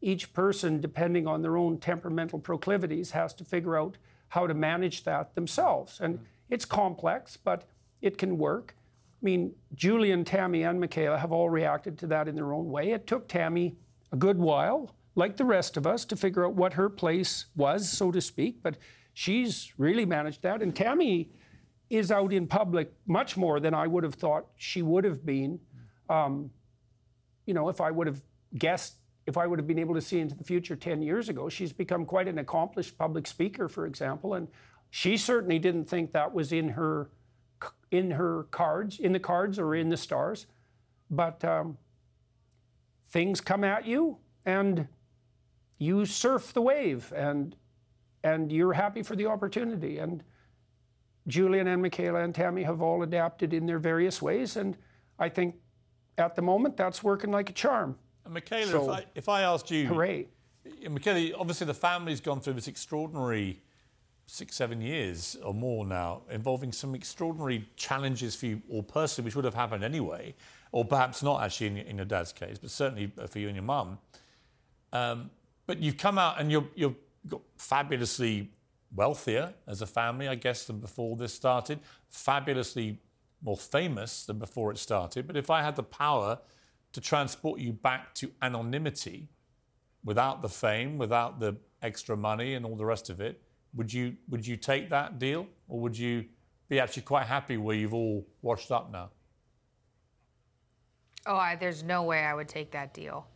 each 0.00 0.32
person, 0.32 0.80
depending 0.80 1.26
on 1.26 1.42
their 1.42 1.56
own 1.56 1.78
temperamental 1.78 2.38
proclivities, 2.38 3.10
has 3.10 3.32
to 3.34 3.44
figure 3.44 3.76
out 3.76 3.96
how 4.28 4.46
to 4.46 4.54
manage 4.54 5.04
that 5.04 5.34
themselves. 5.34 6.00
And 6.00 6.18
mm. 6.18 6.22
it's 6.50 6.64
complex, 6.64 7.36
but 7.36 7.68
it 8.00 8.18
can 8.18 8.38
work. 8.38 8.74
I 9.22 9.24
mean, 9.24 9.54
Julian, 9.74 10.24
Tammy, 10.24 10.62
and 10.62 10.82
Mikhaila 10.82 11.18
have 11.18 11.32
all 11.32 11.48
reacted 11.48 11.98
to 11.98 12.06
that 12.08 12.28
in 12.28 12.34
their 12.34 12.52
own 12.52 12.70
way. 12.70 12.90
It 12.90 13.06
took 13.06 13.28
Tammy 13.28 13.76
a 14.12 14.16
good 14.16 14.38
while, 14.38 14.94
like 15.14 15.36
the 15.36 15.44
rest 15.44 15.76
of 15.76 15.86
us, 15.86 16.04
to 16.06 16.16
figure 16.16 16.44
out 16.44 16.54
what 16.54 16.74
her 16.74 16.88
place 16.88 17.46
was, 17.56 17.88
so 17.88 18.12
to 18.12 18.20
speak, 18.20 18.62
but 18.62 18.76
she's 19.14 19.72
really 19.78 20.04
managed 20.04 20.42
that. 20.42 20.60
And 20.62 20.76
Tammy 20.76 21.30
is 21.88 22.10
out 22.10 22.32
in 22.32 22.46
public 22.46 22.92
much 23.06 23.36
more 23.36 23.58
than 23.58 23.72
I 23.72 23.86
would 23.86 24.04
have 24.04 24.14
thought 24.14 24.46
she 24.56 24.82
would 24.82 25.04
have 25.04 25.24
been. 25.24 25.60
Um, 26.10 26.50
you 27.46 27.54
know, 27.54 27.68
if 27.68 27.80
I 27.80 27.90
would 27.90 28.06
have 28.06 28.22
guessed 28.56 28.96
if 29.26 29.36
I 29.36 29.46
would 29.46 29.58
have 29.58 29.66
been 29.66 29.78
able 29.78 29.94
to 29.94 30.00
see 30.00 30.20
into 30.20 30.36
the 30.36 30.44
future 30.44 30.76
10 30.76 31.02
years 31.02 31.28
ago, 31.28 31.48
she's 31.48 31.72
become 31.72 32.04
quite 32.04 32.28
an 32.28 32.38
accomplished 32.38 32.96
public 32.96 33.26
speaker, 33.26 33.68
for 33.68 33.86
example, 33.86 34.34
and 34.34 34.46
she 34.90 35.16
certainly 35.16 35.58
didn't 35.58 35.86
think 35.86 36.12
that 36.12 36.32
was 36.32 36.52
in 36.52 36.68
her 36.70 37.10
in 37.90 38.12
her 38.12 38.44
cards, 38.50 38.98
in 38.98 39.12
the 39.12 39.20
cards 39.20 39.58
or 39.58 39.74
in 39.74 39.88
the 39.88 39.96
stars. 39.96 40.46
But 41.10 41.44
um, 41.44 41.78
things 43.08 43.40
come 43.40 43.64
at 43.64 43.86
you, 43.86 44.18
and 44.44 44.88
you 45.78 46.04
surf 46.06 46.52
the 46.52 46.62
wave, 46.62 47.12
and 47.14 47.54
and 48.24 48.50
you're 48.50 48.72
happy 48.72 49.02
for 49.02 49.14
the 49.14 49.26
opportunity. 49.26 49.98
And 49.98 50.24
Julian 51.28 51.66
and 51.68 51.82
Mikhaila 51.84 52.24
and 52.24 52.34
Tammy 52.34 52.64
have 52.64 52.82
all 52.82 53.02
adapted 53.02 53.52
in 53.52 53.66
their 53.66 53.78
various 53.78 54.20
ways, 54.20 54.56
and 54.56 54.76
I 55.18 55.28
think 55.28 55.56
at 56.18 56.34
the 56.34 56.42
moment 56.42 56.76
that's 56.76 57.02
working 57.02 57.30
like 57.30 57.50
a 57.50 57.52
charm. 57.52 57.96
And 58.24 58.34
Mikhaila, 58.34 58.70
So- 58.70 58.84
if, 58.84 58.90
I, 58.90 59.04
if 59.14 59.28
I 59.28 59.42
asked 59.42 59.70
you, 59.70 59.86
Hooray. 59.86 60.28
Mikhaila, 60.84 61.34
obviously 61.38 61.66
the 61.66 61.74
family's 61.74 62.20
gone 62.20 62.40
through 62.40 62.54
this 62.54 62.66
extraordinary 62.66 63.62
six, 64.26 64.56
seven 64.56 64.80
years 64.80 65.36
or 65.42 65.54
more 65.54 65.86
now, 65.86 66.22
involving 66.30 66.72
some 66.72 66.94
extraordinary 66.94 67.68
challenges 67.76 68.34
for 68.34 68.46
you 68.46 68.62
all 68.68 68.82
personally, 68.82 69.24
which 69.26 69.36
would 69.36 69.44
have 69.44 69.54
happened 69.54 69.84
anyway, 69.84 70.34
or 70.72 70.84
perhaps 70.84 71.22
not 71.22 71.42
actually 71.42 71.68
in, 71.68 71.76
your- 71.76 71.86
in 71.86 71.96
your 71.96 72.04
dad's 72.06 72.32
case, 72.32 72.58
but 72.58 72.70
certainly 72.70 73.12
for 73.28 73.38
you 73.38 73.46
and 73.46 73.56
your 73.56 73.64
mum. 73.64 73.98
Um, 74.92 75.30
but 75.66 75.78
you've 75.78 75.96
come 75.96 76.18
out 76.18 76.40
and 76.40 76.50
you're, 76.50 76.66
you're 76.74 76.94
got 77.28 77.40
fabulously 77.56 78.50
wealthier 78.94 79.52
as 79.66 79.82
a 79.82 79.86
family, 79.86 80.28
I 80.28 80.34
guess, 80.34 80.64
than 80.64 80.78
before 80.80 81.16
this 81.16 81.32
started, 81.34 81.80
fabulously 82.08 82.98
more 83.42 83.56
famous 83.56 84.24
than 84.26 84.38
before 84.38 84.70
it 84.72 84.78
started. 84.78 85.26
But 85.26 85.36
if 85.36 85.50
I 85.50 85.62
had 85.62 85.76
the 85.76 85.82
power 85.82 86.38
to 86.92 87.00
transport 87.00 87.60
you 87.60 87.72
back 87.72 88.14
to 88.16 88.30
anonymity, 88.42 89.28
without 90.04 90.40
the 90.40 90.48
fame, 90.48 90.98
without 90.98 91.40
the 91.40 91.56
extra 91.82 92.16
money 92.16 92.54
and 92.54 92.64
all 92.64 92.76
the 92.76 92.84
rest 92.84 93.10
of 93.10 93.20
it, 93.20 93.42
would 93.76 93.92
you 93.92 94.16
would 94.28 94.46
you 94.46 94.56
take 94.56 94.90
that 94.90 95.18
deal, 95.18 95.46
or 95.68 95.80
would 95.80 95.96
you 95.96 96.24
be 96.68 96.80
actually 96.80 97.02
quite 97.02 97.26
happy 97.26 97.56
where 97.56 97.76
you've 97.76 97.94
all 97.94 98.26
washed 98.42 98.72
up 98.72 98.90
now? 98.90 99.10
Oh, 101.26 101.36
I, 101.36 101.56
there's 101.56 101.82
no 101.82 102.04
way 102.04 102.20
I 102.20 102.34
would 102.34 102.48
take 102.48 102.70
that 102.72 102.94
deal, 102.94 103.26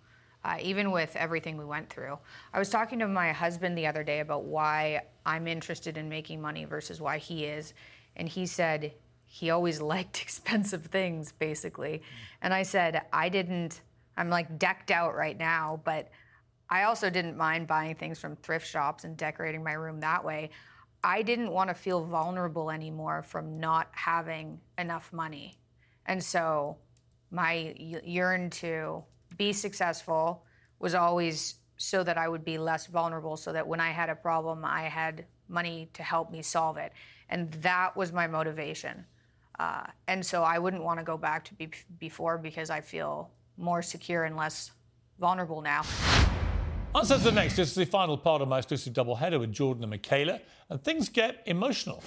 uh, 0.45 0.57
even 0.63 0.91
with 0.93 1.15
everything 1.17 1.57
we 1.57 1.65
went 1.65 1.91
through. 1.91 2.19
I 2.53 2.59
was 2.59 2.71
talking 2.71 3.01
to 3.01 3.09
my 3.09 3.33
husband 3.33 3.77
the 3.77 3.87
other 3.87 4.05
day 4.05 4.21
about 4.21 4.45
why 4.45 5.03
I'm 5.27 5.47
interested 5.47 5.97
in 5.97 6.09
making 6.09 6.41
money 6.41 6.65
versus 6.65 7.01
why 7.01 7.19
he 7.19 7.45
is, 7.45 7.75
and 8.17 8.29
he 8.29 8.47
said 8.47 8.95
he 9.25 9.51
always 9.51 9.81
liked 9.95 10.23
expensive 10.23 10.87
things, 10.87 11.33
basically. 11.33 12.03
And 12.43 12.55
I 12.55 12.63
said 12.63 13.03
I 13.13 13.29
didn't. 13.29 13.83
I'm 14.17 14.29
like 14.29 14.59
decked 14.59 14.91
out 14.91 15.15
right 15.15 15.39
now, 15.39 15.81
but 15.85 16.11
I 16.71 16.85
also 16.85 17.11
didn't 17.11 17.37
mind 17.37 17.67
buying 17.67 17.97
things 17.97 18.19
from 18.21 18.37
thrift 18.37 18.67
shops 18.67 19.03
and 19.05 19.17
decorating 19.17 19.65
my 19.65 19.73
room 19.73 20.01
that 20.01 20.25
way. 20.25 20.51
I 21.03 21.23
didn't 21.23 21.51
want 21.51 21.69
to 21.69 21.75
feel 21.75 22.05
vulnerable 22.05 22.71
anymore 22.71 23.23
from 23.23 23.59
not 23.59 23.89
having 23.93 24.61
enough 24.79 25.13
money. 25.13 25.59
And 26.07 26.23
so 26.23 26.77
my 27.31 27.75
yearn 27.77 28.51
to 28.51 29.03
be 29.37 29.53
successful 29.53 30.45
was 30.79 30.95
always 30.95 31.57
so 31.77 32.05
that 32.05 32.19
I 32.19 32.29
would 32.29 32.45
be 32.45 32.59
less 32.59 32.87
vulnerable, 32.87 33.37
so 33.37 33.53
that 33.53 33.67
when 33.67 33.81
I 33.81 33.91
had 33.91 34.11
a 34.11 34.15
problem, 34.15 34.65
I 34.65 34.83
had 34.83 35.25
money 35.49 35.89
to 35.95 36.03
help 36.03 36.31
me 36.31 36.43
solve 36.43 36.77
it. 36.77 36.93
And 37.31 37.51
that 37.55 37.97
was 37.97 38.13
my 38.13 38.27
motivation. 38.27 39.07
Uh, 39.59 39.87
and 40.07 40.25
so 40.25 40.43
I 40.43 40.59
wouldn't 40.59 40.83
want 40.83 40.99
to 41.01 41.05
go 41.05 41.17
back 41.17 41.45
to 41.47 41.55
be- 41.55 41.71
before 41.99 42.39
because 42.39 42.71
I 42.71 42.81
feel 42.81 43.31
more 43.57 43.83
secure 43.83 44.25
and 44.25 44.37
less 44.37 44.73
vulnerable 45.19 45.63
now. 45.63 45.83
Uncensored 46.93 47.37
next 47.37 47.55
This 47.55 47.69
is 47.69 47.75
the 47.77 47.87
final 47.87 48.19
part 48.19 48.43
of 48.43 48.49
my 48.49 48.59
exclusive 48.59 48.93
double 48.93 49.15
header 49.15 49.39
with 49.39 49.53
Jordan 49.53 49.85
and 49.85 49.93
Mikhaila, 49.93 50.41
and 50.69 50.83
things 50.83 51.09
get 51.09 51.41
emotional. 51.47 52.03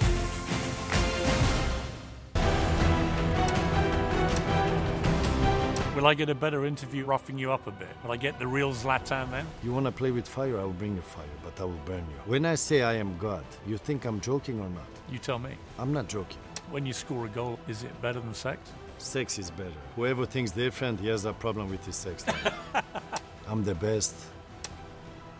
Will 5.95 6.05
I 6.05 6.13
get 6.13 6.29
a 6.29 6.35
better 6.35 6.65
interview 6.65 7.05
roughing 7.05 7.37
you 7.37 7.53
up 7.53 7.65
a 7.65 7.71
bit? 7.71 7.87
Will 8.03 8.11
I 8.11 8.17
get 8.17 8.37
the 8.39 8.47
real 8.47 8.73
Zlatan 8.73 9.31
then? 9.31 9.47
You 9.63 9.71
want 9.71 9.85
to 9.85 9.91
play 9.91 10.11
with 10.11 10.27
fire, 10.27 10.59
I 10.59 10.63
will 10.65 10.71
bring 10.71 10.97
you 10.97 11.01
fire, 11.01 11.23
but 11.45 11.61
I 11.61 11.63
will 11.63 11.79
burn 11.85 12.05
you. 12.09 12.17
When 12.25 12.45
I 12.45 12.55
say 12.55 12.81
I 12.81 12.95
am 12.95 13.17
God, 13.17 13.45
you 13.65 13.77
think 13.77 14.03
I'm 14.03 14.19
joking 14.19 14.59
or 14.59 14.67
not? 14.67 14.87
You 15.09 15.17
tell 15.17 15.39
me. 15.39 15.51
I'm 15.79 15.93
not 15.93 16.09
joking. 16.09 16.39
When 16.71 16.85
you 16.85 16.91
score 16.91 17.25
a 17.25 17.29
goal, 17.29 17.57
is 17.69 17.83
it 17.83 18.01
better 18.01 18.19
than 18.19 18.33
sex? 18.33 18.59
Sex 18.97 19.39
is 19.39 19.49
better. 19.49 19.71
Whoever 19.95 20.25
thinks 20.25 20.51
different, 20.51 20.99
he 20.99 21.07
has 21.07 21.23
a 21.23 21.31
problem 21.31 21.69
with 21.69 21.85
his 21.85 21.95
sex 21.95 22.27
life. 22.27 22.53
I'm 23.47 23.63
the 23.63 23.75
best. 23.75 24.13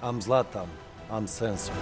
I'm 0.04 0.20
Zlatan, 0.20 0.68
uncensored. 1.12 1.74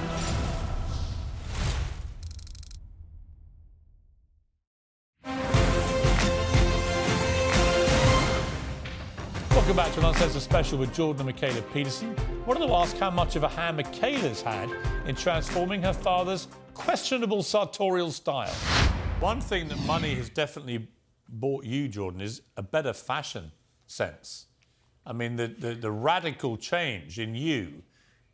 Welcome 9.50 9.76
back 9.76 9.92
to 9.94 10.00
an 10.02 10.06
Uncensored 10.06 10.44
special 10.44 10.78
with 10.78 10.94
Jordan 10.94 11.28
and 11.28 11.36
Mikhaila 11.36 11.74
Peterson. 11.74 12.16
I 12.16 12.46
wanted 12.46 12.68
to 12.68 12.74
ask 12.76 12.96
how 12.98 13.10
much 13.10 13.36
of 13.36 13.42
a 13.42 13.48
hand 13.48 13.80
Mikhaila's 13.80 14.44
had 14.44 14.70
in 15.08 15.16
transforming 15.16 15.82
her 15.82 15.94
father's 15.94 16.48
questionable 16.76 17.42
sartorial 17.42 18.12
style. 18.12 18.54
One 19.20 19.42
thing 19.42 19.68
that 19.70 19.80
money 19.80 20.14
has 20.14 20.30
definitely 20.30 20.88
bought 21.28 21.66
you, 21.66 21.88
Jordan, 21.88 22.22
is 22.22 22.44
a 22.56 22.62
better 22.62 22.94
fashion 22.94 23.52
sense. 23.88 24.46
I 25.08 25.14
mean, 25.14 25.38
the, 25.38 25.48
the, 25.48 25.74
the 25.74 25.90
radical 25.92 26.56
change 26.56 27.18
in 27.18 27.34
you, 27.34 27.82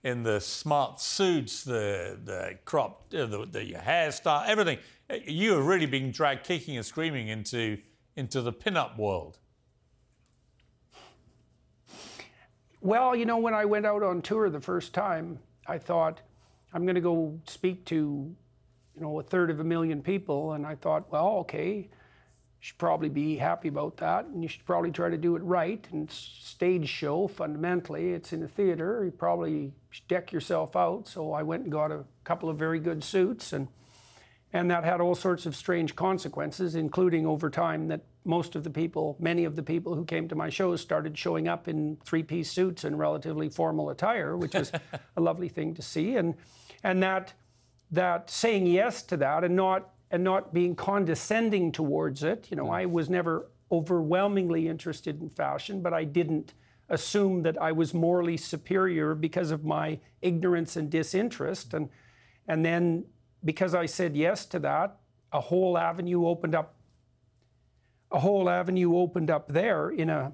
in 0.03 0.23
the 0.23 0.39
smart 0.39 1.01
suits, 1.01 1.63
the, 1.63 2.17
the 2.23 2.57
crop, 2.65 3.13
uh, 3.13 3.25
the, 3.25 3.45
the 3.45 3.73
hairstyle, 3.73 4.47
everything. 4.47 4.77
Uh, 5.09 5.15
You 5.25 5.53
have 5.53 5.65
really 5.65 5.85
been 5.85 6.11
dragged 6.11 6.45
kicking 6.45 6.77
and 6.77 6.85
screaming 6.85 7.27
into, 7.29 7.79
into 8.15 8.41
the 8.41 8.53
pin-up 8.53 8.97
world. 8.97 9.37
Well, 12.79 13.15
you 13.15 13.25
know, 13.25 13.37
when 13.37 13.53
I 13.53 13.65
went 13.65 13.85
out 13.85 14.03
on 14.03 14.21
tour 14.21 14.49
the 14.49 14.61
first 14.61 14.93
time, 14.93 15.39
I 15.67 15.77
thought 15.77 16.21
I'm 16.73 16.83
going 16.83 16.95
to 16.95 17.01
go 17.01 17.39
speak 17.45 17.85
to, 17.85 17.95
you 17.95 19.01
know, 19.01 19.19
a 19.19 19.23
third 19.23 19.49
of 19.49 19.59
a 19.59 19.63
million 19.63 20.01
people, 20.01 20.53
and 20.53 20.65
I 20.65 20.75
thought, 20.75 21.11
well, 21.11 21.29
okay, 21.39 21.89
should 22.59 22.77
probably 22.77 23.09
be 23.09 23.37
happy 23.37 23.67
about 23.67 23.97
that, 23.97 24.25
and 24.25 24.41
you 24.41 24.49
should 24.49 24.65
probably 24.65 24.91
try 24.91 25.09
to 25.09 25.17
do 25.17 25.35
it 25.35 25.43
right. 25.43 25.87
And 25.91 26.09
stage 26.11 26.89
show, 26.89 27.27
fundamentally, 27.27 28.13
it's 28.13 28.33
in 28.33 28.43
a 28.43 28.47
theater. 28.47 29.03
You 29.05 29.11
probably 29.11 29.73
deck 30.07 30.31
yourself 30.31 30.75
out. 30.75 31.07
So 31.07 31.33
I 31.33 31.43
went 31.43 31.63
and 31.63 31.71
got 31.71 31.91
a 31.91 32.03
couple 32.23 32.49
of 32.49 32.57
very 32.57 32.79
good 32.79 33.03
suits, 33.03 33.53
and 33.53 33.67
and 34.53 34.71
that 34.71 34.83
had 34.83 35.01
all 35.01 35.13
sorts 35.13 35.45
of 35.45 35.55
strange 35.55 35.95
consequences, 35.95 36.75
including 36.75 37.27
over 37.27 37.49
time 37.49 37.89
that 37.89 38.01
most 38.23 38.55
of 38.55 38.63
the 38.63 38.69
people, 38.69 39.15
many 39.19 39.43
of 39.43 39.55
the 39.55 39.63
people 39.63 39.93
who 39.93 40.05
came 40.05 40.27
to 40.27 40.35
my 40.35 40.49
shows 40.49 40.81
started 40.81 41.17
showing 41.17 41.47
up 41.47 41.67
in 41.67 41.97
three-piece 42.05 42.51
suits 42.51 42.83
and 42.83 42.97
relatively 42.97 43.49
formal 43.49 43.89
attire, 43.89 44.35
which 44.35 44.53
was 44.53 44.71
a 45.17 45.21
lovely 45.21 45.49
thing 45.49 45.73
to 45.75 45.81
see. 45.81 46.15
And 46.15 46.35
and 46.83 47.03
that 47.03 47.33
that 47.91 48.29
saying 48.29 48.67
yes 48.67 49.01
to 49.03 49.17
that 49.17 49.43
and 49.43 49.55
not 49.55 49.89
and 50.11 50.23
not 50.23 50.53
being 50.53 50.75
condescending 50.75 51.71
towards 51.71 52.23
it. 52.23 52.47
You 52.49 52.57
know, 52.57 52.71
I 52.71 52.85
mm. 52.85 52.91
was 52.91 53.09
never 53.09 53.49
overwhelmingly 53.71 54.67
interested 54.67 55.21
in 55.21 55.29
fashion, 55.29 55.81
but 55.81 55.93
I 55.93 56.03
didn't 56.05 56.53
assume 56.89 57.43
that 57.43 57.61
I 57.61 57.73
was 57.73 57.93
morally 57.93 58.37
superior 58.37 59.13
because 59.13 59.51
of 59.51 59.65
my 59.65 59.99
ignorance 60.21 60.77
and 60.77 60.89
disinterest. 60.89 61.73
And 61.73 61.89
and 62.47 62.65
then 62.65 63.05
because 63.43 63.75
I 63.75 63.85
said 63.85 64.15
yes 64.15 64.45
to 64.47 64.59
that, 64.59 64.97
a 65.31 65.41
whole 65.41 65.77
avenue 65.77 66.25
opened 66.25 66.55
up. 66.55 66.75
A 68.09 68.19
whole 68.19 68.49
avenue 68.49 68.95
opened 68.95 69.29
up 69.29 69.49
there 69.49 69.89
in 69.89 70.09
a 70.09 70.31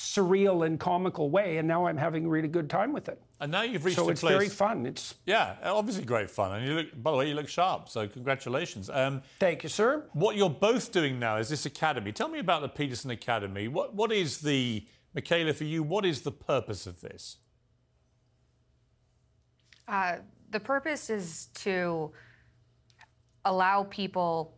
surreal 0.00 0.64
and 0.64 0.80
comical 0.80 1.28
way, 1.28 1.58
and 1.58 1.68
now 1.68 1.84
I'm 1.86 1.98
having 1.98 2.24
a 2.24 2.28
really 2.30 2.48
good 2.48 2.70
time 2.70 2.94
with 2.94 3.10
it. 3.10 3.20
And 3.38 3.52
now 3.52 3.62
you've 3.62 3.84
reached 3.84 3.98
so 3.98 4.08
a 4.08 4.12
it's 4.12 4.22
place. 4.22 4.32
very 4.32 4.48
fun. 4.48 4.86
It's 4.86 5.14
Yeah, 5.26 5.56
obviously 5.62 6.06
great 6.06 6.30
fun. 6.30 6.56
And 6.56 6.66
you 6.66 6.74
look, 6.74 7.02
by 7.02 7.10
the 7.10 7.16
way, 7.18 7.28
you 7.28 7.34
look 7.34 7.48
sharp. 7.48 7.90
So 7.90 8.08
congratulations. 8.08 8.88
Um, 8.88 9.20
Thank 9.38 9.62
you, 9.62 9.68
sir. 9.68 10.08
What 10.14 10.36
you're 10.36 10.48
both 10.48 10.90
doing 10.90 11.18
now 11.18 11.36
is 11.36 11.50
this 11.50 11.66
academy. 11.66 12.12
Tell 12.12 12.28
me 12.28 12.38
about 12.38 12.62
the 12.62 12.68
Peterson 12.70 13.10
Academy. 13.10 13.68
What 13.68 13.94
what 13.94 14.10
is 14.10 14.38
the 14.38 14.86
Mikhaila 15.14 15.54
for 15.54 15.64
you? 15.64 15.82
What 15.82 16.06
is 16.06 16.22
the 16.22 16.32
purpose 16.32 16.86
of 16.86 17.02
this? 17.02 17.36
Uh, 19.86 20.16
the 20.50 20.60
purpose 20.60 21.10
is 21.10 21.48
to 21.56 22.10
allow 23.44 23.84
people 23.84 24.56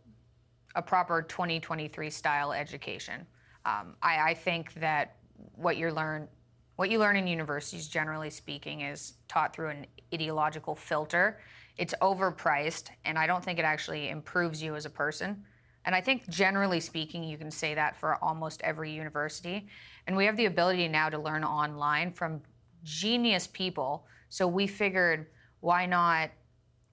a 0.76 0.82
proper 0.82 1.20
2023 1.20 2.11
style 2.11 2.53
education. 2.53 3.26
Um, 3.64 3.97
I, 4.03 4.30
I 4.30 4.34
think 4.34 4.74
that 4.74 5.16
what 5.55 5.76
you 5.76 5.90
learn, 5.90 6.28
what 6.76 6.90
you 6.90 6.99
learn 6.99 7.16
in 7.16 7.26
universities, 7.26 7.88
generally 7.88 8.30
speaking, 8.30 8.80
is 8.80 9.14
taught 9.28 9.55
through 9.55 9.68
an 9.68 9.86
ideological 10.12 10.74
filter. 10.74 11.40
It's 11.76 11.95
overpriced, 12.01 12.90
and 13.05 13.18
I 13.18 13.26
don't 13.26 13.45
think 13.45 13.59
it 13.59 13.64
actually 13.64 14.09
improves 14.09 14.62
you 14.62 14.74
as 14.74 14.86
a 14.86 14.90
person. 14.90 15.45
And 15.84 15.95
I 15.95 16.01
think 16.01 16.28
generally 16.28 16.80
speaking, 16.80 17.24
you 17.24 17.36
can 17.36 17.51
say 17.51 17.74
that 17.74 17.97
for 17.97 18.22
almost 18.22 18.61
every 18.62 18.93
university. 18.93 19.66
And 20.07 20.16
we 20.16 20.26
have 20.26 20.36
the 20.36 20.47
ability 20.47 20.86
now 20.88 21.09
to 21.09 21.18
learn 21.18 21.45
online 21.45 22.12
from 22.12 22.40
genius 22.84 23.47
people. 23.47 24.07
So 24.28 24.47
we 24.47 24.66
figured 24.66 25.26
why 25.61 25.86
not 25.86 26.30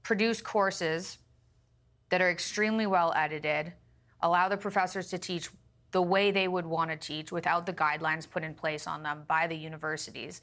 produce 0.04 0.42
courses 0.42 1.20
that 2.10 2.22
are 2.22 2.32
extremely 2.32 2.88
well 2.88 3.14
edited, 3.16 3.74
allow 4.22 4.50
the 4.50 4.58
professors 4.58 5.08
to 5.10 5.18
teach 5.18 5.50
the 5.92 6.02
way 6.02 6.32
they 6.32 6.48
would 6.48 6.66
want 6.66 6.92
to 6.92 6.98
teach 6.98 7.32
without 7.32 7.66
the 7.66 7.74
guidelines 7.74 8.30
put 8.30 8.44
in 8.44 8.54
place 8.54 8.88
on 8.88 9.04
them 9.04 9.24
by 9.28 9.48
the 9.48 9.56
universities, 9.56 10.42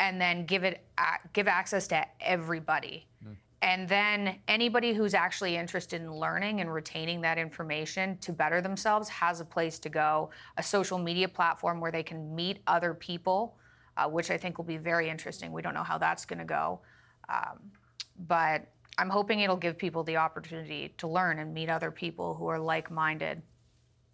and 0.00 0.20
then 0.20 0.46
give 0.46 0.64
it 0.64 0.86
give 1.32 1.48
access 1.48 1.86
to 1.88 2.06
everybody. 2.20 3.06
Mm. 3.24 3.36
And 3.62 3.88
then 3.88 4.38
anybody 4.48 4.92
who's 4.92 5.14
actually 5.14 5.56
interested 5.56 6.02
in 6.02 6.14
learning 6.14 6.60
and 6.60 6.72
retaining 6.72 7.22
that 7.22 7.38
information 7.38 8.18
to 8.18 8.32
better 8.32 8.60
themselves 8.60 9.08
has 9.08 9.40
a 9.40 9.44
place 9.44 9.78
to 9.80 9.88
go, 9.88 10.30
a 10.58 10.62
social 10.62 10.98
media 10.98 11.26
platform 11.26 11.80
where 11.80 11.90
they 11.90 12.02
can 12.02 12.34
meet 12.34 12.58
other 12.66 12.92
people, 12.92 13.56
uh, 13.96 14.08
which 14.08 14.30
I 14.30 14.36
think 14.36 14.58
will 14.58 14.66
be 14.66 14.76
very 14.76 15.08
interesting. 15.08 15.52
We 15.52 15.62
don't 15.62 15.74
know 15.74 15.82
how 15.82 15.98
that's 15.98 16.26
going 16.26 16.38
to 16.38 16.44
go. 16.44 16.80
Um, 17.28 17.58
but 18.28 18.66
I'm 18.98 19.10
hoping 19.10 19.40
it'll 19.40 19.56
give 19.56 19.76
people 19.76 20.04
the 20.04 20.16
opportunity 20.16 20.94
to 20.98 21.08
learn 21.08 21.38
and 21.38 21.52
meet 21.52 21.68
other 21.68 21.90
people 21.90 22.34
who 22.34 22.46
are 22.48 22.58
like 22.58 22.90
minded. 22.90 23.42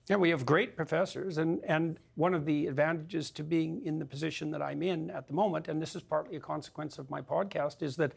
Yeah, 0.08 0.16
we 0.16 0.30
have 0.30 0.44
great 0.44 0.76
professors, 0.76 1.38
and, 1.38 1.60
and 1.64 1.98
one 2.16 2.34
of 2.34 2.44
the 2.44 2.66
advantages 2.66 3.30
to 3.32 3.44
being 3.44 3.82
in 3.86 4.00
the 4.00 4.04
position 4.04 4.50
that 4.50 4.60
I'm 4.60 4.82
in 4.82 5.10
at 5.10 5.28
the 5.28 5.32
moment, 5.32 5.68
and 5.68 5.80
this 5.80 5.94
is 5.94 6.02
partly 6.02 6.36
a 6.36 6.40
consequence 6.40 6.98
of 6.98 7.08
my 7.08 7.20
podcast, 7.20 7.82
is 7.82 7.96
that 7.96 8.12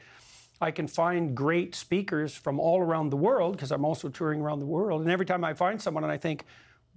I 0.60 0.72
can 0.72 0.88
find 0.88 1.36
great 1.36 1.76
speakers 1.76 2.36
from 2.36 2.60
all 2.60 2.82
around 2.82 3.10
the 3.10 3.18
world 3.18 3.56
because 3.56 3.72
I'm 3.72 3.86
also 3.86 4.10
touring 4.10 4.42
around 4.42 4.60
the 4.60 4.66
world. 4.66 5.02
And 5.02 5.12
every 5.12 5.26
time 5.26 5.44
I 5.44 5.54
find 5.54 5.82
someone 5.82 6.04
and 6.04 6.12
I 6.12 6.18
think, 6.18 6.46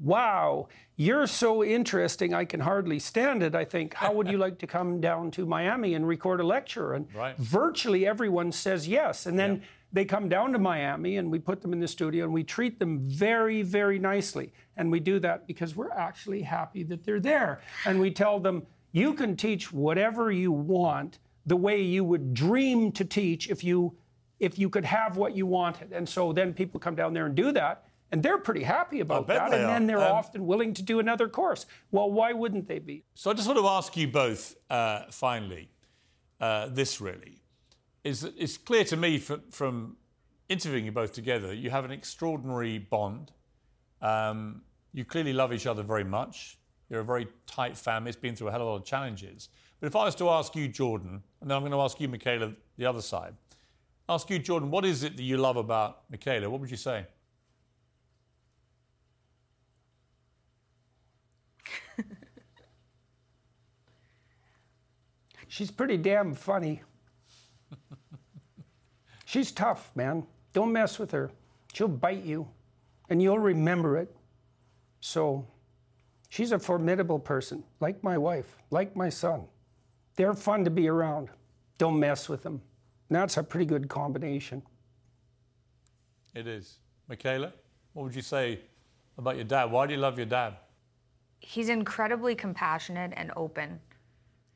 wow, 0.01 0.69
you're 0.97 1.27
so 1.27 1.65
interesting, 1.65 2.33
I 2.33 2.45
can 2.45 2.61
hardly 2.61 2.99
stand 2.99 3.43
it. 3.43 3.55
I 3.55 3.65
think, 3.65 3.95
how 3.95 4.13
would 4.13 4.29
you 4.29 4.39
like 4.47 4.59
to 4.59 4.67
come 4.67 5.01
down 5.01 5.31
to 5.33 5.45
Miami 5.45 5.95
and 5.95 6.07
record 6.07 6.41
a 6.41 6.45
lecture? 6.45 6.95
And 6.95 7.13
right. 7.15 7.37
virtually 7.37 8.07
everyone 8.07 8.53
says 8.53 8.87
yes. 8.87 9.27
And 9.27 9.39
then 9.39 9.57
yeah. 9.57 9.67
They 9.93 10.05
come 10.05 10.29
down 10.29 10.53
to 10.53 10.59
Miami 10.59 11.17
and 11.17 11.31
we 11.31 11.39
put 11.39 11.63
them 11.63 11.73
in 11.73 11.81
the 11.81 11.89
studio 11.89 12.25
and 12.25 12.33
we 12.33 12.45
treat 12.45 12.79
them 12.79 13.01
very, 13.01 13.63
very 13.63 13.99
nicely. 13.99 14.53
And 14.77 14.91
we 14.91 15.01
do 15.01 15.19
that 15.21 15.47
because 15.47 15.75
we're 15.75 15.93
actually 15.93 16.43
happy 16.43 16.83
that 16.85 17.05
they're 17.05 17.21
there. 17.21 17.63
And 17.85 18.01
we 18.01 18.11
tell 18.11 18.39
them, 18.39 18.67
you 18.93 19.15
can 19.15 19.37
teach 19.37 19.73
whatever 19.73 20.31
you 20.31 20.53
want 20.53 21.19
the 21.47 21.57
way 21.57 21.81
you 21.81 22.05
would 22.05 22.35
dream 22.35 22.93
to 22.93 23.05
teach 23.05 23.49
if 23.49 23.65
you 23.65 23.97
if 24.39 24.57
you 24.57 24.71
could 24.71 24.85
have 24.85 25.17
what 25.17 25.35
you 25.35 25.47
wanted. 25.47 25.93
And 25.93 26.09
so 26.09 26.33
then 26.33 26.55
people 26.55 26.79
come 26.79 26.95
down 26.95 27.13
there 27.13 27.27
and 27.27 27.35
do 27.35 27.51
that. 27.53 27.85
And 28.13 28.23
they're 28.23 28.39
pretty 28.39 28.63
happy 28.63 29.01
about 29.01 29.27
that. 29.27 29.53
And 29.53 29.69
then 29.69 29.87
they're 29.87 29.99
um, 29.99 30.13
often 30.13 30.47
willing 30.47 30.73
to 30.75 30.83
do 30.83 30.99
another 30.99 31.29
course. 31.29 31.67
Well, 31.91 32.11
why 32.11 32.33
wouldn't 32.33 32.69
they 32.69 32.79
be? 32.79 33.05
So 33.15 33.31
I 33.31 33.35
just 33.35 33.49
want 33.49 33.59
to 33.59 33.67
ask 33.67 33.97
you 33.97 34.09
both, 34.09 34.55
uh, 34.71 35.03
finally, 35.11 35.71
uh, 36.41 36.69
this 36.69 37.01
really. 37.01 37.38
Is 38.09 38.25
it's 38.25 38.57
clear 38.57 38.85
to 38.85 38.97
me 38.97 39.19
from, 39.19 39.43
from, 39.51 39.97
interviewing 40.49 40.87
you 40.87 40.93
both 40.93 41.13
together, 41.13 41.53
you 41.53 41.69
have 41.69 41.85
an 41.85 41.91
extraordinary 41.91 42.79
bond. 42.79 43.33
Um, 44.01 44.63
you 44.95 45.05
clearly 45.05 45.35
love 45.35 45.53
each 45.53 45.67
other 45.67 45.83
very 45.83 46.05
much. 46.05 46.57
You're 46.89 47.01
a 47.01 47.05
very 47.05 47.29
tight 47.47 47.77
family. 47.77 48.09
It's 48.09 48.19
been 48.19 48.35
through 48.35 48.49
a 48.49 48.51
hell 48.51 48.63
of 48.63 48.67
a 48.67 48.71
lot 48.71 48.77
of 48.77 48.87
challenges. 48.87 49.51
But 49.79 49.89
if 49.89 49.97
I 49.97 50.07
was 50.07 50.15
to 50.15 50.31
ask 50.31 50.57
you, 50.57 50.67
Jordan, 50.69 51.23
and 51.43 51.51
then 51.51 51.55
I'm 51.55 51.63
going 51.63 51.73
to 51.73 51.81
ask 51.81 52.01
you, 52.01 52.09
Mikhaila, 52.09 52.57
the 52.79 52.87
other 52.87 53.03
side, 53.03 53.35
ask 54.09 54.31
you, 54.31 54.39
Jordan, 54.39 54.71
what 54.71 54.87
is 54.87 55.03
it 55.03 55.19
that 55.19 55.23
you 55.23 55.37
love 55.37 55.59
about 55.59 56.11
Mikhaila? 56.11 56.49
What 56.49 56.61
would 56.63 56.71
you 56.71 56.79
say? 56.79 57.05
She's 65.49 65.71
pretty 65.71 65.99
damn 65.99 66.33
funny. 66.35 66.81
She's 69.29 69.53
tough, 69.53 69.91
man. 69.95 70.27
Don't 70.55 70.73
mess 70.73 70.99
with 70.99 71.11
her. 71.11 71.31
She'll 71.75 71.87
bite 71.87 72.25
you, 72.25 72.49
and 73.11 73.21
you'll 73.21 73.39
remember 73.39 73.99
it. 73.99 74.17
So, 75.01 75.47
she's 76.31 76.51
a 76.53 76.59
formidable 76.59 77.19
person, 77.19 77.63
like 77.79 78.03
my 78.03 78.17
wife, 78.17 78.57
like 78.71 78.97
my 78.97 79.11
son. 79.11 79.43
They're 80.17 80.33
fun 80.33 80.65
to 80.65 80.71
be 80.71 80.89
around. 80.89 81.29
Don't 81.77 82.01
mess 82.01 82.31
with 82.31 82.43
them. 82.43 82.63
And 83.11 83.17
that's 83.17 83.37
a 83.37 83.43
pretty 83.43 83.67
good 83.67 83.87
combination. 83.87 84.63
It 86.35 86.47
is. 86.47 86.79
Mikhaila, 87.11 87.53
what 87.93 88.05
would 88.05 88.15
you 88.15 88.23
say 88.23 88.61
about 89.19 89.37
your 89.37 89.45
dad? 89.45 89.67
Why 89.71 89.87
do 89.87 89.93
you 89.93 90.01
love 90.01 90.17
your 90.17 90.25
dad? 90.25 90.57
He's 91.41 91.69
incredibly 91.69 92.35
compassionate 92.35 93.13
and 93.15 93.31
open. 93.37 93.79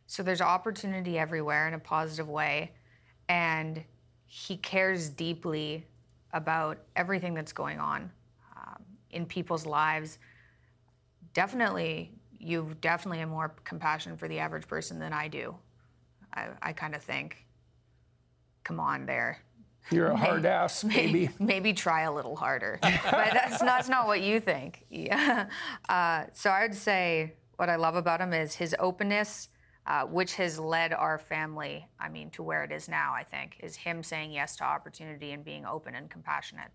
So 0.06 0.22
there's 0.22 0.40
opportunity 0.40 1.18
everywhere 1.18 1.68
in 1.68 1.74
a 1.74 1.78
positive 1.78 2.30
way. 2.30 2.72
And 3.28 3.84
he 4.34 4.56
cares 4.56 5.10
deeply 5.10 5.84
about 6.32 6.78
everything 6.96 7.34
that's 7.34 7.52
going 7.52 7.78
on 7.78 8.10
um, 8.56 8.82
in 9.10 9.26
people's 9.26 9.66
lives. 9.66 10.18
Definitely 11.34 12.12
you've 12.38 12.80
definitely 12.80 13.20
a 13.20 13.26
more 13.26 13.54
compassion 13.64 14.16
for 14.16 14.28
the 14.28 14.38
average 14.38 14.66
person 14.66 14.98
than 14.98 15.12
I 15.12 15.28
do. 15.28 15.54
I, 16.32 16.48
I 16.62 16.72
kind 16.72 16.94
of 16.94 17.02
think, 17.02 17.44
come 18.64 18.80
on 18.80 19.04
there. 19.04 19.38
You're 19.90 20.06
a 20.06 20.16
hard 20.26 20.46
ass, 20.46 20.82
maybe. 20.82 21.12
Maybe, 21.12 21.30
maybe 21.38 21.72
try 21.74 22.04
a 22.04 22.12
little 22.12 22.34
harder. 22.34 22.78
but 22.82 23.12
that's 23.34 23.60
not, 23.60 23.66
that's 23.66 23.90
not 23.90 24.06
what 24.06 24.22
you 24.22 24.40
think. 24.40 24.86
Yeah. 24.88 25.50
Uh, 25.90 26.24
so 26.32 26.48
I 26.48 26.62
would 26.62 26.74
say 26.74 27.34
what 27.56 27.68
I 27.68 27.76
love 27.76 27.96
about 27.96 28.22
him 28.22 28.32
is 28.32 28.54
his 28.54 28.74
openness, 28.78 29.50
uh, 29.86 30.04
which 30.04 30.34
has 30.34 30.58
led 30.58 30.92
our 30.92 31.18
family, 31.18 31.86
I 31.98 32.08
mean, 32.08 32.30
to 32.30 32.42
where 32.42 32.62
it 32.62 32.70
is 32.70 32.88
now, 32.88 33.12
I 33.14 33.24
think, 33.24 33.56
is 33.60 33.76
him 33.76 34.02
saying 34.02 34.32
yes 34.32 34.56
to 34.56 34.64
opportunity 34.64 35.32
and 35.32 35.44
being 35.44 35.66
open 35.66 35.94
and 35.94 36.08
compassionate. 36.08 36.70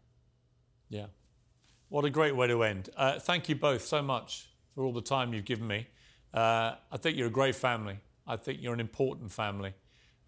Yeah. 0.89 1.07
What 1.89 2.03
a 2.03 2.09
great 2.09 2.35
way 2.35 2.47
to 2.47 2.63
end. 2.63 2.89
Uh, 2.97 3.19
thank 3.19 3.47
you 3.47 3.55
both 3.55 3.85
so 3.85 4.01
much 4.01 4.49
for 4.75 4.83
all 4.83 4.91
the 4.91 5.01
time 5.01 5.33
you've 5.33 5.45
given 5.45 5.67
me. 5.67 5.87
Uh, 6.33 6.75
I 6.91 6.97
think 6.97 7.17
you're 7.17 7.27
a 7.27 7.31
great 7.31 7.55
family. 7.55 7.99
I 8.25 8.35
think 8.35 8.59
you're 8.61 8.73
an 8.73 8.81
important 8.81 9.31
family. 9.31 9.73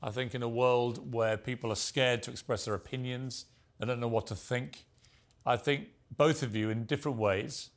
I 0.02 0.12
think 0.12 0.34
in 0.34 0.42
a 0.42 0.48
world 0.48 1.14
where 1.14 1.36
people 1.36 1.72
are 1.72 1.76
scared 1.76 2.24
to 2.24 2.32
express 2.32 2.64
their 2.64 2.76
opinions, 2.76 3.46
they 3.78 3.86
don't 3.86 4.00
know 4.00 4.08
what 4.08 4.28
to 4.28 4.36
think. 4.36 4.86
I 5.46 5.58
think 5.58 5.88
both 6.16 6.44
of 6.44 6.56
you, 6.56 6.70
in 6.70 6.86
different 6.86 7.18
ways, 7.18 7.72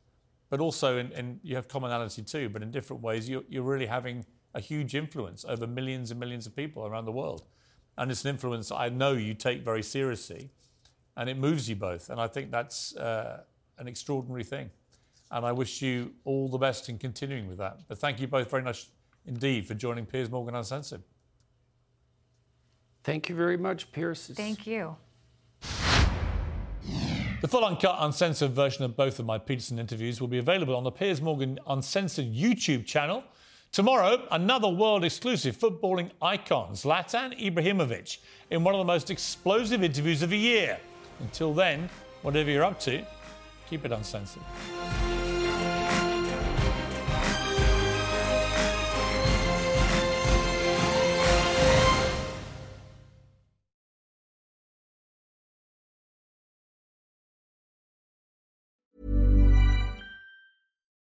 but 0.48 0.60
also 0.60 0.98
in, 0.98 1.10
in 1.12 1.40
you 1.42 1.56
have 1.56 1.66
commonality 1.66 2.22
too, 2.22 2.48
but 2.48 2.62
in 2.62 2.70
different 2.70 3.02
ways, 3.02 3.28
you're, 3.28 3.42
you're 3.48 3.64
really 3.64 3.86
having 3.86 4.24
a 4.54 4.60
huge 4.60 4.94
influence 4.94 5.44
over 5.48 5.66
millions 5.66 6.10
and 6.10 6.20
millions 6.20 6.46
of 6.46 6.54
people 6.54 6.86
around 6.86 7.04
the 7.04 7.12
world. 7.12 7.44
And 7.96 8.10
it's 8.10 8.24
an 8.24 8.30
influence 8.30 8.70
I 8.70 8.88
know 8.88 9.12
you 9.12 9.34
take 9.34 9.62
very 9.62 9.82
seriously, 9.82 10.50
and 11.16 11.28
it 11.28 11.36
moves 11.36 11.68
you 11.68 11.76
both. 11.76 12.10
And 12.10 12.20
I 12.20 12.26
think 12.26 12.50
that's 12.50 12.96
uh, 12.96 13.42
an 13.78 13.88
extraordinary 13.88 14.44
thing. 14.44 14.70
And 15.30 15.46
I 15.46 15.52
wish 15.52 15.82
you 15.82 16.12
all 16.24 16.48
the 16.48 16.58
best 16.58 16.88
in 16.88 16.98
continuing 16.98 17.48
with 17.48 17.58
that. 17.58 17.80
But 17.88 17.98
thank 17.98 18.20
you 18.20 18.26
both 18.26 18.50
very 18.50 18.62
much 18.62 18.88
indeed 19.26 19.66
for 19.66 19.74
joining 19.74 20.06
Piers 20.06 20.30
Morgan 20.30 20.54
Uncensored. 20.54 21.02
Thank 23.04 23.28
you 23.28 23.34
very 23.34 23.56
much, 23.56 23.90
Piers. 23.92 24.30
Thank 24.34 24.66
you. 24.66 24.96
The 27.40 27.48
full 27.48 27.64
uncut, 27.64 27.96
uncensored 27.98 28.52
version 28.52 28.84
of 28.84 28.96
both 28.96 29.18
of 29.18 29.26
my 29.26 29.36
Peterson 29.36 29.80
interviews 29.80 30.20
will 30.20 30.28
be 30.28 30.38
available 30.38 30.76
on 30.76 30.84
the 30.84 30.92
Piers 30.92 31.20
Morgan 31.20 31.58
Uncensored 31.66 32.32
YouTube 32.32 32.86
channel. 32.86 33.24
Tomorrow, 33.72 34.28
another 34.32 34.68
world 34.68 35.02
exclusive 35.02 35.56
footballing 35.56 36.10
icon, 36.20 36.72
Zlatan 36.72 37.34
Ibrahimovic, 37.40 38.18
in 38.50 38.64
one 38.64 38.74
of 38.74 38.78
the 38.78 38.84
most 38.84 39.10
explosive 39.10 39.82
interviews 39.82 40.20
of 40.20 40.28
the 40.28 40.36
year. 40.36 40.78
Until 41.20 41.54
then, 41.54 41.88
whatever 42.20 42.50
you're 42.50 42.64
up 42.64 42.78
to, 42.80 43.02
keep 43.70 43.86
it 43.86 43.92
uncensored. 43.92 44.42